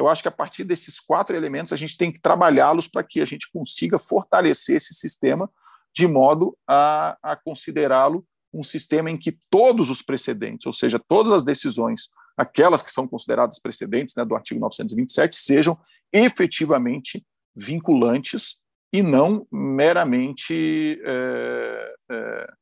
Eu 0.00 0.08
acho 0.08 0.22
que 0.22 0.28
a 0.28 0.32
partir 0.32 0.64
desses 0.64 0.98
quatro 0.98 1.36
elementos 1.36 1.74
a 1.74 1.76
gente 1.76 1.94
tem 1.94 2.10
que 2.10 2.18
trabalhá-los 2.18 2.88
para 2.88 3.04
que 3.04 3.20
a 3.20 3.24
gente 3.26 3.50
consiga 3.52 3.98
fortalecer 3.98 4.76
esse 4.76 4.94
sistema 4.94 5.50
de 5.94 6.06
modo 6.06 6.56
a, 6.66 7.18
a 7.22 7.36
considerá-lo 7.36 8.26
um 8.50 8.62
sistema 8.62 9.10
em 9.10 9.18
que 9.18 9.38
todos 9.50 9.90
os 9.90 10.00
precedentes, 10.00 10.64
ou 10.64 10.72
seja, 10.72 10.98
todas 10.98 11.30
as 11.30 11.44
decisões, 11.44 12.08
aquelas 12.34 12.82
que 12.82 12.90
são 12.90 13.06
consideradas 13.06 13.58
precedentes 13.58 14.14
né, 14.16 14.24
do 14.24 14.34
artigo 14.34 14.58
927, 14.58 15.36
sejam 15.36 15.78
efetivamente 16.10 17.22
vinculantes 17.54 18.58
e 18.90 19.02
não 19.02 19.46
meramente 19.52 20.98
é, 21.04 21.94
é, 22.10 22.52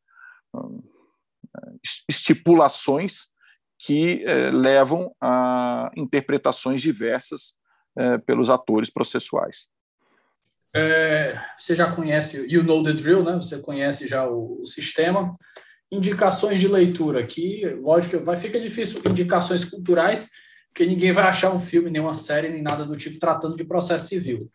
estipulações 2.09 3.29
que 3.79 4.25
é, 4.25 4.51
levam 4.51 5.15
a 5.21 5.91
interpretações 5.97 6.83
diversas 6.83 7.55
é, 7.97 8.19
pelos 8.19 8.51
atores 8.51 8.91
processuais. 8.91 9.67
É, 10.75 11.41
você 11.57 11.75
já 11.75 11.91
conhece, 11.91 12.45
you 12.49 12.63
know 12.63 12.83
the 12.83 12.93
drill, 12.93 13.25
né? 13.25 13.37
Você 13.37 13.59
conhece 13.59 14.07
já 14.07 14.29
o, 14.29 14.63
o 14.63 14.67
sistema. 14.67 15.37
Indicações 15.91 16.61
de 16.61 16.69
leitura 16.69 17.21
aqui, 17.21 17.65
lógico, 17.81 18.23
vai 18.23 18.37
ficar 18.37 18.59
difícil 18.59 19.01
indicações 19.09 19.65
culturais, 19.65 20.29
porque 20.69 20.85
ninguém 20.85 21.13
vai 21.13 21.25
achar 21.25 21.51
um 21.51 21.61
filme, 21.61 21.89
nem 21.89 22.03
uma 22.03 22.13
série, 22.13 22.51
nem 22.51 22.61
nada 22.61 22.85
do 22.85 22.97
tipo 22.97 23.19
tratando 23.19 23.57
de 23.57 23.65
processo 23.65 24.09
civil. 24.09 24.51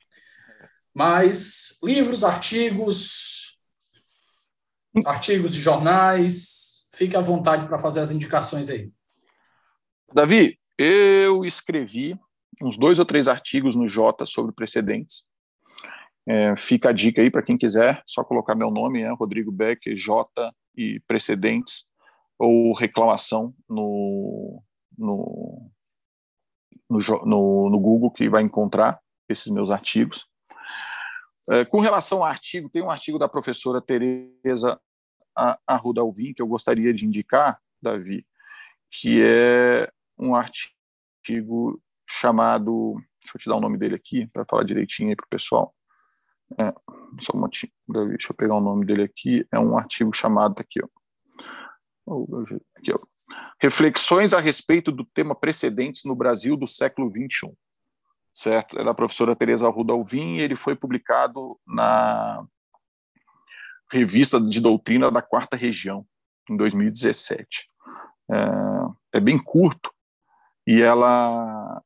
Mas 0.93 1.79
livros, 1.83 2.23
artigos, 2.23 3.57
artigos 5.05 5.51
de 5.51 5.59
jornais, 5.59 6.87
fique 6.93 7.17
à 7.17 7.21
vontade 7.21 7.65
para 7.65 7.79
fazer 7.79 8.01
as 8.01 8.11
indicações 8.11 8.69
aí. 8.69 8.91
Davi, 10.13 10.59
eu 10.77 11.43
escrevi 11.43 12.15
uns 12.61 12.77
dois 12.77 12.99
ou 12.99 13.05
três 13.05 13.27
artigos 13.27 13.75
no 13.75 13.87
Jota 13.87 14.25
sobre 14.25 14.53
precedentes. 14.53 15.25
É, 16.27 16.55
fica 16.55 16.89
a 16.89 16.93
dica 16.93 17.21
aí 17.21 17.31
para 17.31 17.41
quem 17.41 17.57
quiser, 17.57 18.01
só 18.05 18.23
colocar 18.23 18.55
meu 18.55 18.69
nome, 18.69 19.01
né, 19.01 19.11
Rodrigo 19.11 19.51
Beck, 19.51 19.95
J 19.95 20.53
e 20.75 21.01
precedentes, 21.07 21.87
ou 22.37 22.73
reclamação 22.73 23.53
no, 23.67 24.63
no, 24.97 25.71
no, 26.89 26.99
no, 27.25 27.69
no 27.71 27.79
Google, 27.79 28.11
que 28.11 28.29
vai 28.29 28.43
encontrar 28.43 28.99
esses 29.27 29.47
meus 29.47 29.71
artigos. 29.71 30.27
É, 31.49 31.65
com 31.65 31.79
relação 31.79 32.19
ao 32.19 32.25
artigo, 32.25 32.69
tem 32.69 32.83
um 32.83 32.91
artigo 32.91 33.17
da 33.17 33.27
professora 33.27 33.81
Tereza 33.81 34.79
Arruda 35.67 36.01
Alvim, 36.01 36.33
que 36.33 36.41
eu 36.41 36.47
gostaria 36.47 36.93
de 36.93 37.05
indicar, 37.05 37.59
Davi, 37.81 38.25
que 38.91 39.19
é 39.21 39.91
um 40.17 40.35
artigo 40.35 41.81
chamado. 42.07 42.95
Deixa 43.21 43.37
eu 43.37 43.39
te 43.39 43.49
dar 43.49 43.55
o 43.55 43.61
nome 43.61 43.77
dele 43.77 43.95
aqui, 43.95 44.27
para 44.27 44.45
falar 44.45 44.63
direitinho 44.63 45.09
aí 45.09 45.15
para 45.15 45.25
o 45.25 45.29
pessoal. 45.29 45.73
É, 46.59 46.73
só 47.21 47.33
um 47.33 47.39
momentinho, 47.39 47.71
deixa 47.87 48.31
eu 48.31 48.35
pegar 48.35 48.55
o 48.55 48.61
nome 48.61 48.85
dele 48.85 49.03
aqui. 49.03 49.47
É 49.51 49.59
um 49.59 49.77
artigo 49.77 50.13
chamado 50.13 50.59
aqui, 50.59 50.79
ó. 50.83 50.87
Aqui, 52.77 52.93
ó. 52.93 52.99
Reflexões 53.61 54.33
a 54.33 54.39
respeito 54.39 54.91
do 54.91 55.05
tema 55.05 55.33
precedentes 55.33 56.03
no 56.03 56.15
Brasil 56.15 56.57
do 56.57 56.67
século 56.67 57.09
XXI. 57.09 57.51
Certo? 58.33 58.79
É 58.79 58.83
da 58.83 58.93
professora 58.93 59.35
Teresa 59.35 59.67
Arruda 59.67 59.93
Alvim 59.93 60.35
e 60.35 60.41
ele 60.41 60.55
foi 60.55 60.75
publicado 60.75 61.59
na 61.65 62.45
Revista 63.91 64.41
de 64.41 64.59
Doutrina 64.59 65.11
da 65.11 65.21
Quarta 65.21 65.55
Região, 65.55 66.05
em 66.49 66.57
2017. 66.57 67.69
É, 68.31 69.17
é 69.17 69.19
bem 69.19 69.41
curto 69.41 69.93
e 70.65 70.81
ela 70.81 71.81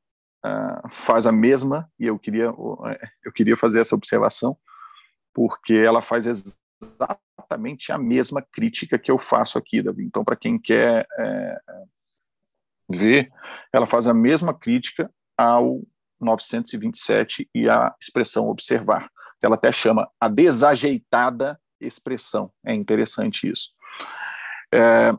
uh, 0.45 0.89
faz 0.89 1.25
a 1.25 1.31
mesma, 1.31 1.89
e 1.99 2.05
eu 2.05 2.17
queria, 2.17 2.47
é, 2.47 3.07
eu 3.25 3.31
queria 3.31 3.57
fazer 3.57 3.81
essa 3.81 3.95
observação, 3.95 4.57
porque 5.33 5.73
ela 5.73 6.01
faz 6.01 6.25
exatamente 6.25 7.91
a 7.91 7.97
mesma 7.97 8.41
crítica 8.41 8.97
que 8.97 9.11
eu 9.11 9.17
faço 9.17 9.57
aqui, 9.57 9.81
Davi. 9.81 10.03
Então, 10.03 10.23
para 10.23 10.35
quem 10.35 10.59
quer 10.59 11.07
é, 11.17 11.57
ver, 12.89 13.31
ela 13.71 13.85
faz 13.85 14.07
a 14.07 14.13
mesma 14.13 14.53
crítica 14.53 15.11
ao 15.37 15.81
927 16.19 17.49
e 17.53 17.69
à 17.69 17.93
expressão 18.01 18.47
observar. 18.47 19.09
Ela 19.41 19.55
até 19.55 19.71
chama 19.71 20.09
a 20.19 20.27
desajeitada 20.27 21.59
expressão. 21.79 22.51
É 22.65 22.73
interessante 22.73 23.49
isso. 23.49 23.69
É, 24.73 25.11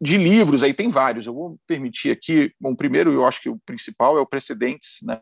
de 0.00 0.16
livros, 0.16 0.62
aí 0.62 0.72
tem 0.72 0.90
vários, 0.90 1.26
eu 1.26 1.34
vou 1.34 1.58
permitir 1.66 2.10
aqui, 2.10 2.54
bom, 2.60 2.74
primeiro 2.74 3.12
eu 3.12 3.26
acho 3.26 3.42
que 3.42 3.48
o 3.48 3.58
principal 3.66 4.16
é 4.16 4.20
o 4.20 4.26
Precedentes, 4.26 5.00
né, 5.02 5.20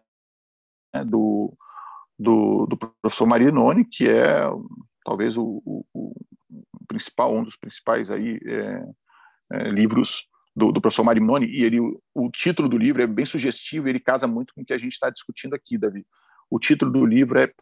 do, 1.06 1.56
do, 2.18 2.66
do 2.66 2.76
professor 2.76 3.26
Marinoni, 3.26 3.84
que 3.84 4.08
é 4.08 4.42
talvez 5.04 5.36
o, 5.36 5.62
o, 5.64 5.84
o 5.94 6.14
principal, 6.86 7.34
um 7.34 7.42
dos 7.42 7.56
principais 7.56 8.10
aí 8.10 8.38
é, 8.44 8.88
é, 9.52 9.68
livros 9.70 10.28
do, 10.54 10.72
do, 10.72 10.80
professor 10.80 11.04
Marinoni, 11.04 11.46
e 11.46 11.64
ele, 11.64 11.80
o, 11.80 12.00
o, 12.14 12.30
título 12.30 12.68
do 12.68 12.76
livro 12.78 13.02
é 13.02 13.06
bem 13.06 13.24
sugestivo, 13.24 13.88
ele 13.88 14.00
casa 14.00 14.26
muito 14.26 14.54
com 14.54 14.62
o 14.62 14.64
que 14.64 14.72
a 14.72 14.78
gente 14.78 14.92
está 14.92 15.10
discutindo 15.10 15.54
aqui, 15.54 15.78
Davi. 15.78 16.06
O 16.50 16.58
título 16.58 16.90
do 16.90 17.04
livro 17.04 17.38
é 17.38 17.52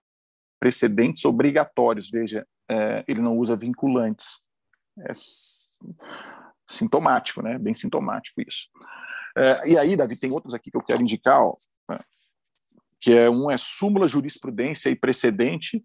Precedentes 0.61 1.24
Obrigatórios, 1.24 2.11
veja, 2.11 2.47
é, 2.69 3.05
ele 3.07 3.20
não 3.20 3.36
usa 3.36 3.57
vinculantes. 3.57 4.45
É, 4.99 5.12
sintomático, 6.66 7.43
né? 7.43 7.59
Bem 7.59 7.74
sintomático 7.74 8.41
isso. 8.41 8.69
É, 9.36 9.70
e 9.70 9.78
aí, 9.78 9.97
Davi, 9.97 10.19
tem 10.19 10.31
outros 10.31 10.55
aqui 10.55 10.70
que 10.70 10.77
eu 10.77 10.82
quero 10.82 11.03
indicar, 11.03 11.43
ó, 11.43 11.57
né? 11.91 11.99
que 13.01 13.12
é 13.12 13.28
um 13.28 13.51
é 13.51 13.57
súmula 13.57 14.07
jurisprudência 14.07 14.89
e 14.91 14.97
precedente 14.97 15.85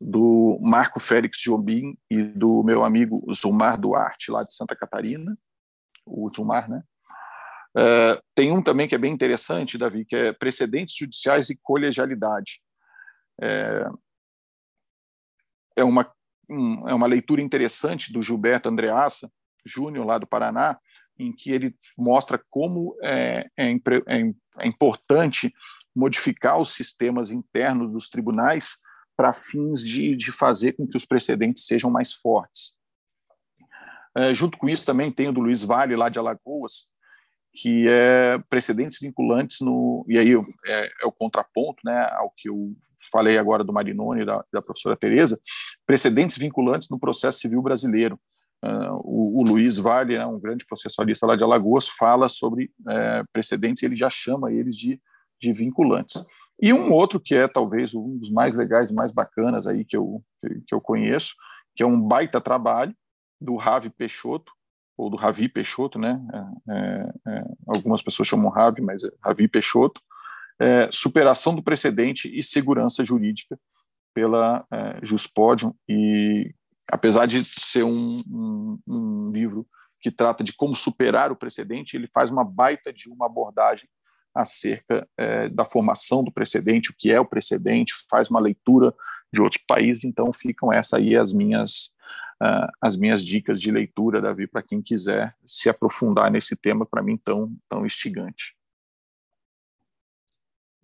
do 0.00 0.58
Marco 0.60 1.00
Félix 1.00 1.38
Jobim 1.40 1.96
e 2.10 2.22
do 2.22 2.62
meu 2.62 2.84
amigo 2.84 3.24
Zumar 3.32 3.78
Duarte, 3.78 4.30
lá 4.30 4.42
de 4.42 4.52
Santa 4.52 4.76
Catarina, 4.76 5.36
o 6.04 6.30
Zumar, 6.34 6.68
né? 6.68 6.82
É, 7.78 8.20
tem 8.34 8.50
um 8.52 8.62
também 8.62 8.88
que 8.88 8.94
é 8.94 8.98
bem 8.98 9.12
interessante, 9.12 9.76
Davi, 9.76 10.06
que 10.06 10.16
é 10.16 10.32
precedentes 10.32 10.96
judiciais 10.96 11.50
e 11.50 11.58
colegialidade. 11.62 12.62
É, 13.40 13.86
é 15.76 15.84
uma, 15.84 16.10
um, 16.48 16.88
é 16.88 16.94
uma 16.94 17.06
leitura 17.06 17.42
interessante 17.42 18.12
do 18.12 18.22
Gilberto 18.22 18.68
Andreassa, 18.68 19.30
Júnior, 19.66 20.06
lá 20.06 20.18
do 20.18 20.26
Paraná, 20.26 20.78
em 21.18 21.32
que 21.32 21.50
ele 21.50 21.74
mostra 21.96 22.40
como 22.50 22.96
é, 23.02 23.46
é, 23.56 23.72
é, 23.72 24.32
é 24.58 24.66
importante 24.66 25.52
modificar 25.94 26.60
os 26.60 26.70
sistemas 26.74 27.30
internos 27.30 27.90
dos 27.90 28.08
tribunais 28.08 28.76
para 29.16 29.32
fins 29.32 29.80
de, 29.80 30.14
de 30.14 30.30
fazer 30.30 30.72
com 30.72 30.86
que 30.86 30.96
os 30.96 31.06
precedentes 31.06 31.64
sejam 31.64 31.90
mais 31.90 32.12
fortes. 32.12 32.74
É, 34.14 34.34
junto 34.34 34.58
com 34.58 34.68
isso 34.68 34.84
também 34.84 35.10
tem 35.10 35.28
o 35.28 35.32
do 35.32 35.40
Luiz 35.40 35.64
Vale, 35.64 35.96
lá 35.96 36.08
de 36.08 36.18
Alagoas, 36.18 36.86
que 37.54 37.86
é 37.88 38.38
precedentes 38.50 38.98
vinculantes 39.00 39.60
no... 39.60 40.04
E 40.08 40.18
aí 40.18 40.32
é, 40.66 40.86
é 41.02 41.06
o 41.06 41.12
contraponto 41.12 41.80
né, 41.84 42.08
ao 42.12 42.30
que 42.30 42.50
eu 42.50 42.76
falei 43.10 43.38
agora 43.38 43.64
do 43.64 43.72
Marinoni 43.72 44.22
e 44.22 44.26
da, 44.26 44.44
da 44.52 44.60
professora 44.62 44.96
Tereza, 44.96 45.40
precedentes 45.86 46.36
vinculantes 46.36 46.88
no 46.90 46.98
processo 46.98 47.38
civil 47.38 47.62
brasileiro. 47.62 48.20
Uh, 48.64 48.94
o, 49.04 49.40
o, 49.40 49.44
Luiz 49.44 49.76
Vale, 49.76 50.18
né, 50.18 50.26
um 50.26 50.40
grande 50.40 50.64
processualista 50.64 51.26
lá 51.26 51.36
de 51.36 51.44
Alagoas, 51.44 51.88
fala 51.88 52.28
sobre 52.28 52.70
é, 52.88 53.22
precedentes 53.32 53.82
e 53.82 53.86
ele 53.86 53.94
já 53.94 54.10
chama 54.10 54.52
eles 54.52 54.76
de, 54.76 55.00
de 55.40 55.52
vinculantes. 55.52 56.24
E 56.60 56.72
um 56.72 56.90
outro 56.90 57.20
que 57.20 57.34
é 57.34 57.46
talvez 57.46 57.94
um 57.94 58.16
dos 58.16 58.30
mais 58.30 58.54
legais 58.54 58.90
e 58.90 58.94
mais 58.94 59.12
bacanas 59.12 59.66
aí 59.66 59.84
que 59.84 59.96
eu, 59.96 60.22
que 60.66 60.74
eu 60.74 60.80
conheço, 60.80 61.34
que 61.74 61.82
é 61.82 61.86
um 61.86 62.00
baita 62.00 62.40
trabalho 62.40 62.94
do 63.40 63.56
Ravi 63.56 63.90
Peixoto, 63.90 64.50
ou 64.96 65.10
do 65.10 65.16
Ravi 65.16 65.48
Peixoto, 65.48 65.98
né? 65.98 66.18
É, 66.32 66.72
é, 66.72 67.12
é 67.28 67.44
algumas 67.66 68.00
pessoas 68.00 68.26
chamam 68.26 68.50
Ravi, 68.50 68.80
mas 68.80 69.04
é 69.04 69.10
Ravi 69.22 69.46
Peixoto, 69.46 70.00
é, 70.58 70.88
superação 70.90 71.54
do 71.54 71.62
precedente 71.62 72.34
e 72.34 72.42
segurança 72.42 73.04
jurídica 73.04 73.58
pela 74.14 74.66
é, 74.72 74.98
e 75.86 76.54
apesar 76.90 77.26
de 77.26 77.44
ser 77.44 77.84
um, 77.84 78.22
um, 78.26 78.78
um, 78.86 79.30
livro 79.32 79.66
que 80.00 80.10
trata 80.10 80.44
de 80.44 80.52
como 80.52 80.76
superar 80.76 81.32
o 81.32 81.36
precedente, 81.36 81.96
ele 81.96 82.06
faz 82.06 82.30
uma 82.30 82.44
baita 82.44 82.92
de 82.92 83.08
uma 83.08 83.26
abordagem 83.26 83.88
acerca 84.34 85.08
é, 85.16 85.48
da 85.48 85.64
formação 85.64 86.22
do 86.22 86.30
precedente, 86.30 86.90
o 86.90 86.94
que 86.96 87.10
é 87.10 87.18
o 87.18 87.24
precedente, 87.24 87.94
faz 88.10 88.28
uma 88.28 88.38
leitura 88.38 88.94
de 89.32 89.40
outros 89.40 89.62
países, 89.66 90.04
então 90.04 90.32
ficam 90.32 90.72
essas 90.72 91.00
aí 91.00 91.16
as 91.16 91.32
minhas 91.32 91.90
uh, 92.42 92.70
as 92.80 92.96
minhas 92.96 93.24
dicas 93.24 93.60
de 93.60 93.70
leitura, 93.70 94.20
Davi, 94.20 94.46
para 94.46 94.62
quem 94.62 94.82
quiser 94.82 95.34
se 95.44 95.68
aprofundar 95.68 96.30
nesse 96.30 96.54
tema, 96.54 96.86
para 96.86 97.02
mim 97.02 97.16
tão, 97.16 97.54
tão 97.68 97.84
instigante. 97.84 98.54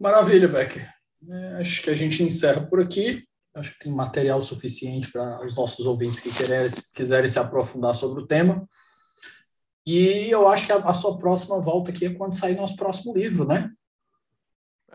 Maravilha, 0.00 0.48
Becker. 0.48 0.92
É, 1.28 1.60
acho 1.60 1.82
que 1.82 1.90
a 1.90 1.94
gente 1.94 2.22
encerra 2.22 2.66
por 2.66 2.80
aqui. 2.80 3.24
Acho 3.54 3.72
que 3.74 3.84
tem 3.84 3.92
material 3.92 4.40
suficiente 4.40 5.10
para 5.12 5.44
os 5.44 5.54
nossos 5.54 5.84
ouvintes 5.84 6.20
que 6.20 6.32
querem, 6.32 6.70
quiserem 6.94 7.28
se 7.28 7.38
aprofundar 7.38 7.94
sobre 7.94 8.22
o 8.22 8.26
tema. 8.26 8.66
E 9.86 10.30
eu 10.30 10.48
acho 10.48 10.64
que 10.64 10.72
a, 10.72 10.76
a, 10.76 10.94
sua 10.94 11.18
próxima 11.18 11.60
volta 11.60 11.90
aqui 11.90 12.06
é 12.06 12.14
quando 12.14 12.38
sair 12.38 12.56
nosso 12.56 12.76
próximo 12.76 13.14
livro, 13.14 13.46
né? 13.46 13.70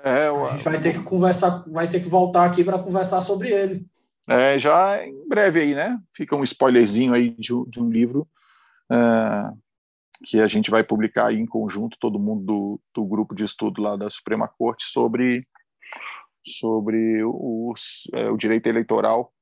É, 0.03 0.27
eu... 0.27 0.47
A 0.47 0.55
gente 0.55 0.63
vai 0.63 0.79
ter 0.79 0.93
que 0.93 1.03
conversar, 1.03 1.63
vai 1.67 1.89
ter 1.89 1.99
que 1.99 2.09
voltar 2.09 2.45
aqui 2.45 2.63
para 2.63 2.81
conversar 2.81 3.21
sobre 3.21 3.49
ele. 3.49 3.85
É, 4.27 4.57
já 4.57 5.05
em 5.05 5.27
breve 5.27 5.61
aí, 5.61 5.75
né? 5.75 5.99
Fica 6.13 6.35
um 6.35 6.43
spoilerzinho 6.43 7.13
aí 7.13 7.31
de, 7.31 7.53
de 7.67 7.81
um 7.81 7.89
livro 7.89 8.27
é, 8.91 9.51
que 10.25 10.39
a 10.39 10.47
gente 10.47 10.71
vai 10.71 10.84
publicar 10.84 11.27
aí 11.27 11.38
em 11.38 11.45
conjunto, 11.45 11.97
todo 11.99 12.19
mundo 12.19 12.43
do, 12.43 12.81
do 12.93 13.05
grupo 13.05 13.35
de 13.35 13.43
estudo 13.43 13.81
lá 13.81 13.95
da 13.95 14.09
Suprema 14.09 14.47
Corte, 14.47 14.85
sobre, 14.85 15.43
sobre 16.48 17.24
os, 17.24 18.10
é, 18.14 18.30
o 18.30 18.38
direito 18.38 18.68
eleitoral 18.68 19.34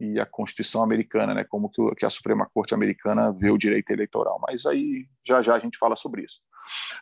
e 0.00 0.18
a 0.18 0.26
Constituição 0.26 0.82
americana, 0.82 1.32
né? 1.32 1.44
Como 1.44 1.68
que, 1.68 1.94
que 1.94 2.04
a 2.04 2.10
Suprema 2.10 2.48
Corte 2.52 2.74
americana 2.74 3.32
vê 3.32 3.50
o 3.50 3.58
direito 3.58 3.90
eleitoral. 3.90 4.40
Mas 4.46 4.66
aí 4.66 5.06
já 5.26 5.40
já 5.42 5.54
a 5.54 5.58
gente 5.60 5.78
fala 5.78 5.94
sobre 5.94 6.24
isso. 6.24 6.40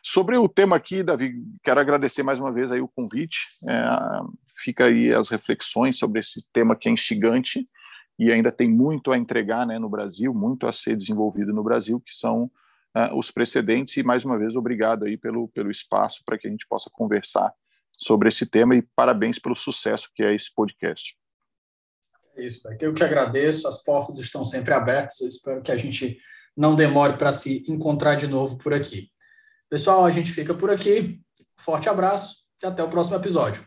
Sobre 0.03 0.37
o 0.37 0.47
tema 0.47 0.75
aqui, 0.75 1.03
Davi, 1.03 1.33
quero 1.63 1.79
agradecer 1.79 2.23
mais 2.23 2.39
uma 2.39 2.51
vez 2.51 2.71
aí 2.71 2.81
o 2.81 2.87
convite. 2.87 3.39
É, 3.67 3.85
fica 4.63 4.85
aí 4.85 5.13
as 5.13 5.29
reflexões 5.29 5.97
sobre 5.97 6.19
esse 6.19 6.45
tema 6.53 6.75
que 6.75 6.89
é 6.89 6.91
instigante 6.91 7.63
e 8.19 8.31
ainda 8.31 8.51
tem 8.51 8.69
muito 8.69 9.11
a 9.11 9.17
entregar 9.17 9.65
né, 9.65 9.79
no 9.79 9.89
Brasil, 9.89 10.33
muito 10.33 10.67
a 10.67 10.71
ser 10.71 10.95
desenvolvido 10.95 11.53
no 11.53 11.63
Brasil, 11.63 11.99
que 11.99 12.15
são 12.15 12.43
uh, 12.95 13.17
os 13.17 13.31
precedentes. 13.31 13.97
E 13.97 14.03
mais 14.03 14.23
uma 14.23 14.37
vez, 14.37 14.55
obrigado 14.55 15.05
aí 15.05 15.17
pelo, 15.17 15.47
pelo 15.47 15.71
espaço 15.71 16.21
para 16.23 16.37
que 16.37 16.47
a 16.47 16.51
gente 16.51 16.67
possa 16.67 16.89
conversar 16.91 17.51
sobre 18.01 18.29
esse 18.29 18.45
tema 18.45 18.75
e 18.75 18.81
parabéns 18.95 19.37
pelo 19.37 19.55
sucesso 19.55 20.09
que 20.13 20.23
é 20.23 20.33
esse 20.33 20.53
podcast. 20.53 21.15
É 22.35 22.45
isso, 22.45 22.61
eu 22.79 22.93
que 22.93 23.03
agradeço, 23.03 23.67
as 23.67 23.83
portas 23.83 24.17
estão 24.17 24.43
sempre 24.43 24.73
abertas, 24.73 25.19
eu 25.19 25.27
espero 25.27 25.61
que 25.61 25.71
a 25.71 25.77
gente 25.77 26.17
não 26.55 26.75
demore 26.75 27.17
para 27.17 27.31
se 27.31 27.63
encontrar 27.67 28.15
de 28.15 28.27
novo 28.27 28.57
por 28.57 28.73
aqui. 28.73 29.09
Pessoal, 29.69 30.05
a 30.05 30.11
gente 30.11 30.31
fica 30.31 30.53
por 30.53 30.69
aqui. 30.69 31.21
Forte 31.57 31.87
abraço 31.87 32.43
e 32.61 32.65
até 32.65 32.83
o 32.83 32.89
próximo 32.89 33.15
episódio. 33.15 33.65